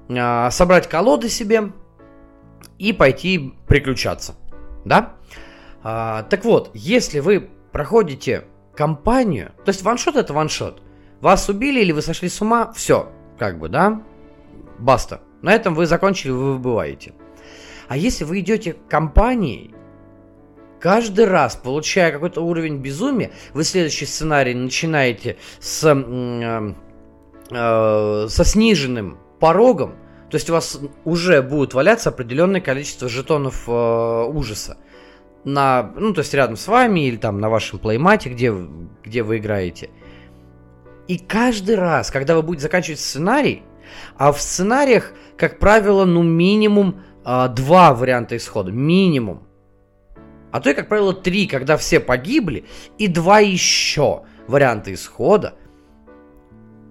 э, 0.09 0.50
собрать 0.50 0.88
колоды 0.88 1.28
себе 1.28 1.72
и 2.78 2.92
пойти 2.92 3.55
приключаться, 3.66 4.34
да. 4.84 5.14
А, 5.82 6.22
так 6.24 6.44
вот, 6.44 6.70
если 6.72 7.20
вы 7.20 7.50
проходите 7.75 8.45
кампанию, 8.77 9.51
то 9.64 9.70
есть 9.70 9.83
ваншот 9.83 10.14
это 10.14 10.33
ваншот, 10.33 10.81
вас 11.20 11.49
убили 11.49 11.81
или 11.81 11.91
вы 11.91 12.03
сошли 12.03 12.29
с 12.29 12.41
ума, 12.41 12.72
все, 12.72 13.11
как 13.37 13.59
бы, 13.59 13.68
да, 13.68 14.01
баста. 14.79 15.22
На 15.43 15.53
этом 15.53 15.75
вы 15.75 15.87
закончили, 15.87 16.31
вы 16.31 16.53
выбываете. 16.53 17.14
А 17.89 17.97
если 17.97 18.22
вы 18.22 18.39
идете 18.39 18.77
кампанией, 18.89 19.75
каждый 20.79 21.25
раз, 21.25 21.57
получая 21.57 22.12
какой-то 22.12 22.43
уровень 22.43 22.79
безумия, 22.79 23.33
вы 23.55 23.64
следующий 23.64 24.07
сценарий 24.07 24.55
начинаете 24.55 25.37
с, 25.59 25.85
э, 25.85 26.75
э, 27.51 28.27
со 28.29 28.45
сниженным 28.45 29.18
порогом, 29.41 29.97
то 30.31 30.37
есть 30.37 30.49
у 30.49 30.53
вас 30.53 30.79
уже 31.05 31.43
будет 31.43 31.75
валяться 31.75 32.11
определенное 32.11 32.61
количество 32.61 33.09
жетонов 33.09 33.64
э, 33.66 33.72
ужаса 34.33 34.79
на, 35.45 35.92
ну, 35.97 36.12
то 36.12 36.20
есть 36.20 36.34
рядом 36.34 36.57
с 36.57 36.68
вами 36.68 37.07
или 37.07 37.16
там 37.16 37.40
на 37.40 37.49
вашем 37.49 37.78
плеймате, 37.78 38.30
где, 38.30 38.53
где 39.03 39.22
вы 39.22 39.38
играете. 39.38 39.90
И 41.07 41.18
каждый 41.18 41.76
раз, 41.76 42.11
когда 42.11 42.34
вы 42.34 42.42
будете 42.42 42.62
заканчивать 42.62 43.01
сценарий, 43.01 43.62
а 44.16 44.32
в 44.32 44.40
сценариях, 44.40 45.12
как 45.36 45.59
правило, 45.59 46.05
ну 46.05 46.22
минимум 46.22 47.03
э, 47.24 47.49
два 47.49 47.95
варианта 47.95 48.36
исхода, 48.36 48.72
минимум 48.72 49.45
а 50.55 50.61
то 50.61 50.70
и, 50.70 50.74
как 50.74 50.88
правило, 50.88 51.12
три, 51.12 51.49
когда 51.49 51.76
все 51.76 51.99
погибли, 51.99 52.64
и 52.97 53.09
два 53.09 53.40
еще 53.40 54.22
варианта 54.47 54.95
исхода, 54.95 55.55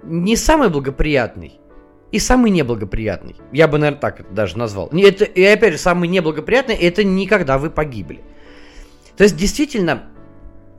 не 0.04 0.36
самый 0.36 0.70
благоприятный 0.70 1.62
и 2.12 2.20
самый 2.20 2.52
неблагоприятный. 2.52 3.38
Я 3.54 3.70
бы, 3.70 3.78
наверное, 3.78 4.02
так 4.02 4.20
это 4.20 4.34
даже 4.34 4.58
назвал. 4.58 4.90
Это, 4.92 5.24
и 5.24 5.42
опять 5.46 5.72
же, 5.72 5.80
самый 5.80 6.10
неблагоприятный 6.10 6.76
это 6.76 7.06
никогда 7.06 7.58
вы 7.58 7.70
погибли. 7.70 8.22
То 9.18 9.24
есть, 9.24 9.36
действительно, 9.38 10.04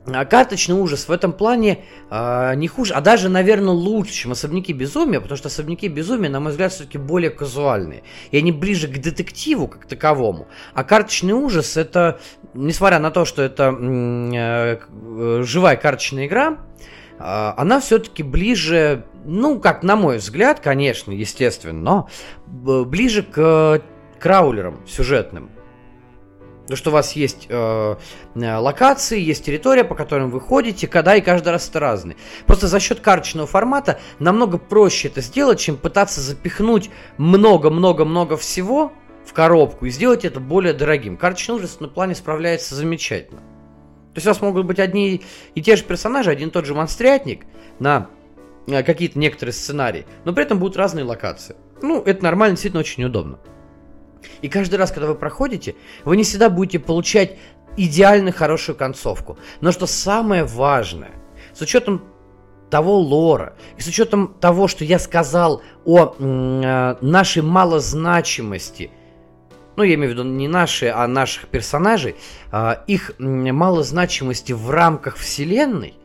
а 0.07 0.25
карточный 0.25 0.75
ужас 0.75 1.07
в 1.07 1.11
этом 1.11 1.33
плане 1.33 1.85
э, 2.11 2.53
не 2.55 2.67
хуже, 2.67 2.93
а 2.93 3.01
даже, 3.01 3.27
наверное, 3.27 3.73
лучше, 3.73 4.13
чем 4.13 4.33
особняки 4.33 4.71
безумия, 4.71 5.19
потому 5.19 5.37
что 5.37 5.47
особняки 5.47 5.87
безумия, 5.87 6.29
на 6.29 6.39
мой 6.39 6.51
взгляд, 6.51 6.71
все-таки 6.71 6.99
более 6.99 7.31
казуальные. 7.31 8.03
И 8.29 8.37
они 8.37 8.51
ближе 8.51 8.87
к 8.87 8.97
детективу 8.99 9.67
как 9.67 9.87
таковому. 9.87 10.47
А 10.73 10.83
карточный 10.83 11.33
ужас 11.33 11.75
это, 11.75 12.19
несмотря 12.53 12.99
на 12.99 13.09
то, 13.09 13.25
что 13.25 13.41
это 13.41 13.75
э, 13.75 15.43
живая 15.43 15.75
карточная 15.75 16.27
игра, 16.27 16.59
э, 17.17 17.53
она 17.57 17.79
все-таки 17.79 18.21
ближе 18.21 19.05
ну, 19.25 19.59
как 19.59 19.81
на 19.81 19.95
мой 19.95 20.17
взгляд, 20.17 20.59
конечно, 20.59 21.11
естественно, 21.11 22.07
но 22.45 22.83
ближе 22.85 23.23
к 23.23 23.81
краулерам 24.19 24.85
сюжетным. 24.87 25.49
То, 26.67 26.75
что 26.75 26.89
у 26.89 26.93
вас 26.93 27.11
есть 27.13 27.45
э, 27.47 27.95
э, 28.35 28.55
локации, 28.57 29.19
есть 29.19 29.45
территория, 29.45 29.83
по 29.83 29.93
которым 29.93 30.31
вы 30.31 30.41
ходите, 30.41 30.87
когда 30.87 31.15
и 31.15 31.21
каждый 31.21 31.49
раз 31.49 31.69
это 31.69 31.79
разные. 31.79 32.17
Просто 32.47 32.67
за 32.67 32.79
счет 32.79 33.01
карточного 33.01 33.45
формата 33.45 33.99
намного 34.17 34.57
проще 34.57 35.09
это 35.09 35.21
сделать, 35.21 35.59
чем 35.59 35.77
пытаться 35.77 36.21
запихнуть 36.21 36.89
много-много-много 37.17 38.35
всего 38.35 38.91
в 39.25 39.33
коробку 39.33 39.85
и 39.85 39.89
сделать 39.91 40.25
это 40.25 40.39
более 40.39 40.73
дорогим. 40.73 41.17
Карточный 41.17 41.55
ужас 41.55 41.79
на 41.79 41.87
плане 41.87 42.15
справляется 42.15 42.73
замечательно. 42.73 43.39
То 43.39 44.19
есть 44.19 44.27
у 44.27 44.29
вас 44.29 44.41
могут 44.41 44.65
быть 44.65 44.79
одни 44.79 45.21
и 45.53 45.61
те 45.61 45.75
же 45.75 45.83
персонажи, 45.83 46.31
один 46.31 46.49
и 46.49 46.51
тот 46.51 46.65
же 46.65 46.73
монстрятник 46.73 47.45
на 47.79 48.07
э, 48.65 48.81
какие-то 48.81 49.19
некоторые 49.19 49.53
сценарии, 49.53 50.05
но 50.23 50.33
при 50.33 50.45
этом 50.45 50.57
будут 50.57 50.77
разные 50.77 51.05
локации. 51.05 51.55
Ну, 51.81 52.01
это 52.01 52.23
нормально, 52.23 52.55
действительно 52.55 52.79
очень 52.79 53.03
удобно. 53.03 53.37
И 54.41 54.49
каждый 54.49 54.75
раз, 54.75 54.91
когда 54.91 55.07
вы 55.07 55.15
проходите, 55.15 55.75
вы 56.03 56.17
не 56.17 56.23
всегда 56.23 56.49
будете 56.49 56.79
получать 56.79 57.37
идеально 57.77 58.31
хорошую 58.31 58.75
концовку. 58.75 59.37
Но 59.61 59.71
что 59.71 59.85
самое 59.85 60.43
важное, 60.43 61.11
с 61.53 61.61
учетом 61.61 62.03
того 62.69 62.97
лора, 62.97 63.55
и 63.77 63.81
с 63.81 63.87
учетом 63.87 64.35
того, 64.39 64.67
что 64.67 64.83
я 64.83 64.99
сказал 64.99 65.61
о 65.85 66.15
э, 66.17 66.95
нашей 67.01 67.41
малозначимости, 67.41 68.91
ну, 69.75 69.83
я 69.83 69.95
имею 69.95 70.11
в 70.11 70.13
виду 70.13 70.23
не 70.23 70.47
наши, 70.47 70.87
а 70.87 71.07
наших 71.07 71.47
персонажей, 71.47 72.15
э, 72.51 72.75
их 72.87 73.11
малозначимости 73.19 74.53
в 74.53 74.69
рамках 74.69 75.17
вселенной, 75.17 75.95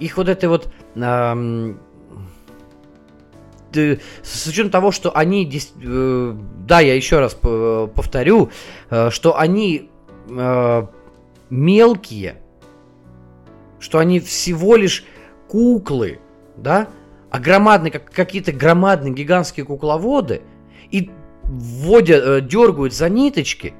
их 0.00 0.16
вот 0.16 0.28
этой 0.28 0.48
вот 0.48 0.72
э, 0.94 1.74
с 3.72 4.46
учетом 4.46 4.70
того, 4.70 4.92
что 4.92 5.16
они, 5.16 5.50
э, 5.82 6.34
да, 6.66 6.80
я 6.80 6.94
еще 6.94 7.20
раз 7.20 7.34
повторю, 7.34 8.50
э, 8.90 9.10
что 9.10 9.38
они 9.38 9.90
э, 10.28 10.86
мелкие, 11.50 12.42
что 13.78 13.98
они 13.98 14.20
всего 14.20 14.76
лишь 14.76 15.04
куклы, 15.48 16.18
да, 16.56 16.88
а 17.30 17.38
громадные, 17.38 17.92
как 17.92 18.10
какие-то 18.10 18.52
громадные 18.52 19.12
гигантские 19.12 19.66
кукловоды, 19.66 20.42
и 20.90 21.10
вводят, 21.44 22.46
дергают 22.46 22.94
за 22.94 23.08
ниточки, 23.08 23.74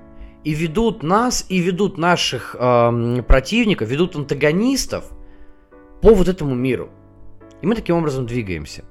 и 0.44 0.52
ведут 0.52 1.02
нас, 1.02 1.44
и 1.48 1.58
ведут 1.58 1.98
наших 1.98 2.54
э, 2.58 3.22
противников, 3.26 3.88
ведут 3.88 4.16
антагонистов 4.16 5.04
по 6.00 6.14
вот 6.14 6.28
этому 6.28 6.54
миру. 6.54 6.90
И 7.60 7.66
мы 7.66 7.74
таким 7.74 7.96
образом 7.96 8.26
двигаемся. 8.26 8.84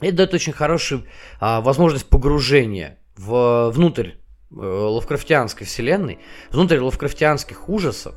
Это 0.00 0.16
дает 0.16 0.34
очень 0.34 0.52
хорошую 0.52 1.04
а, 1.40 1.60
возможность 1.60 2.08
погружения 2.08 2.98
в, 3.16 3.70
внутрь 3.70 4.12
э, 4.50 4.54
лавкрафтианской 4.54 5.66
вселенной, 5.66 6.18
внутрь 6.50 6.78
лавкрафтианских 6.78 7.68
ужасов. 7.68 8.14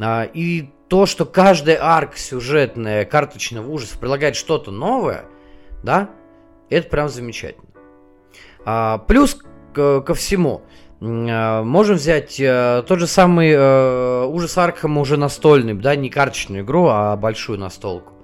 А, 0.00 0.24
и 0.24 0.70
то, 0.88 1.06
что 1.06 1.24
каждая 1.24 1.78
арк 1.80 2.16
сюжетная 2.16 3.04
карточного 3.04 3.70
ужаса 3.70 3.96
предлагает 3.98 4.34
что-то 4.34 4.70
новое, 4.72 5.24
да, 5.84 6.10
это 6.68 6.88
прям 6.88 7.08
замечательно. 7.08 7.68
А, 8.64 8.98
плюс 8.98 9.38
к, 9.72 10.00
ко 10.00 10.14
всему, 10.14 10.62
а, 11.00 11.62
можем 11.62 11.94
взять 11.96 12.40
а, 12.40 12.82
тот 12.82 12.98
же 12.98 13.06
самый 13.06 13.54
а, 13.56 14.26
ужас 14.26 14.58
Аркхема 14.58 15.00
уже 15.00 15.16
настольный, 15.16 15.74
да, 15.74 15.94
не 15.94 16.10
карточную 16.10 16.64
игру, 16.64 16.88
а 16.88 17.16
большую 17.16 17.60
настолку 17.60 18.17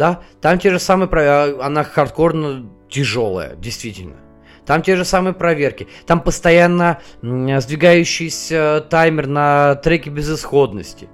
да, 0.00 0.22
там 0.40 0.58
те 0.58 0.70
же 0.70 0.78
самые, 0.78 1.10
а, 1.12 1.58
она 1.60 1.84
хардкорно 1.84 2.70
тяжелая, 2.88 3.54
действительно. 3.56 4.16
Там 4.64 4.80
те 4.80 4.96
же 4.96 5.04
самые 5.04 5.34
проверки. 5.34 5.88
Там 6.06 6.22
постоянно 6.22 7.00
сдвигающийся 7.20 8.86
таймер 8.88 9.26
на 9.26 9.74
треке 9.74 10.08
безысходности. 10.08 11.10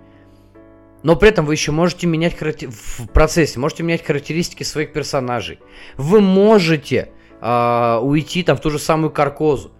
Но 1.03 1.17
при 1.17 1.31
этом 1.31 1.47
вы 1.47 1.55
еще 1.55 1.73
можете 1.73 2.07
менять 2.07 2.39
характер... 2.39 2.71
в 2.71 3.09
процессе, 3.09 3.59
можете 3.59 3.83
менять 3.83 4.05
характеристики 4.05 4.63
своих 4.63 4.93
персонажей. 4.93 5.59
Вы 5.97 6.21
можете 6.21 7.11
э, 7.41 7.99
уйти 8.01 8.45
там 8.45 8.57
в 8.57 8.61
ту 8.61 8.71
же 8.71 8.79
самую 8.79 9.11
каркозу. 9.11 9.73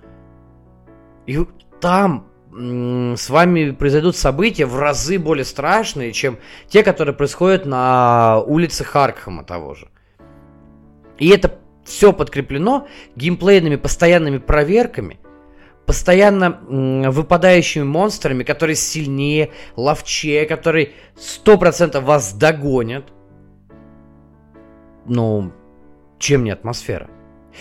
И 1.27 1.39
там 1.81 2.26
с 2.59 3.31
вами 3.31 3.71
произойдут 3.73 4.17
события 4.17 4.67
в 4.67 4.79
разы 4.79 5.19
более 5.19 5.45
страшные, 5.45 6.13
чем 6.13 6.39
те, 6.69 6.83
которые 6.83 7.15
происходят 7.15 7.67
на 7.67 8.41
улице 8.47 8.85
Харкхама 8.85 9.45
того 9.45 9.75
же. 9.75 9.89
И 11.19 11.29
это 11.29 11.59
все 11.85 12.13
подкреплено 12.13 12.89
геймплейными 13.15 13.77
постоянными 13.77 14.39
проверками, 14.39 15.19
постоянно 15.85 16.59
выпадающими 17.11 17.85
монстрами, 17.85 18.43
которые 18.43 18.77
сильнее, 18.77 19.53
ловчее, 19.77 20.47
которые 20.47 20.93
100% 21.17 22.01
вас 22.01 22.33
догонят. 22.33 23.05
Ну, 25.05 25.53
чем 26.19 26.45
не 26.45 26.51
атмосфера? 26.51 27.09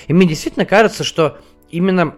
И 0.07 0.13
мне 0.13 0.25
действительно 0.27 0.65
кажется, 0.65 1.03
что 1.03 1.37
именно 1.69 2.15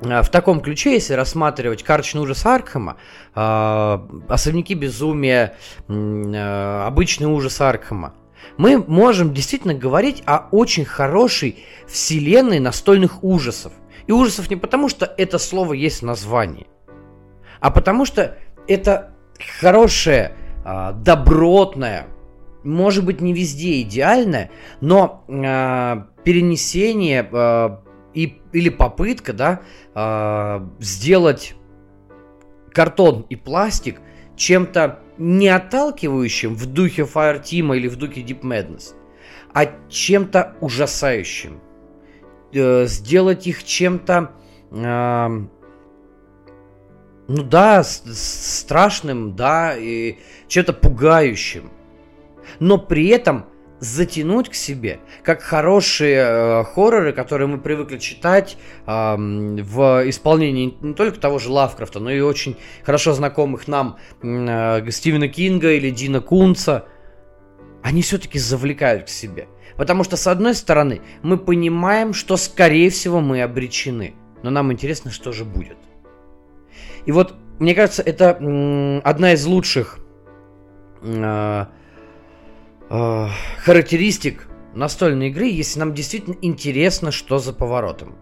в 0.00 0.28
таком 0.28 0.60
ключе, 0.60 0.94
если 0.94 1.14
рассматривать 1.14 1.82
карточный 1.82 2.22
ужас 2.22 2.46
Аркхема, 2.46 2.96
э, 3.34 3.98
особняки 4.28 4.74
безумия, 4.74 5.56
э, 5.88 6.82
обычный 6.86 7.26
ужас 7.26 7.60
Аркхема, 7.60 8.14
мы 8.56 8.78
можем 8.78 9.34
действительно 9.34 9.74
говорить 9.74 10.22
о 10.26 10.48
очень 10.50 10.84
хорошей 10.84 11.64
вселенной 11.86 12.60
настольных 12.60 13.24
ужасов. 13.24 13.72
И 14.06 14.12
ужасов 14.12 14.48
не 14.50 14.56
потому, 14.56 14.88
что 14.88 15.12
это 15.18 15.38
слово 15.38 15.74
есть 15.74 16.02
в 16.02 16.06
названии, 16.06 16.66
а 17.60 17.70
потому 17.70 18.04
что 18.04 18.38
это 18.68 19.14
хорошее, 19.60 20.34
э, 20.64 20.92
добротное, 20.94 22.06
может 22.62 23.04
быть 23.04 23.20
не 23.20 23.32
везде 23.32 23.80
идеальное, 23.82 24.50
но 24.80 25.24
э, 25.28 26.22
перенесение 26.24 27.28
э, 27.30 27.76
и, 28.14 28.40
или 28.52 28.68
попытка, 28.68 29.32
да, 29.32 29.62
э, 29.94 30.66
сделать 30.80 31.54
картон 32.72 33.26
и 33.28 33.36
пластик 33.36 34.00
чем-то 34.36 35.00
не 35.18 35.48
отталкивающим 35.48 36.54
в 36.54 36.66
духе 36.66 37.02
Fireteam 37.02 37.76
или 37.76 37.88
в 37.88 37.96
духе 37.96 38.22
Deep 38.22 38.42
Madness, 38.42 38.94
а 39.52 39.66
чем-то 39.88 40.56
ужасающим. 40.60 41.60
Э, 42.52 42.86
сделать 42.86 43.46
их 43.46 43.64
чем-то, 43.64 44.32
э, 44.70 45.28
ну 47.28 47.42
да, 47.42 47.82
страшным, 47.84 49.36
да, 49.36 49.76
и 49.76 50.18
чем-то 50.46 50.72
пугающим. 50.72 51.70
Но 52.60 52.78
при 52.78 53.08
этом 53.08 53.44
затянуть 53.80 54.48
к 54.48 54.54
себе, 54.54 55.00
как 55.22 55.42
хорошие 55.42 56.16
э, 56.18 56.64
хорроры, 56.64 57.12
которые 57.12 57.46
мы 57.46 57.58
привыкли 57.58 57.98
читать 57.98 58.56
э, 58.86 59.16
в 59.16 60.08
исполнении 60.08 60.74
не 60.80 60.94
только 60.94 61.20
того 61.20 61.38
же 61.38 61.50
Лавкрафта, 61.50 62.00
но 62.00 62.10
и 62.10 62.20
очень 62.20 62.56
хорошо 62.84 63.12
знакомых 63.12 63.68
нам 63.68 63.98
э, 64.22 64.90
Стивена 64.90 65.28
Кинга 65.28 65.72
или 65.72 65.90
Дина 65.90 66.20
Кунца, 66.20 66.86
они 67.82 68.02
все-таки 68.02 68.38
завлекают 68.38 69.04
к 69.04 69.08
себе. 69.08 69.48
Потому 69.76 70.02
что, 70.02 70.16
с 70.16 70.26
одной 70.26 70.54
стороны, 70.54 71.00
мы 71.22 71.38
понимаем, 71.38 72.12
что, 72.12 72.36
скорее 72.36 72.90
всего, 72.90 73.20
мы 73.20 73.42
обречены. 73.42 74.14
Но 74.42 74.50
нам 74.50 74.72
интересно, 74.72 75.12
что 75.12 75.30
же 75.30 75.44
будет. 75.44 75.76
И 77.06 77.12
вот, 77.12 77.34
мне 77.60 77.74
кажется, 77.74 78.02
это 78.02 78.30
одна 79.04 79.32
из 79.34 79.46
лучших 79.46 80.00
э, 81.02 81.66
э, 82.90 83.28
характеристик 83.64 84.48
настольной 84.74 85.28
игры, 85.28 85.46
если 85.46 85.80
нам 85.80 85.94
действительно 85.94 86.36
интересно, 86.42 87.10
что 87.10 87.38
за 87.38 87.52
поворотом. 87.52 88.16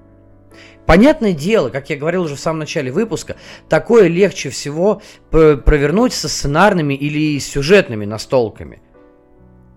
Понятное 0.86 1.32
дело, 1.32 1.68
как 1.68 1.90
я 1.90 1.96
говорил 1.96 2.22
уже 2.22 2.36
в 2.36 2.40
самом 2.40 2.60
начале 2.60 2.92
выпуска, 2.92 3.36
такое 3.68 4.06
легче 4.06 4.50
всего 4.50 5.02
провернуть 5.30 6.12
со 6.12 6.28
сценарными 6.28 6.94
или 6.94 7.38
сюжетными 7.40 8.04
настолками. 8.04 8.82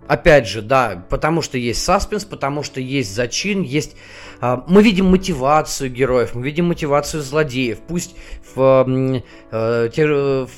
Опять 0.07 0.47
же, 0.47 0.63
да, 0.63 1.05
потому 1.07 1.43
что 1.43 1.59
есть 1.59 1.83
саспенс, 1.83 2.25
потому 2.25 2.63
что 2.63 2.81
есть 2.81 3.13
зачин, 3.13 3.61
есть... 3.61 3.95
Э, 4.41 4.57
мы 4.67 4.81
видим 4.81 5.05
мотивацию 5.05 5.91
героев, 5.91 6.33
мы 6.33 6.41
видим 6.41 6.65
мотивацию 6.65 7.21
злодеев. 7.21 7.77
Пусть 7.87 8.15
в, 8.55 8.85
э, 8.87 9.21
э, 9.51 9.89
те, 9.93 10.07
в, 10.07 10.49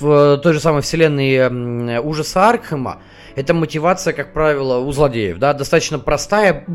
в 0.00 0.38
той 0.38 0.52
же 0.52 0.58
самой 0.58 0.82
вселенной 0.82 1.32
э, 1.32 2.00
ужаса 2.00 2.48
Аркхема 2.48 3.00
эта 3.38 3.54
мотивация, 3.54 4.12
как 4.12 4.32
правило, 4.32 4.78
у 4.78 4.90
злодеев, 4.90 5.38
да, 5.38 5.54
достаточно 5.54 6.00
простая. 6.00 6.66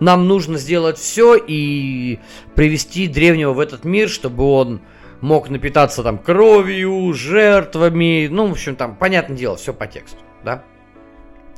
Нам 0.00 0.26
нужно 0.26 0.56
сделать 0.56 0.96
все 0.96 1.36
и 1.36 2.20
привести 2.54 3.06
древнего 3.06 3.52
в 3.52 3.60
этот 3.60 3.84
мир, 3.84 4.08
чтобы 4.08 4.44
он 4.44 4.80
мог 5.20 5.50
напитаться 5.50 6.02
там 6.02 6.16
кровью, 6.16 7.12
жертвами, 7.12 8.28
ну, 8.28 8.46
в 8.46 8.52
общем, 8.52 8.76
там, 8.76 8.96
понятное 8.96 9.36
дело, 9.36 9.56
все 9.56 9.74
по 9.74 9.86
тексту, 9.86 10.18
да, 10.42 10.64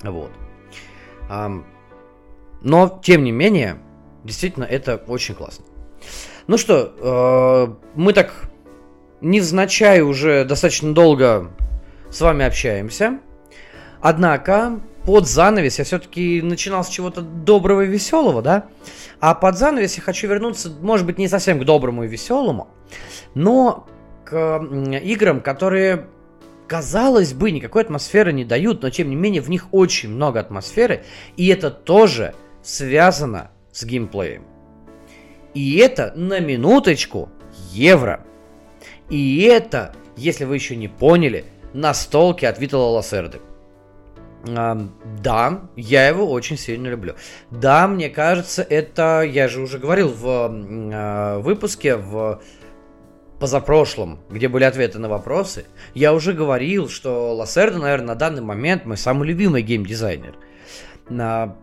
вот. 0.02 0.32
Но, 2.62 3.00
тем 3.02 3.22
не 3.22 3.30
менее, 3.30 3.78
действительно, 4.24 4.64
это 4.64 4.96
очень 5.06 5.36
классно. 5.36 5.64
Ну 6.48 6.58
что, 6.58 6.92
э, 6.98 7.88
мы 7.94 8.12
так 8.12 8.50
невзначай 9.20 10.00
уже 10.00 10.44
достаточно 10.44 10.92
долго 10.92 11.52
с 12.10 12.20
вами 12.20 12.44
общаемся. 12.44 13.20
Однако, 14.00 14.80
под 15.04 15.26
занавес 15.26 15.78
я 15.78 15.84
все-таки 15.84 16.42
начинал 16.42 16.84
с 16.84 16.88
чего-то 16.88 17.22
доброго 17.22 17.82
и 17.82 17.86
веселого, 17.86 18.42
да? 18.42 18.66
А 19.20 19.34
под 19.34 19.56
занавес 19.56 19.96
я 19.96 20.02
хочу 20.02 20.28
вернуться, 20.28 20.70
может 20.80 21.06
быть, 21.06 21.18
не 21.18 21.28
совсем 21.28 21.58
к 21.60 21.64
доброму 21.64 22.04
и 22.04 22.08
веселому, 22.08 22.68
но 23.34 23.86
к 24.24 24.58
играм, 25.02 25.40
которые, 25.40 26.08
казалось 26.66 27.32
бы, 27.32 27.50
никакой 27.50 27.82
атмосферы 27.82 28.32
не 28.32 28.44
дают, 28.44 28.82
но 28.82 28.90
тем 28.90 29.08
не 29.08 29.16
менее 29.16 29.40
в 29.40 29.48
них 29.48 29.68
очень 29.72 30.10
много 30.10 30.40
атмосферы, 30.40 31.04
и 31.36 31.46
это 31.48 31.70
тоже 31.70 32.34
связано 32.62 33.50
с 33.72 33.84
геймплеем. 33.84 34.44
И 35.54 35.78
это 35.78 36.12
на 36.16 36.40
минуточку 36.40 37.30
евро. 37.72 38.20
И 39.08 39.42
это, 39.42 39.94
если 40.16 40.44
вы 40.44 40.56
еще 40.56 40.76
не 40.76 40.88
поняли, 40.88 41.44
настолки 41.72 42.44
от 42.44 42.58
Витала 42.58 42.90
Лассерды. 42.90 43.40
А, 44.44 44.88
да, 45.22 45.62
я 45.76 46.08
его 46.08 46.30
очень 46.30 46.56
сильно 46.56 46.88
люблю. 46.88 47.14
Да, 47.50 47.88
мне 47.88 48.08
кажется, 48.08 48.62
это, 48.62 49.22
я 49.22 49.48
же 49.48 49.60
уже 49.60 49.78
говорил 49.78 50.08
в 50.08 50.26
э, 50.26 51.38
выпуске, 51.38 51.96
в 51.96 52.40
позапрошлом, 53.38 54.20
где 54.30 54.48
были 54.48 54.64
ответы 54.64 54.98
на 54.98 55.08
вопросы, 55.08 55.66
я 55.94 56.14
уже 56.14 56.32
говорил, 56.32 56.88
что 56.88 57.34
Лассерда, 57.34 57.78
наверное, 57.78 58.08
на 58.08 58.14
данный 58.14 58.42
момент 58.42 58.86
мой 58.86 58.96
самый 58.96 59.28
любимый 59.28 59.62
геймдизайнер. 59.62 60.36
А, 61.10 61.56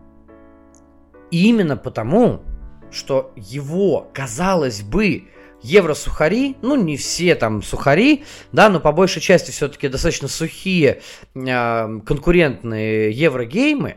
именно 1.30 1.76
потому, 1.76 2.42
что 2.90 3.32
его, 3.34 4.08
казалось 4.14 4.82
бы, 4.82 5.24
евросухари, 5.64 6.56
ну 6.62 6.76
не 6.76 6.96
все 6.96 7.34
там 7.34 7.62
сухари, 7.62 8.24
да, 8.52 8.68
но 8.68 8.80
по 8.80 8.92
большей 8.92 9.22
части 9.22 9.50
все-таки 9.50 9.88
достаточно 9.88 10.28
сухие 10.28 11.00
э, 11.34 12.00
конкурентные 12.06 13.10
еврогеймы, 13.10 13.96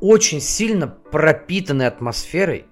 очень 0.00 0.40
сильно 0.40 0.86
пропитаны 0.86 1.84
атмосферой, 1.84 2.66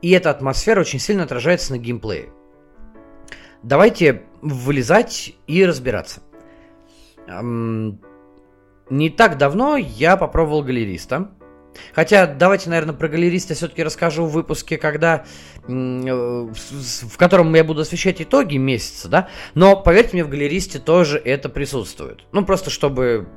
и 0.00 0.10
эта 0.10 0.30
атмосфера 0.30 0.80
очень 0.80 0.98
сильно 0.98 1.24
отражается 1.24 1.72
на 1.72 1.78
геймплее. 1.78 2.30
Давайте 3.62 4.22
вылезать 4.40 5.34
и 5.46 5.64
разбираться. 5.66 6.22
Эм, 7.26 8.00
не 8.88 9.10
так 9.10 9.36
давно 9.36 9.76
я 9.76 10.16
попробовал 10.16 10.62
галериста. 10.62 11.32
Хотя 11.94 12.26
давайте, 12.26 12.70
наверное, 12.70 12.94
про 12.94 13.08
галериста 13.08 13.54
все-таки 13.54 13.82
расскажу 13.82 14.24
в 14.26 14.32
выпуске, 14.32 14.76
когда 14.76 15.24
э, 15.66 15.70
в 15.70 17.16
котором 17.16 17.54
я 17.54 17.64
буду 17.64 17.82
освещать 17.82 18.20
итоги 18.20 18.56
месяца, 18.56 19.08
да. 19.08 19.28
Но 19.54 19.76
поверьте 19.76 20.10
мне, 20.14 20.24
в 20.24 20.28
галеристе 20.28 20.78
тоже 20.78 21.18
это 21.18 21.48
присутствует. 21.48 22.24
Ну, 22.32 22.44
просто 22.44 22.70
чтобы 22.70 23.28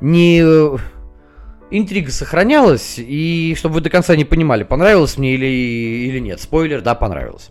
не 0.00 0.42
э, 0.44 0.76
интрига 1.70 2.10
сохранялась, 2.10 2.94
и 2.98 3.54
чтобы 3.56 3.76
вы 3.76 3.80
до 3.80 3.90
конца 3.90 4.14
не 4.14 4.24
понимали, 4.24 4.62
понравилось 4.62 5.16
мне 5.16 5.34
или, 5.34 5.46
или 5.46 6.18
нет. 6.18 6.40
Спойлер, 6.40 6.82
да, 6.82 6.94
понравилось. 6.94 7.50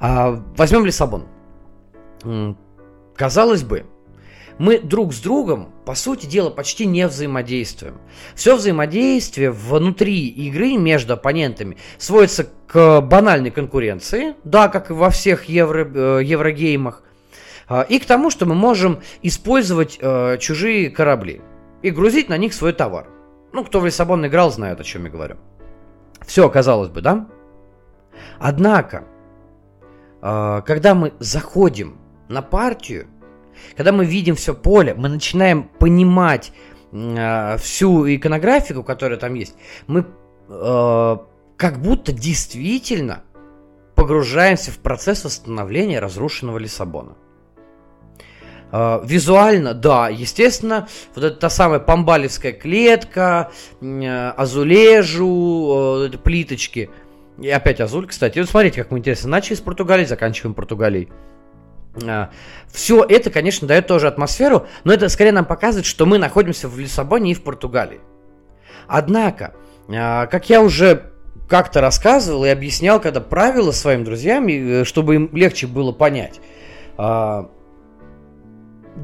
А, 0.00 0.42
возьмем 0.56 0.84
Лиссабон. 0.86 1.26
Казалось 3.16 3.62
бы, 3.62 3.86
мы 4.58 4.78
друг 4.78 5.12
с 5.12 5.20
другом, 5.20 5.72
по 5.90 5.96
сути 5.96 6.26
дела, 6.26 6.50
почти 6.50 6.86
не 6.86 7.04
взаимодействуем. 7.08 7.98
Все 8.36 8.54
взаимодействие 8.54 9.50
внутри 9.50 10.28
игры 10.28 10.76
между 10.76 11.14
оппонентами 11.14 11.78
сводится 11.98 12.46
к 12.68 13.00
банальной 13.00 13.50
конкуренции, 13.50 14.36
да, 14.44 14.68
как 14.68 14.90
и 14.90 14.92
во 14.92 15.10
всех 15.10 15.46
евро, 15.46 15.84
э, 15.84 16.20
еврогеймах, 16.22 17.02
а, 17.66 17.82
и 17.82 17.98
к 17.98 18.04
тому, 18.04 18.30
что 18.30 18.46
мы 18.46 18.54
можем 18.54 19.00
использовать 19.22 19.98
э, 20.00 20.38
чужие 20.38 20.90
корабли 20.90 21.40
и 21.82 21.90
грузить 21.90 22.28
на 22.28 22.38
них 22.38 22.54
свой 22.54 22.72
товар. 22.72 23.08
Ну, 23.52 23.64
кто 23.64 23.80
в 23.80 23.84
Лиссабон 23.84 24.24
играл, 24.24 24.52
знает, 24.52 24.78
о 24.78 24.84
чем 24.84 25.06
я 25.06 25.10
говорю. 25.10 25.38
Все, 26.24 26.48
казалось 26.48 26.90
бы, 26.90 27.00
да? 27.00 27.26
Однако, 28.38 29.02
э, 30.22 30.62
когда 30.64 30.94
мы 30.94 31.14
заходим 31.18 31.98
на 32.28 32.42
партию, 32.42 33.08
когда 33.76 33.92
мы 33.92 34.04
видим 34.04 34.34
все 34.34 34.54
поле, 34.54 34.94
мы 34.94 35.08
начинаем 35.08 35.64
понимать 35.64 36.52
э, 36.92 37.56
всю 37.58 38.06
иконографику, 38.14 38.82
которая 38.82 39.18
там 39.18 39.34
есть, 39.34 39.54
мы 39.86 40.06
э, 40.48 41.16
как 41.56 41.80
будто 41.80 42.12
действительно 42.12 43.22
погружаемся 43.94 44.70
в 44.70 44.78
процесс 44.78 45.24
восстановления 45.24 46.00
разрушенного 46.00 46.58
Лиссабона. 46.58 47.16
Uh, 48.72 49.04
визуально, 49.04 49.74
да, 49.74 50.08
естественно, 50.08 50.86
вот 51.16 51.24
эта 51.24 51.36
та 51.36 51.50
самая 51.50 51.80
памбалевская 51.80 52.52
клетка, 52.52 53.50
uh, 53.80 54.30
азулежу, 54.30 56.06
uh, 56.06 56.18
плиточки. 56.18 56.88
И 57.40 57.50
опять 57.50 57.80
азуль, 57.80 58.06
кстати. 58.06 58.38
Вот 58.38 58.48
смотрите, 58.48 58.82
как 58.82 58.92
мы 58.92 58.98
интересно. 58.98 59.28
Начали 59.28 59.56
с 59.56 59.60
Португалии, 59.60 60.04
заканчиваем 60.04 60.54
Португалией. 60.54 61.08
А, 62.06 62.30
Все 62.68 63.04
это, 63.04 63.30
конечно, 63.30 63.66
дает 63.66 63.86
тоже 63.86 64.06
атмосферу, 64.06 64.66
но 64.84 64.92
это 64.92 65.08
скорее 65.08 65.32
нам 65.32 65.44
показывает, 65.44 65.86
что 65.86 66.06
мы 66.06 66.18
находимся 66.18 66.68
в 66.68 66.78
Лиссабоне 66.78 67.32
и 67.32 67.34
в 67.34 67.42
Португалии. 67.42 68.00
Однако, 68.86 69.54
а, 69.88 70.26
как 70.26 70.48
я 70.50 70.62
уже 70.62 71.10
как-то 71.48 71.80
рассказывал 71.80 72.44
и 72.44 72.48
объяснял, 72.48 73.00
когда 73.00 73.20
правила 73.20 73.72
своим 73.72 74.04
друзьям, 74.04 74.46
э, 74.46 74.84
чтобы 74.84 75.16
им 75.16 75.30
легче 75.32 75.66
было 75.66 75.90
понять, 75.90 76.40
а, 76.96 77.50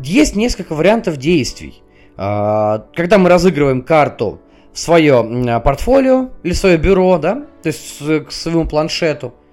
есть 0.02 0.36
несколько 0.36 0.74
вариантов 0.74 1.16
действий. 1.16 1.82
Когда 2.16 3.18
мы 3.18 3.28
разыгрываем 3.28 3.82
карту 3.82 4.40
в 4.72 4.78
свое 4.78 5.60
портфолио 5.62 6.30
или 6.42 6.54
свое 6.54 6.78
бюро, 6.78 7.18
да, 7.18 7.46
то 7.62 7.66
есть 7.66 7.98
к 7.98 8.32
своему 8.32 8.66
планшету– 8.66 9.34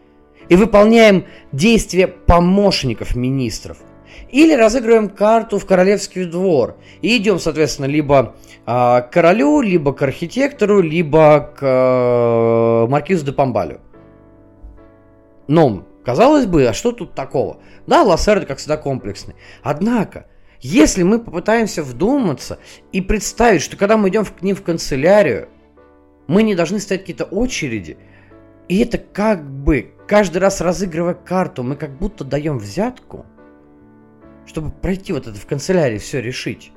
и 0.49 0.55
выполняем 0.55 1.25
действия 1.51 2.07
помощников 2.07 3.15
министров. 3.15 3.77
Или 4.29 4.53
разыгрываем 4.53 5.09
карту 5.09 5.59
в 5.59 5.65
королевский 5.65 6.25
двор 6.25 6.77
и 7.01 7.17
идем, 7.17 7.39
соответственно, 7.39 7.85
либо 7.85 8.35
э, 8.65 9.01
к 9.01 9.09
королю, 9.11 9.61
либо 9.61 9.93
к 9.93 10.01
архитектору, 10.01 10.81
либо 10.81 11.51
к 11.55 11.61
э, 11.61 12.87
маркизу 12.89 13.25
де 13.25 13.31
Памбалю. 13.31 13.79
Но, 15.47 15.85
казалось 16.03 16.45
бы, 16.45 16.65
а 16.65 16.73
что 16.73 16.91
тут 16.91 17.13
такого? 17.13 17.57
Да, 17.85 18.03
Лассерд, 18.03 18.45
как 18.45 18.57
всегда, 18.57 18.77
комплексный. 18.77 19.35
Однако, 19.61 20.25
если 20.61 21.03
мы 21.03 21.19
попытаемся 21.19 21.83
вдуматься 21.83 22.57
и 22.91 23.01
представить, 23.01 23.61
что 23.61 23.77
когда 23.77 23.97
мы 23.97 24.09
идем 24.09 24.25
к 24.25 24.41
ним 24.41 24.55
в 24.55 24.63
канцелярию, 24.63 25.49
мы 26.27 26.43
не 26.43 26.55
должны 26.55 26.79
стоять 26.79 27.01
какие-то 27.01 27.25
очереди, 27.25 27.97
и 28.73 28.79
это 28.79 28.97
как 28.97 29.47
бы 29.47 29.93
каждый 30.07 30.39
раз 30.39 30.59
разыгрывая 30.59 31.13
карту, 31.13 31.61
мы 31.61 31.75
как 31.75 31.95
будто 31.95 32.23
даем 32.23 32.57
взятку, 32.57 33.23
чтобы 34.47 34.71
пройти 34.71 35.13
вот 35.13 35.27
это 35.27 35.39
в 35.39 35.45
канцелярии 35.45 35.99
все 35.99 36.23
решить. 36.23 36.71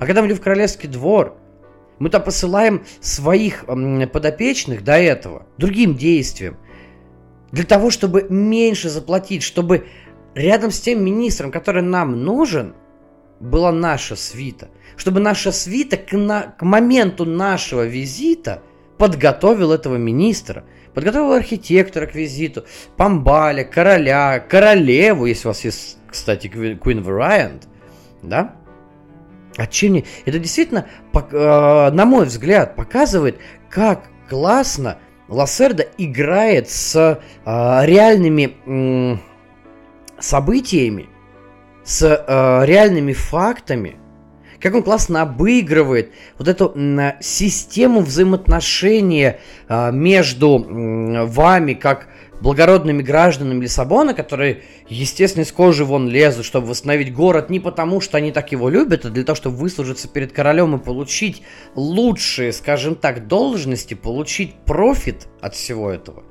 А 0.00 0.06
когда 0.06 0.20
мы 0.20 0.26
идем 0.26 0.38
в 0.38 0.40
королевский 0.40 0.88
двор, 0.88 1.36
мы 2.00 2.10
там 2.10 2.24
посылаем 2.24 2.84
своих 3.00 3.66
подопечных 3.66 4.82
до 4.82 4.98
этого 4.98 5.46
другим 5.58 5.94
действиям. 5.94 6.56
Для 7.52 7.62
того, 7.62 7.90
чтобы 7.90 8.26
меньше 8.28 8.88
заплатить, 8.88 9.44
чтобы 9.44 9.86
рядом 10.34 10.72
с 10.72 10.80
тем 10.80 11.04
министром, 11.04 11.52
который 11.52 11.82
нам 11.82 12.24
нужен, 12.24 12.74
была 13.38 13.70
наша 13.70 14.16
свита. 14.16 14.70
Чтобы 14.96 15.20
наша 15.20 15.52
свита 15.52 15.98
к, 15.98 16.16
на, 16.16 16.56
к 16.58 16.62
моменту 16.62 17.24
нашего 17.24 17.86
визита 17.86 18.60
подготовил 18.98 19.70
этого 19.70 19.98
министра– 19.98 20.64
Подготовил 20.96 21.32
архитектора 21.34 22.06
к 22.06 22.14
визиту, 22.14 22.64
Памбаля, 22.96 23.64
короля, 23.64 24.40
королеву, 24.40 25.26
если 25.26 25.46
у 25.46 25.50
вас 25.50 25.62
есть, 25.62 25.98
кстати, 26.08 26.46
Queen 26.46 27.04
Variant, 27.04 27.64
да? 28.22 28.54
А. 29.58 29.64
Это 29.64 30.38
действительно, 30.38 30.86
э, 31.12 31.90
на 31.92 32.06
мой 32.06 32.24
взгляд, 32.24 32.76
показывает, 32.76 33.38
как 33.68 34.04
классно 34.30 34.96
Лассерда 35.28 35.86
играет 35.98 36.70
с 36.70 36.96
э, 36.96 37.18
реальными 37.44 39.20
событиями, 40.18 41.10
с 41.84 42.02
э, 42.04 42.64
реальными 42.64 43.12
фактами– 43.12 43.96
как 44.66 44.74
он 44.74 44.82
классно 44.82 45.22
обыгрывает 45.22 46.10
вот 46.38 46.48
эту 46.48 46.74
систему 47.20 48.00
взаимоотношения 48.00 49.38
а, 49.68 49.92
между 49.92 50.58
вами, 50.68 51.74
как 51.74 52.08
благородными 52.40 53.00
гражданами 53.00 53.62
Лиссабона, 53.62 54.12
которые, 54.12 54.64
естественно, 54.88 55.44
из 55.44 55.52
кожи 55.52 55.84
вон 55.84 56.08
лезут, 56.08 56.44
чтобы 56.44 56.66
восстановить 56.66 57.14
город 57.14 57.48
не 57.48 57.60
потому, 57.60 58.00
что 58.00 58.18
они 58.18 58.32
так 58.32 58.50
его 58.50 58.68
любят, 58.68 59.04
а 59.04 59.10
для 59.10 59.22
того, 59.22 59.36
чтобы 59.36 59.56
выслужиться 59.56 60.08
перед 60.08 60.32
королем 60.32 60.74
и 60.74 60.82
получить 60.82 61.42
лучшие, 61.76 62.52
скажем 62.52 62.96
так, 62.96 63.28
должности, 63.28 63.94
получить 63.94 64.54
профит 64.64 65.28
от 65.40 65.54
всего 65.54 65.92
этого. 65.92 66.24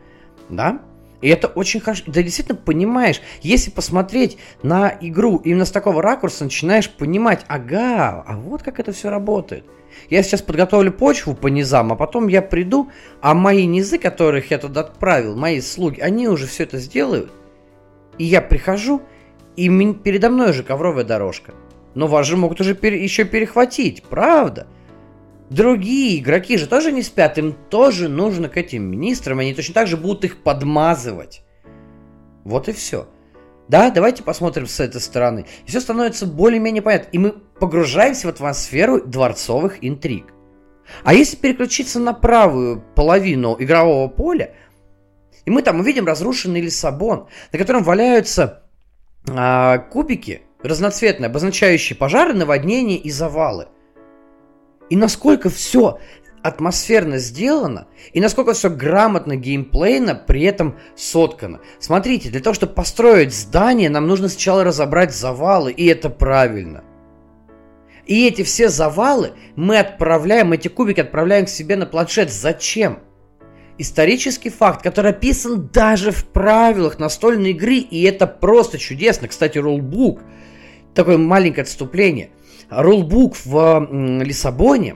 Да? 0.49 0.81
И 1.25 1.27
это 1.27 1.47
очень 1.47 1.79
хорошо. 1.79 2.03
Ты 2.05 2.21
действительно 2.21 2.55
понимаешь, 2.55 3.19
если 3.41 3.71
посмотреть 3.71 4.37
на 4.61 4.95
игру 5.01 5.37
именно 5.37 5.65
с 5.65 5.71
такого 5.71 6.03
ракурса, 6.03 6.43
начинаешь 6.43 6.87
понимать, 6.87 7.43
ага, 7.47 8.23
а 8.27 8.37
вот 8.37 8.61
как 8.61 8.79
это 8.79 8.91
все 8.91 9.09
работает. 9.09 9.65
Я 10.11 10.21
сейчас 10.21 10.43
подготовлю 10.43 10.91
почву 10.91 11.33
по 11.33 11.47
низам, 11.47 11.91
а 11.91 11.95
потом 11.95 12.27
я 12.27 12.43
приду, 12.43 12.91
а 13.21 13.33
мои 13.33 13.65
низы, 13.65 13.97
которых 13.97 14.51
я 14.51 14.59
туда 14.59 14.81
отправил, 14.81 15.35
мои 15.35 15.61
слуги, 15.61 15.99
они 15.99 16.27
уже 16.27 16.45
все 16.45 16.61
это 16.61 16.77
сделают. 16.77 17.31
И 18.19 18.23
я 18.23 18.39
прихожу, 18.39 19.01
и 19.55 19.67
передо 19.95 20.29
мной 20.29 20.51
уже 20.51 20.61
ковровая 20.61 21.05
дорожка. 21.05 21.55
Но 21.95 22.05
вас 22.05 22.27
же 22.27 22.37
могут 22.37 22.61
уже 22.61 22.75
пере, 22.75 23.01
еще 23.01 23.23
перехватить, 23.23 24.03
правда? 24.03 24.67
Другие 25.49 26.19
игроки 26.19 26.57
же 26.57 26.67
тоже 26.67 26.91
не 26.91 27.03
спят, 27.03 27.37
им 27.37 27.55
тоже 27.69 28.09
нужно 28.09 28.49
к 28.49 28.57
этим 28.57 28.83
министрам, 28.83 29.39
они 29.39 29.53
точно 29.53 29.73
так 29.75 29.87
же 29.87 29.95
будут 29.95 30.25
их 30.25 30.41
подмазывать. 30.41 31.43
Вот 32.43 32.67
и 32.67 32.71
все. 32.71 33.07
Да, 33.67 33.89
давайте 33.89 34.23
посмотрим 34.23 34.67
с 34.67 34.79
этой 34.79 35.01
стороны. 35.01 35.45
И 35.65 35.69
все 35.69 35.79
становится 35.79 36.25
более-менее 36.27 36.81
понятно. 36.81 37.09
И 37.11 37.17
мы 37.17 37.31
погружаемся 37.59 38.27
в 38.27 38.29
атмосферу 38.29 39.01
дворцовых 39.01 39.83
интриг. 39.83 40.25
А 41.03 41.13
если 41.13 41.35
переключиться 41.35 41.99
на 41.99 42.13
правую 42.13 42.83
половину 42.95 43.55
игрового 43.57 44.07
поля, 44.07 44.53
и 45.45 45.49
мы 45.49 45.63
там 45.63 45.79
увидим 45.79 46.05
разрушенный 46.05 46.61
Лиссабон, 46.61 47.27
на 47.51 47.59
котором 47.59 47.83
валяются 47.83 48.63
а, 49.27 49.79
кубики 49.79 50.41
разноцветные, 50.61 51.27
обозначающие 51.27 51.95
пожары, 51.95 52.33
наводнения 52.33 52.97
и 52.97 53.11
завалы. 53.11 53.67
И 54.89 54.95
насколько 54.95 55.49
все 55.49 55.99
атмосферно 56.45 57.17
сделано, 57.17 57.87
и 58.13 58.21
насколько 58.21 58.53
все 58.53 58.69
грамотно 58.69 59.35
геймплейно 59.35 60.13
при 60.13 60.43
этом 60.43 60.77
соткано. 60.95 61.59
Смотрите, 61.79 62.29
для 62.29 62.39
того, 62.39 62.53
чтобы 62.53 62.73
построить 62.73 63.33
здание, 63.33 63.89
нам 63.89 64.05
нужно 64.05 64.29
сначала 64.29 64.63
разобрать 64.63 65.15
завалы, 65.15 65.71
и 65.71 65.87
это 65.87 66.11
правильно. 66.11 66.83
И 68.05 68.27
эти 68.27 68.43
все 68.43 68.69
завалы 68.69 69.31
мы 69.55 69.79
отправляем, 69.79 70.53
эти 70.53 70.67
кубики 70.67 70.99
отправляем 70.99 71.45
к 71.45 71.49
себе 71.49 71.75
на 71.75 71.87
планшет. 71.87 72.31
Зачем? 72.31 72.99
Исторический 73.79 74.51
факт, 74.51 74.83
который 74.83 75.11
описан 75.11 75.67
даже 75.73 76.11
в 76.11 76.25
правилах 76.27 76.99
настольной 76.99 77.51
игры, 77.51 77.77
и 77.77 78.03
это 78.03 78.27
просто 78.27 78.77
чудесно. 78.77 79.27
Кстати, 79.27 79.57
рулбук, 79.57 80.21
такое 80.93 81.17
маленькое 81.17 81.63
отступление. 81.63 82.29
Рулбук 82.69 83.35
в 83.45 83.87
Лиссабоне 84.21 84.95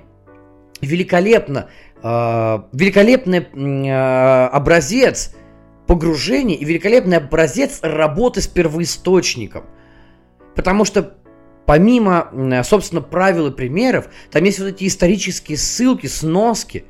великолепно, 0.81 1.69
э, 2.01 2.59
великолепный 2.73 3.39
э, 3.39 4.45
образец 4.47 5.35
погружения 5.87 6.55
и 6.55 6.65
великолепный 6.65 7.17
образец 7.17 7.79
работы 7.81 8.41
с 8.41 8.47
первоисточником. 8.47 9.65
Потому 10.55 10.85
что 10.85 11.17
помимо, 11.65 12.63
собственно, 12.63 13.01
правил 13.01 13.47
и 13.47 13.51
примеров, 13.51 14.09
там 14.31 14.43
есть 14.43 14.59
вот 14.59 14.67
эти 14.67 14.87
исторические 14.87 15.57
ссылки, 15.57 16.07
сноски, 16.07 16.85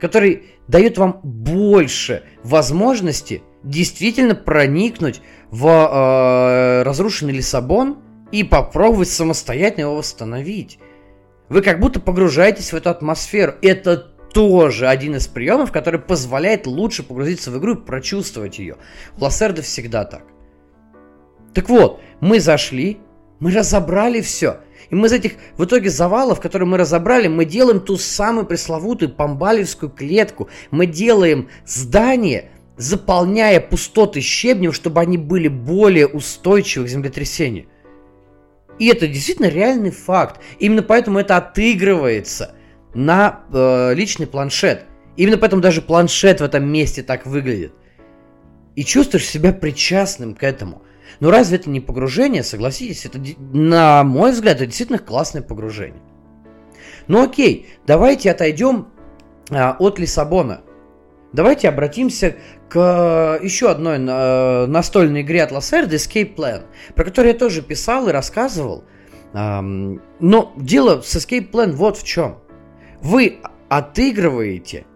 которые 0.00 0.42
дают 0.68 0.98
вам 0.98 1.20
больше 1.22 2.24
возможности 2.42 3.42
действительно 3.62 4.34
проникнуть 4.34 5.20
в 5.50 5.66
э, 5.66 6.82
разрушенный 6.82 7.32
Лиссабон 7.32 7.98
и 8.34 8.42
попробовать 8.42 9.10
самостоятельно 9.10 9.82
его 9.82 9.96
восстановить. 9.96 10.80
Вы 11.48 11.62
как 11.62 11.78
будто 11.78 12.00
погружаетесь 12.00 12.72
в 12.72 12.76
эту 12.76 12.90
атмосферу. 12.90 13.54
Это 13.62 13.96
тоже 13.96 14.88
один 14.88 15.14
из 15.14 15.28
приемов, 15.28 15.70
который 15.70 16.00
позволяет 16.00 16.66
лучше 16.66 17.04
погрузиться 17.04 17.52
в 17.52 17.58
игру 17.58 17.74
и 17.74 17.80
прочувствовать 17.80 18.58
ее. 18.58 18.76
У 19.16 19.22
Лассерда 19.22 19.62
всегда 19.62 20.04
так. 20.04 20.24
Так 21.54 21.68
вот, 21.68 22.00
мы 22.18 22.40
зашли, 22.40 22.98
мы 23.38 23.52
разобрали 23.52 24.20
все. 24.20 24.56
И 24.90 24.96
мы 24.96 25.06
из 25.06 25.12
этих, 25.12 25.34
в 25.56 25.64
итоге, 25.64 25.88
завалов, 25.88 26.40
которые 26.40 26.66
мы 26.66 26.76
разобрали, 26.76 27.28
мы 27.28 27.44
делаем 27.44 27.78
ту 27.78 27.96
самую 27.96 28.46
пресловутую 28.46 29.14
помбалевскую 29.14 29.90
клетку. 29.90 30.48
Мы 30.72 30.86
делаем 30.86 31.48
здание, 31.64 32.50
заполняя 32.76 33.60
пустоты 33.60 34.20
щебнем, 34.20 34.72
чтобы 34.72 35.00
они 35.00 35.18
были 35.18 35.46
более 35.46 36.08
устойчивы 36.08 36.86
к 36.86 36.88
землетрясению. 36.88 37.66
И 38.78 38.86
это 38.88 39.06
действительно 39.06 39.46
реальный 39.46 39.90
факт. 39.90 40.40
Именно 40.58 40.82
поэтому 40.82 41.18
это 41.18 41.36
отыгрывается 41.36 42.54
на 42.94 43.44
э, 43.52 43.94
личный 43.94 44.26
планшет. 44.26 44.84
Именно 45.16 45.38
поэтому 45.38 45.62
даже 45.62 45.80
планшет 45.82 46.40
в 46.40 46.44
этом 46.44 46.66
месте 46.70 47.02
так 47.02 47.26
выглядит. 47.26 47.72
И 48.74 48.84
чувствуешь 48.84 49.28
себя 49.28 49.52
причастным 49.52 50.34
к 50.34 50.42
этому. 50.42 50.82
Но 51.20 51.30
разве 51.30 51.58
это 51.58 51.70
не 51.70 51.80
погружение? 51.80 52.42
Согласитесь, 52.42 53.06
это, 53.06 53.20
на 53.52 54.02
мой 54.02 54.32
взгляд, 54.32 54.56
это 54.56 54.66
действительно 54.66 54.98
классное 54.98 55.42
погружение. 55.42 56.02
Ну 57.06 57.22
окей, 57.22 57.68
давайте 57.86 58.30
отойдем 58.30 58.88
а, 59.50 59.76
от 59.78 59.98
Лиссабона. 59.98 60.62
Давайте 61.34 61.68
обратимся 61.68 62.36
к 62.68 63.40
еще 63.42 63.68
одной 63.68 63.96
э, 63.98 64.66
настольной 64.66 65.22
игре 65.22 65.42
от 65.42 65.50
Lacerda 65.50 65.90
Escape 65.90 66.36
Plan, 66.36 66.62
про 66.94 67.04
которую 67.04 67.32
я 67.32 67.38
тоже 67.38 67.60
писал 67.60 68.08
и 68.08 68.12
рассказывал. 68.12 68.84
Но 69.32 70.52
дело 70.56 71.00
с 71.00 71.16
Escape 71.16 71.50
Plan 71.50 71.72
вот 71.72 71.96
в 71.96 72.04
чем. 72.04 72.38
Вы 73.02 73.38
отыгрываете 73.68 74.86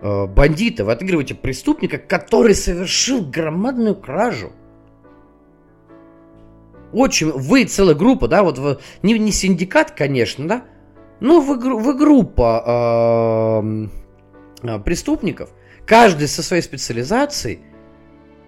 э, 0.00 0.26
бандита, 0.26 0.86
вы 0.86 0.92
отыгрываете 0.92 1.34
преступника, 1.34 1.98
который 1.98 2.54
совершил 2.54 3.22
громадную 3.22 3.96
кражу. 3.96 4.50
Очень, 6.94 7.32
вы 7.32 7.64
целая 7.64 7.94
группа, 7.94 8.28
да, 8.28 8.42
вот 8.42 8.80
не, 9.02 9.18
не 9.18 9.30
синдикат, 9.30 9.90
конечно, 9.90 10.48
да, 10.48 10.64
но 11.20 11.40
вы, 11.40 11.58
вы 11.58 11.92
группа 11.92 13.60
э, 13.62 13.88
Э, 13.94 14.03
преступников, 14.84 15.50
каждый 15.86 16.28
со 16.28 16.42
своей 16.42 16.62
специализацией. 16.62 17.60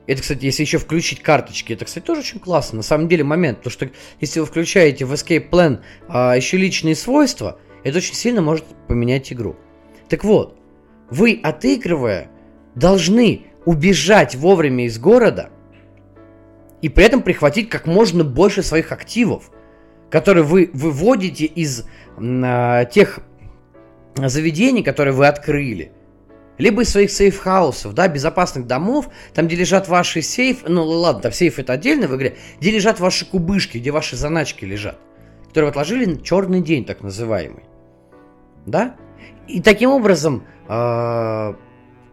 Это, 0.07 0.23
кстати, 0.23 0.45
если 0.45 0.63
еще 0.63 0.79
включить 0.79 1.21
карточки, 1.21 1.73
это, 1.73 1.85
кстати, 1.85 2.05
тоже 2.05 2.21
очень 2.21 2.39
классно. 2.39 2.77
На 2.77 2.83
самом 2.83 3.09
деле 3.09 3.25
момент, 3.25 3.63
то 3.63 3.71
что 3.71 3.91
если 4.21 4.41
вы 4.41 4.47
включаете 4.47 5.05
в 5.05 5.13
Escape 5.13 5.51
Plan 5.51 5.81
а, 6.09 6.35
еще 6.37 6.57
личные 6.57 6.95
свойства, 6.95 7.59
это 7.83 7.99
очень 7.99 8.15
сильно 8.15 8.41
может 8.41 8.65
поменять 8.87 9.33
игру. 9.33 9.57
Так 10.09 10.23
вот, 10.23 10.57
вы, 11.11 11.41
отыгрывая, 11.43 12.31
должны 12.77 13.47
убежать 13.65 14.37
вовремя 14.37 14.87
из 14.87 14.99
города 14.99 15.51
и 16.83 16.89
при 16.89 17.05
этом 17.05 17.23
прихватить 17.23 17.69
как 17.69 17.87
можно 17.87 18.23
больше 18.23 18.63
своих 18.63 18.93
активов, 18.93 19.51
которые 20.09 20.45
вы 20.45 20.71
выводите 20.73 21.47
из 21.47 21.85
а, 22.17 22.85
тех 22.85 23.19
заведений, 24.15 24.85
которые 24.85 25.15
вы 25.15 25.27
открыли 25.27 25.93
либо 26.59 26.83
из 26.83 26.91
своих 26.91 27.11
safe 27.11 27.39
house 27.39 27.74
ов, 27.74 27.95
да, 27.95 28.09
безопасных 28.09 28.67
домов, 28.67 29.09
там, 29.35 29.47
где 29.47 29.57
лежат 29.57 29.89
ваши 29.89 30.23
сейфы, 30.23 30.69
ну 30.69 30.85
ладно, 30.85 31.23
там 31.23 31.33
сейф 31.33 31.59
это 31.59 31.75
отдельно 31.75 32.07
в 32.09 32.17
игре, 32.17 32.37
где 32.61 32.71
лежат 32.71 33.01
ваши 33.01 33.27
кубышки, 33.27 33.79
где 33.79 33.91
ваши 33.91 34.17
заначки 34.17 34.65
лежат, 34.65 34.99
которые 35.49 35.67
вы 35.67 35.71
отложили 35.71 36.05
на 36.07 36.23
черный 36.23 36.61
день, 36.61 36.85
так 36.85 37.03
называемый. 37.03 37.65
Да? 38.65 38.97
И 39.49 39.61
таким 39.61 39.91
образом, 39.91 40.45
э, 40.69 41.55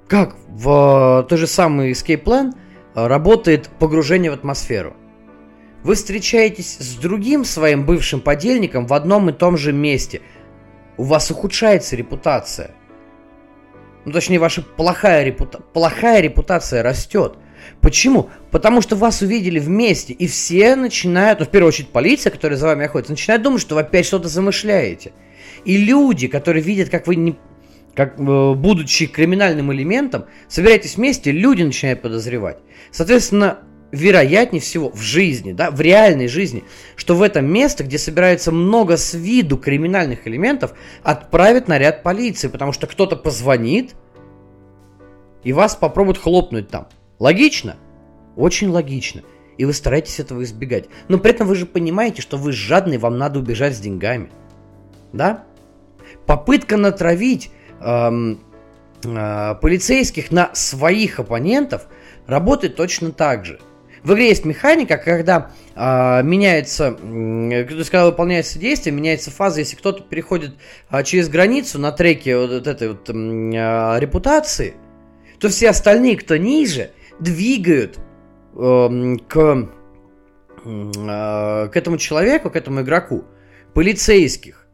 как 0.08 0.36
в 0.50 1.26
той 1.28 1.38
же 1.38 1.48
самой 1.48 1.92
Escape 1.92 2.24
Plan 2.24 2.52
э, 2.96 3.08
работает 3.08 3.70
погружение 3.80 4.30
в 4.30 4.36
атмосферу. 4.36 4.96
Вы 5.84 5.96
встречаетесь 5.96 6.78
с 6.78 6.96
другим 6.96 7.44
своим 7.44 7.86
бывшим 7.86 8.22
подельником 8.22 8.88
в 8.88 8.94
одном 8.94 9.30
и 9.30 9.34
том 9.34 9.58
же 9.58 9.74
месте. 9.74 10.22
У 10.96 11.04
вас 11.04 11.32
ухудшается 11.32 11.96
репутация– 11.96 12.72
ну, 14.06 14.12
точнее, 14.12 14.40
ваша 14.40 14.62
плохая, 14.62 15.24
репута... 15.24 15.60
плохая 15.60 16.22
репутация 16.22 16.84
растет. 16.84 17.38
Почему? 17.82 18.30
Потому 18.52 18.82
что 18.82 18.96
вас 18.96 19.22
увидели 19.22 19.60
вместе, 19.60 20.14
и 20.14 20.28
все 20.28 20.76
начинают, 20.76 21.40
ну, 21.40 21.46
в 21.46 21.50
первую 21.50 21.70
очередь, 21.70 21.90
полиция, 21.90 22.32
которая 22.32 22.58
за 22.58 22.68
вами 22.68 22.86
охотится, 22.86 23.14
начинает 23.14 23.42
думать, 23.42 23.62
что 23.62 23.76
вы 23.76 23.82
опять 23.82 24.06
что-то 24.06 24.28
замышляете. 24.28 25.14
И 25.66 25.78
люди, 25.78 26.28
которые 26.28 26.64
видят, 26.64 26.90
как 26.90 27.08
вы, 27.08 27.16
не, 27.16 27.38
как, 27.96 28.20
э, 28.20 28.54
будучи 28.54 29.06
криминальным 29.06 29.72
элементом, 29.72 30.26
собираетесь 30.48 30.98
вместе, 30.98 31.32
люди 31.32 31.64
начинают 31.64 32.02
подозревать. 32.02 32.58
Соответственно, 32.92 33.60
вероятнее 33.94 34.60
всего 34.60 34.90
в 34.90 35.00
жизни, 35.00 35.54
да, 35.54 35.70
в 35.70 35.80
реальной 35.80 36.28
жизни, 36.28 36.64
что 36.96 37.16
в 37.16 37.22
это 37.22 37.42
место, 37.42 37.84
где 37.84 38.00
собирается 38.00 38.52
много 38.52 38.98
с 38.98 39.14
виду 39.14 39.56
криминальных 39.56 40.28
элементов, 40.28 40.74
отправят 41.04 41.68
наряд 41.68 42.02
полиции, 42.02 42.48
потому 42.48 42.72
что 42.72 42.88
кто-то 42.88 43.16
позвонит 43.16 43.94
и 45.44 45.54
вас 45.54 45.76
попробует 45.76 46.18
хлопнуть 46.18 46.70
там. 46.70 46.88
Логично? 47.20 47.76
Очень 48.36 48.70
логично. 48.70 49.22
И 49.60 49.66
вы 49.66 49.74
стараетесь 49.74 50.20
этого 50.20 50.44
избегать. 50.44 50.86
Но 51.08 51.20
при 51.20 51.32
этом 51.32 51.46
вы 51.46 51.54
же 51.56 51.68
понимаете, 51.68 52.24
что 52.24 52.38
вы 52.38 52.52
жадный, 52.52 52.98
вам 52.98 53.20
надо 53.20 53.38
убежать 53.38 53.76
с 53.76 53.80
деньгами. 53.80 54.32
Да? 55.12 55.44
Попытка 56.26 56.78
натравить 56.78 57.52
эм, 57.80 58.40
э, 59.04 59.56
полицейских 59.62 60.32
на 60.32 60.50
своих 60.56 61.20
оппонентов 61.20 61.86
работает 62.26 62.76
точно 62.76 63.12
так 63.12 63.46
же. 63.46 63.60
В 64.04 64.14
игре 64.14 64.28
есть 64.30 64.44
механика, 64.44 64.98
когда 64.98 65.52
э, 65.76 66.24
меняется, 66.24 66.98
э, 67.02 67.64
когда 67.64 68.06
выполняется 68.06 68.60
действие, 68.60 68.94
меняется 68.94 69.32
фаза, 69.32 69.62
если 69.62 69.78
кто-то 69.78 70.04
переходит 70.04 70.56
э, 70.90 71.04
через 71.04 71.30
границу 71.30 71.80
на 71.80 71.94
треке 71.94 72.38
вот, 72.38 72.50
вот 72.50 72.68
этой 72.68 72.90
вот 72.90 73.10
э, 73.10 73.14
репутации, 74.00 74.74
то 75.40 75.48
все 75.48 75.70
остальные, 75.70 76.18
кто 76.18 76.36
ниже, 76.36 76.92
двигают 77.22 77.98
э, 78.56 79.18
к, 79.30 79.70
э, 80.66 81.68
к 81.70 81.72
этому 81.74 81.98
человеку, 81.98 82.50
к 82.50 82.58
этому 82.58 82.82
игроку, 82.82 83.24
полицейских. 83.74 84.68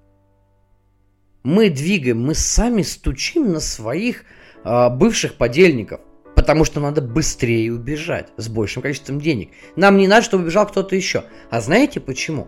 Мы 1.44 1.70
двигаем, 1.70 2.20
мы 2.20 2.34
сами 2.34 2.82
стучим 2.82 3.54
на 3.54 3.60
своих 3.60 4.24
э, 4.64 4.90
бывших 4.90 5.36
подельников. 5.36 6.02
Потому 6.40 6.64
что 6.64 6.80
надо 6.80 7.02
быстрее 7.02 7.74
убежать 7.74 8.30
с 8.38 8.48
большим 8.48 8.82
количеством 8.82 9.20
денег. 9.20 9.50
Нам 9.76 9.98
не 9.98 10.08
надо, 10.08 10.22
чтобы 10.22 10.44
убежал 10.44 10.66
кто-то 10.68 10.96
еще. 10.96 11.26
А 11.50 11.60
знаете 11.60 12.00
почему? 12.00 12.48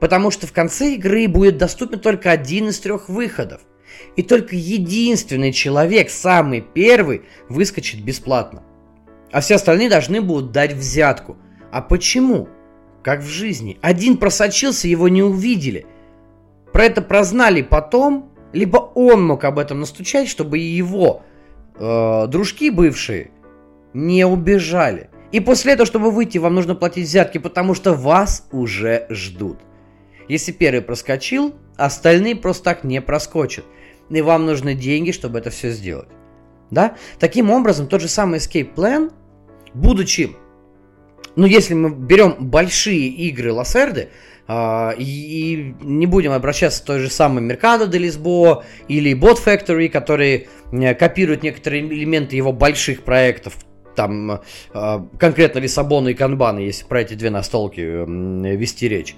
Потому 0.00 0.30
что 0.30 0.46
в 0.46 0.52
конце 0.52 0.96
игры 0.96 1.26
будет 1.26 1.56
доступен 1.56 1.98
только 1.98 2.30
один 2.30 2.68
из 2.68 2.78
трех 2.78 3.08
выходов. 3.08 3.62
И 4.16 4.22
только 4.22 4.54
единственный 4.54 5.54
человек, 5.54 6.10
самый 6.10 6.60
первый, 6.60 7.22
выскочит 7.48 8.02
бесплатно. 8.02 8.62
А 9.32 9.40
все 9.40 9.54
остальные 9.54 9.88
должны 9.88 10.20
будут 10.20 10.52
дать 10.52 10.74
взятку. 10.74 11.38
А 11.72 11.80
почему? 11.80 12.50
Как 13.02 13.22
в 13.22 13.28
жизни. 13.30 13.78
Один 13.80 14.18
просочился, 14.18 14.88
его 14.88 15.08
не 15.08 15.22
увидели. 15.22 15.86
Про 16.70 16.84
это 16.84 17.00
прознали 17.00 17.62
потом, 17.62 18.30
либо 18.52 18.76
он 18.76 19.26
мог 19.26 19.44
об 19.44 19.58
этом 19.58 19.80
настучать, 19.80 20.28
чтобы 20.28 20.58
его 20.58 21.22
э, 21.78 22.26
дружки 22.28 22.70
бывшие 22.70 23.30
не 23.92 24.26
убежали. 24.26 25.10
И 25.32 25.40
после 25.40 25.72
этого, 25.72 25.86
чтобы 25.86 26.10
выйти, 26.10 26.38
вам 26.38 26.54
нужно 26.54 26.74
платить 26.74 27.06
взятки, 27.06 27.38
потому 27.38 27.74
что 27.74 27.94
вас 27.94 28.46
уже 28.52 29.06
ждут. 29.10 29.58
Если 30.28 30.52
первый 30.52 30.82
проскочил, 30.82 31.54
остальные 31.76 32.36
просто 32.36 32.64
так 32.64 32.84
не 32.84 33.00
проскочат. 33.00 33.64
И 34.10 34.20
вам 34.20 34.46
нужны 34.46 34.74
деньги, 34.74 35.10
чтобы 35.10 35.38
это 35.38 35.50
все 35.50 35.70
сделать. 35.70 36.08
Да? 36.70 36.96
Таким 37.18 37.50
образом, 37.50 37.86
тот 37.86 38.00
же 38.00 38.08
самый 38.08 38.38
Escape 38.38 38.74
Plan, 38.74 39.12
будучи, 39.74 40.36
ну, 41.34 41.46
если 41.46 41.74
мы 41.74 41.90
берем 41.90 42.36
большие 42.38 43.08
игры 43.08 43.52
Лассерды, 43.52 44.08
и, 44.48 45.74
не 45.80 46.06
будем 46.06 46.32
обращаться 46.32 46.82
к 46.82 46.86
той 46.86 47.00
же 47.00 47.10
самой 47.10 47.44
Mercado 47.44 47.88
de 47.88 47.98
Lisboa 47.98 48.62
или 48.86 49.12
Bot 49.12 49.38
Factory, 49.44 49.88
которые 49.88 50.46
копируют 50.94 51.42
некоторые 51.42 51.84
элементы 51.84 52.36
его 52.36 52.52
больших 52.52 53.02
проектов, 53.02 53.56
там 53.96 54.40
uh, 54.74 55.08
конкретно 55.18 55.58
Лиссабона 55.58 56.08
и 56.08 56.14
Канбана, 56.14 56.60
если 56.60 56.84
про 56.84 57.00
эти 57.00 57.14
две 57.14 57.30
настолки 57.30 57.80
вести 57.80 58.88
речь. 58.88 59.16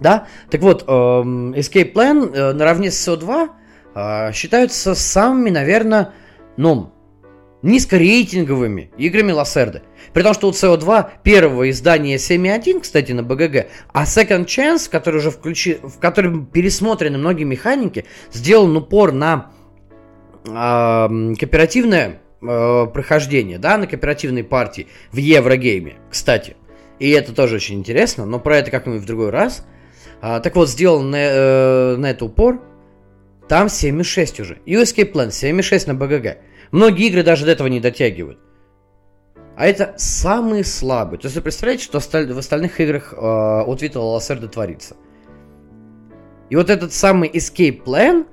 Да? 0.00 0.26
Так 0.50 0.62
вот, 0.62 0.84
эм, 0.88 1.52
Escape 1.52 1.92
Plan 1.92 2.34
э, 2.34 2.52
наравне 2.52 2.90
с 2.90 3.08
CO2 3.08 3.50
считаются 4.32 4.94
самыми, 4.94 5.50
наверное, 5.50 6.12
ну, 6.56 6.92
низкорейтинговыми 7.62 8.90
играми 8.96 9.32
Лассерды. 9.32 9.82
При 10.12 10.22
том, 10.22 10.34
что 10.34 10.48
у 10.48 10.50
CO2 10.50 11.10
первого 11.22 11.70
издания 11.70 12.16
7.1, 12.16 12.80
кстати, 12.80 13.12
на 13.12 13.22
БГГ, 13.22 13.66
а 13.92 14.04
Second 14.04 14.46
Chance, 14.46 14.90
который 14.90 15.16
уже 15.16 15.30
включи, 15.30 15.78
в 15.82 15.98
котором 15.98 16.46
пересмотрены 16.46 17.18
многие 17.18 17.44
механики, 17.44 18.04
сделан 18.32 18.76
упор 18.76 19.12
на 19.12 19.52
э, 20.44 20.50
кооперативное 20.50 22.20
э, 22.42 22.86
прохождение, 22.92 23.58
да, 23.58 23.78
на 23.78 23.86
кооперативной 23.86 24.44
партии 24.44 24.88
в 25.12 25.16
Еврогейме, 25.16 25.94
кстати. 26.10 26.56
И 26.98 27.10
это 27.10 27.34
тоже 27.34 27.56
очень 27.56 27.78
интересно, 27.78 28.26
но 28.26 28.38
про 28.38 28.58
это 28.58 28.70
как-нибудь 28.70 29.02
в 29.02 29.06
другой 29.06 29.30
раз. 29.30 29.64
А, 30.20 30.38
так 30.38 30.54
вот, 30.54 30.68
сделан 30.68 31.10
на, 31.10 31.16
э, 31.16 31.96
на 31.96 32.10
это 32.10 32.24
упор. 32.24 32.60
Там 33.48 33.66
7.6 33.66 34.40
уже. 34.40 34.58
И 34.66 34.74
Escape 34.74 35.12
Plan 35.12 35.28
7.6 35.28 35.88
на 35.88 35.94
БГГ. 35.94 36.38
Многие 36.72 37.08
игры 37.08 37.22
даже 37.22 37.44
до 37.44 37.52
этого 37.52 37.68
не 37.68 37.80
дотягивают. 37.80 38.38
А 39.56 39.66
это 39.66 39.94
самые 39.98 40.64
слабые. 40.64 41.20
То 41.20 41.26
есть 41.26 41.36
вы 41.36 41.42
представляете, 41.42 41.84
что 41.84 42.00
в 42.00 42.38
остальных 42.38 42.80
играх 42.80 43.12
э, 43.12 43.16
от 43.16 43.82
Витала 43.82 44.14
Лассерда 44.14 44.48
творится. 44.48 44.96
И 46.48 46.56
вот 46.56 46.70
этот 46.70 46.94
самый 46.94 47.28
Escape 47.28 47.84
Plan, 47.84 48.26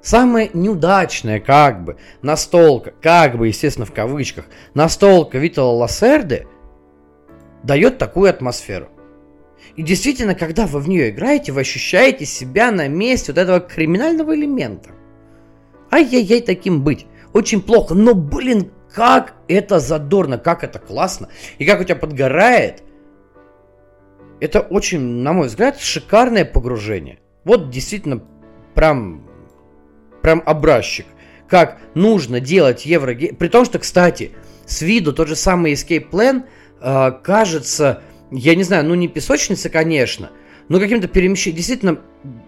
самая 0.00 0.48
неудачная 0.54 1.38
как 1.38 1.84
бы 1.84 1.98
настолка, 2.22 2.94
как 3.02 3.36
бы, 3.36 3.48
естественно, 3.48 3.84
в 3.84 3.92
кавычках, 3.92 4.46
настолка 4.72 5.36
Витала 5.36 5.72
Лассерды 5.72 6.46
дает 7.62 7.98
такую 7.98 8.30
атмосферу. 8.30 8.88
И 9.74 9.82
действительно, 9.82 10.34
когда 10.34 10.66
вы 10.66 10.80
в 10.80 10.88
нее 10.88 11.10
играете, 11.10 11.52
вы 11.52 11.60
ощущаете 11.60 12.24
себя 12.24 12.70
на 12.70 12.88
месте 12.88 13.32
вот 13.32 13.38
этого 13.38 13.60
криминального 13.60 14.34
элемента. 14.34 14.90
Ай-яй-яй, 15.90 16.40
таким 16.40 16.82
быть 16.82 17.06
очень 17.36 17.60
плохо, 17.60 17.94
но, 17.94 18.14
блин, 18.14 18.70
как 18.92 19.34
это 19.46 19.78
задорно, 19.78 20.38
как 20.38 20.64
это 20.64 20.78
классно, 20.78 21.28
и 21.58 21.66
как 21.66 21.80
у 21.80 21.84
тебя 21.84 21.96
подгорает. 21.96 22.82
Это 24.40 24.60
очень, 24.60 25.00
на 25.00 25.32
мой 25.32 25.48
взгляд, 25.48 25.78
шикарное 25.78 26.44
погружение. 26.44 27.18
Вот 27.44 27.70
действительно 27.70 28.22
прям, 28.74 29.26
прям 30.22 30.42
образчик. 30.44 31.06
Как 31.48 31.78
нужно 31.94 32.40
делать 32.40 32.86
Еврогейм. 32.86 33.36
При 33.36 33.48
том, 33.48 33.64
что, 33.64 33.78
кстати, 33.78 34.32
с 34.66 34.82
виду 34.82 35.12
тот 35.12 35.28
же 35.28 35.36
самый 35.36 35.74
Escape 35.74 36.10
Plan 36.10 36.44
э, 36.80 37.12
кажется, 37.22 38.02
я 38.30 38.54
не 38.54 38.62
знаю, 38.62 38.84
ну 38.84 38.94
не 38.94 39.08
песочница, 39.08 39.70
конечно, 39.70 40.30
но 40.68 40.80
каким-то 40.80 41.08
перемещением. 41.08 41.56
Действительно, 41.56 41.98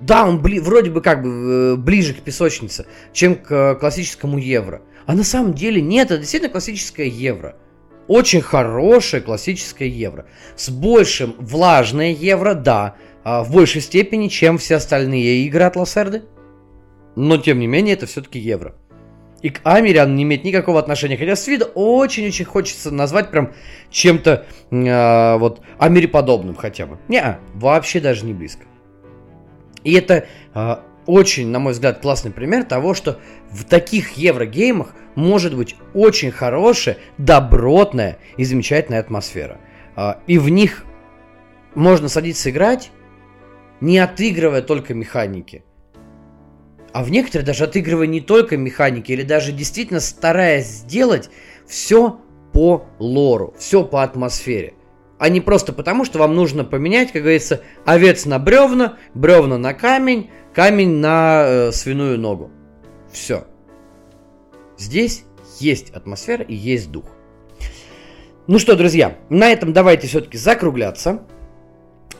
да, 0.00 0.26
он 0.26 0.40
бли, 0.40 0.60
вроде 0.60 0.90
бы 0.90 1.00
как 1.00 1.22
бы 1.22 1.28
э, 1.28 1.76
ближе 1.76 2.14
к 2.14 2.20
песочнице, 2.20 2.86
чем 3.12 3.34
к 3.34 3.50
э, 3.50 3.74
классическому 3.76 4.38
евро. 4.38 4.82
А 5.06 5.14
на 5.14 5.24
самом 5.24 5.54
деле 5.54 5.80
нет, 5.80 6.10
это 6.10 6.18
действительно 6.18 6.50
классическое 6.50 7.06
евро. 7.06 7.56
Очень 8.08 8.40
хорошее 8.40 9.22
классическое 9.22 9.88
евро. 9.88 10.26
С 10.56 10.70
большим 10.70 11.34
влажное 11.38 12.12
евро, 12.12 12.54
да, 12.54 12.96
а 13.22 13.44
в 13.44 13.52
большей 13.52 13.80
степени, 13.80 14.28
чем 14.28 14.58
все 14.58 14.76
остальные 14.76 15.44
игры 15.46 15.64
от 15.64 15.76
Лассерды. 15.76 16.22
Но 17.16 17.36
тем 17.36 17.58
не 17.58 17.66
менее, 17.66 17.94
это 17.94 18.06
все-таки 18.06 18.38
евро. 18.38 18.74
И 19.42 19.50
к 19.50 19.60
Амере 19.62 20.04
не 20.06 20.24
имеет 20.24 20.44
никакого 20.44 20.80
отношения. 20.80 21.16
Хотя 21.16 21.36
с 21.36 21.46
виду 21.46 21.66
очень-очень 21.74 22.44
хочется 22.44 22.90
назвать 22.90 23.30
прям 23.30 23.52
чем-то 23.90 24.46
э, 24.70 25.36
вот 25.38 25.60
Америподобным 25.78 26.56
хотя 26.56 26.86
бы. 26.86 26.98
Не, 27.08 27.38
вообще 27.54 28.00
даже 28.00 28.24
не 28.24 28.34
близко. 28.34 28.64
И 29.84 29.94
это 29.94 30.26
э, 30.54 30.76
очень, 31.06 31.48
на 31.48 31.60
мой 31.60 31.72
взгляд, 31.72 32.00
классный 32.00 32.32
пример 32.32 32.64
того, 32.64 32.94
что 32.94 33.20
в 33.50 33.64
таких 33.64 34.12
еврогеймах 34.12 34.94
может 35.14 35.56
быть 35.56 35.76
очень 35.94 36.30
хорошая, 36.30 36.98
добротная 37.16 38.18
и 38.36 38.44
замечательная 38.44 39.00
атмосфера. 39.00 39.58
Э, 39.96 40.14
и 40.26 40.38
в 40.38 40.48
них 40.48 40.84
можно 41.76 42.08
садиться 42.08 42.50
играть, 42.50 42.90
не 43.80 43.98
отыгрывая 43.98 44.62
только 44.62 44.94
механики, 44.94 45.62
а 46.92 47.02
в 47.02 47.10
некоторые 47.10 47.44
даже 47.44 47.64
отыгрывая 47.64 48.06
не 48.06 48.20
только 48.20 48.56
механики, 48.56 49.12
или 49.12 49.22
даже 49.22 49.52
действительно 49.52 50.00
стараясь 50.00 50.66
сделать 50.66 51.30
все 51.66 52.18
по 52.52 52.86
лору, 52.98 53.54
все 53.58 53.84
по 53.84 54.02
атмосфере. 54.02 54.74
А 55.18 55.28
не 55.28 55.40
просто 55.40 55.72
потому, 55.72 56.04
что 56.04 56.18
вам 56.18 56.34
нужно 56.34 56.64
поменять, 56.64 57.12
как 57.12 57.22
говорится, 57.22 57.60
овец 57.84 58.24
на 58.24 58.38
бревна, 58.38 58.98
бревна 59.14 59.58
на 59.58 59.74
камень, 59.74 60.30
камень 60.54 60.96
на 60.96 61.42
э, 61.44 61.72
свиную 61.72 62.18
ногу. 62.18 62.50
Все. 63.12 63.44
Здесь 64.76 65.24
есть 65.58 65.90
атмосфера 65.90 66.44
и 66.44 66.54
есть 66.54 66.90
дух. 66.90 67.04
Ну 68.46 68.58
что, 68.58 68.76
друзья, 68.76 69.18
на 69.28 69.50
этом 69.50 69.72
давайте 69.72 70.06
все-таки 70.06 70.38
закругляться. 70.38 71.22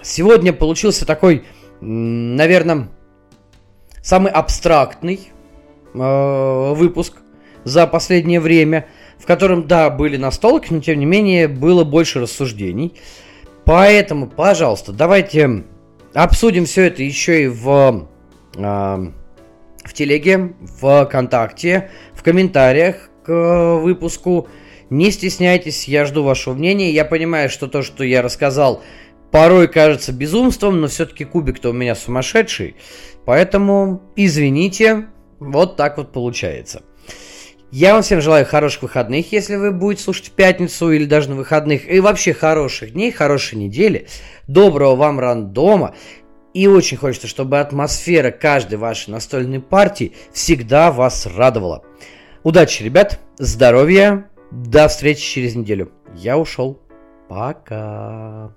Сегодня 0.02 0.52
получился 0.52 1.06
такой, 1.06 1.44
наверное, 1.80 2.88
самый 4.09 4.32
абстрактный 4.32 5.20
э, 5.92 6.72
выпуск 6.74 7.18
за 7.64 7.86
последнее 7.86 8.40
время, 8.40 8.86
в 9.18 9.26
котором, 9.26 9.66
да, 9.66 9.90
были 9.90 10.16
настолки, 10.16 10.72
но 10.72 10.80
тем 10.80 10.98
не 10.98 11.04
менее 11.04 11.46
было 11.46 11.84
больше 11.84 12.18
рассуждений. 12.18 12.94
Поэтому, 13.66 14.26
пожалуйста, 14.26 14.92
давайте 14.92 15.64
обсудим 16.14 16.64
все 16.64 16.84
это 16.86 17.02
еще 17.02 17.44
и 17.44 17.48
в, 17.48 18.09
э, 18.56 18.61
в 19.84 19.92
телеге, 19.92 20.54
в 20.59 21.04
ВКонтакте, 21.04 21.90
в 22.14 22.22
комментариях 22.22 23.11
к 23.24 23.76
выпуску. 23.82 24.48
Не 24.88 25.11
стесняйтесь, 25.11 25.86
я 25.86 26.06
жду 26.06 26.22
вашего 26.22 26.54
мнения. 26.54 26.92
Я 26.92 27.04
понимаю, 27.04 27.50
что 27.50 27.66
то, 27.66 27.82
что 27.82 28.04
я 28.04 28.22
рассказал, 28.22 28.82
порой 29.30 29.68
кажется 29.68 30.12
безумством, 30.14 30.80
но 30.80 30.86
все-таки 30.86 31.26
кубик-то 31.26 31.68
у 31.68 31.72
меня 31.74 31.94
сумасшедший. 31.94 32.76
Поэтому 33.28 34.00
извините, 34.16 35.08
вот 35.38 35.76
так 35.76 35.98
вот 35.98 36.12
получается. 36.12 36.80
Я 37.70 37.92
вам 37.92 38.00
всем 38.00 38.22
желаю 38.22 38.46
хороших 38.46 38.84
выходных, 38.84 39.32
если 39.32 39.56
вы 39.56 39.70
будете 39.70 40.04
слушать 40.04 40.28
в 40.28 40.30
пятницу 40.30 40.90
или 40.90 41.04
даже 41.04 41.28
на 41.28 41.36
выходных. 41.36 41.92
И 41.92 42.00
вообще 42.00 42.32
хороших 42.32 42.94
дней, 42.94 43.12
хорошей 43.12 43.58
недели. 43.58 44.06
Доброго 44.46 44.96
вам 44.96 45.20
рандома. 45.20 45.94
И 46.54 46.66
очень 46.68 46.96
хочется, 46.96 47.26
чтобы 47.26 47.60
атмосфера 47.60 48.30
каждой 48.30 48.76
вашей 48.76 49.10
настольной 49.10 49.60
партии 49.60 50.14
всегда 50.32 50.90
вас 50.90 51.26
радовала. 51.26 51.84
Удачи, 52.44 52.82
ребят, 52.82 53.20
здоровья, 53.36 54.30
до 54.50 54.88
встречи 54.88 55.20
через 55.20 55.54
неделю. 55.54 55.92
Я 56.14 56.38
ушел. 56.38 56.80
Пока. 57.28 58.54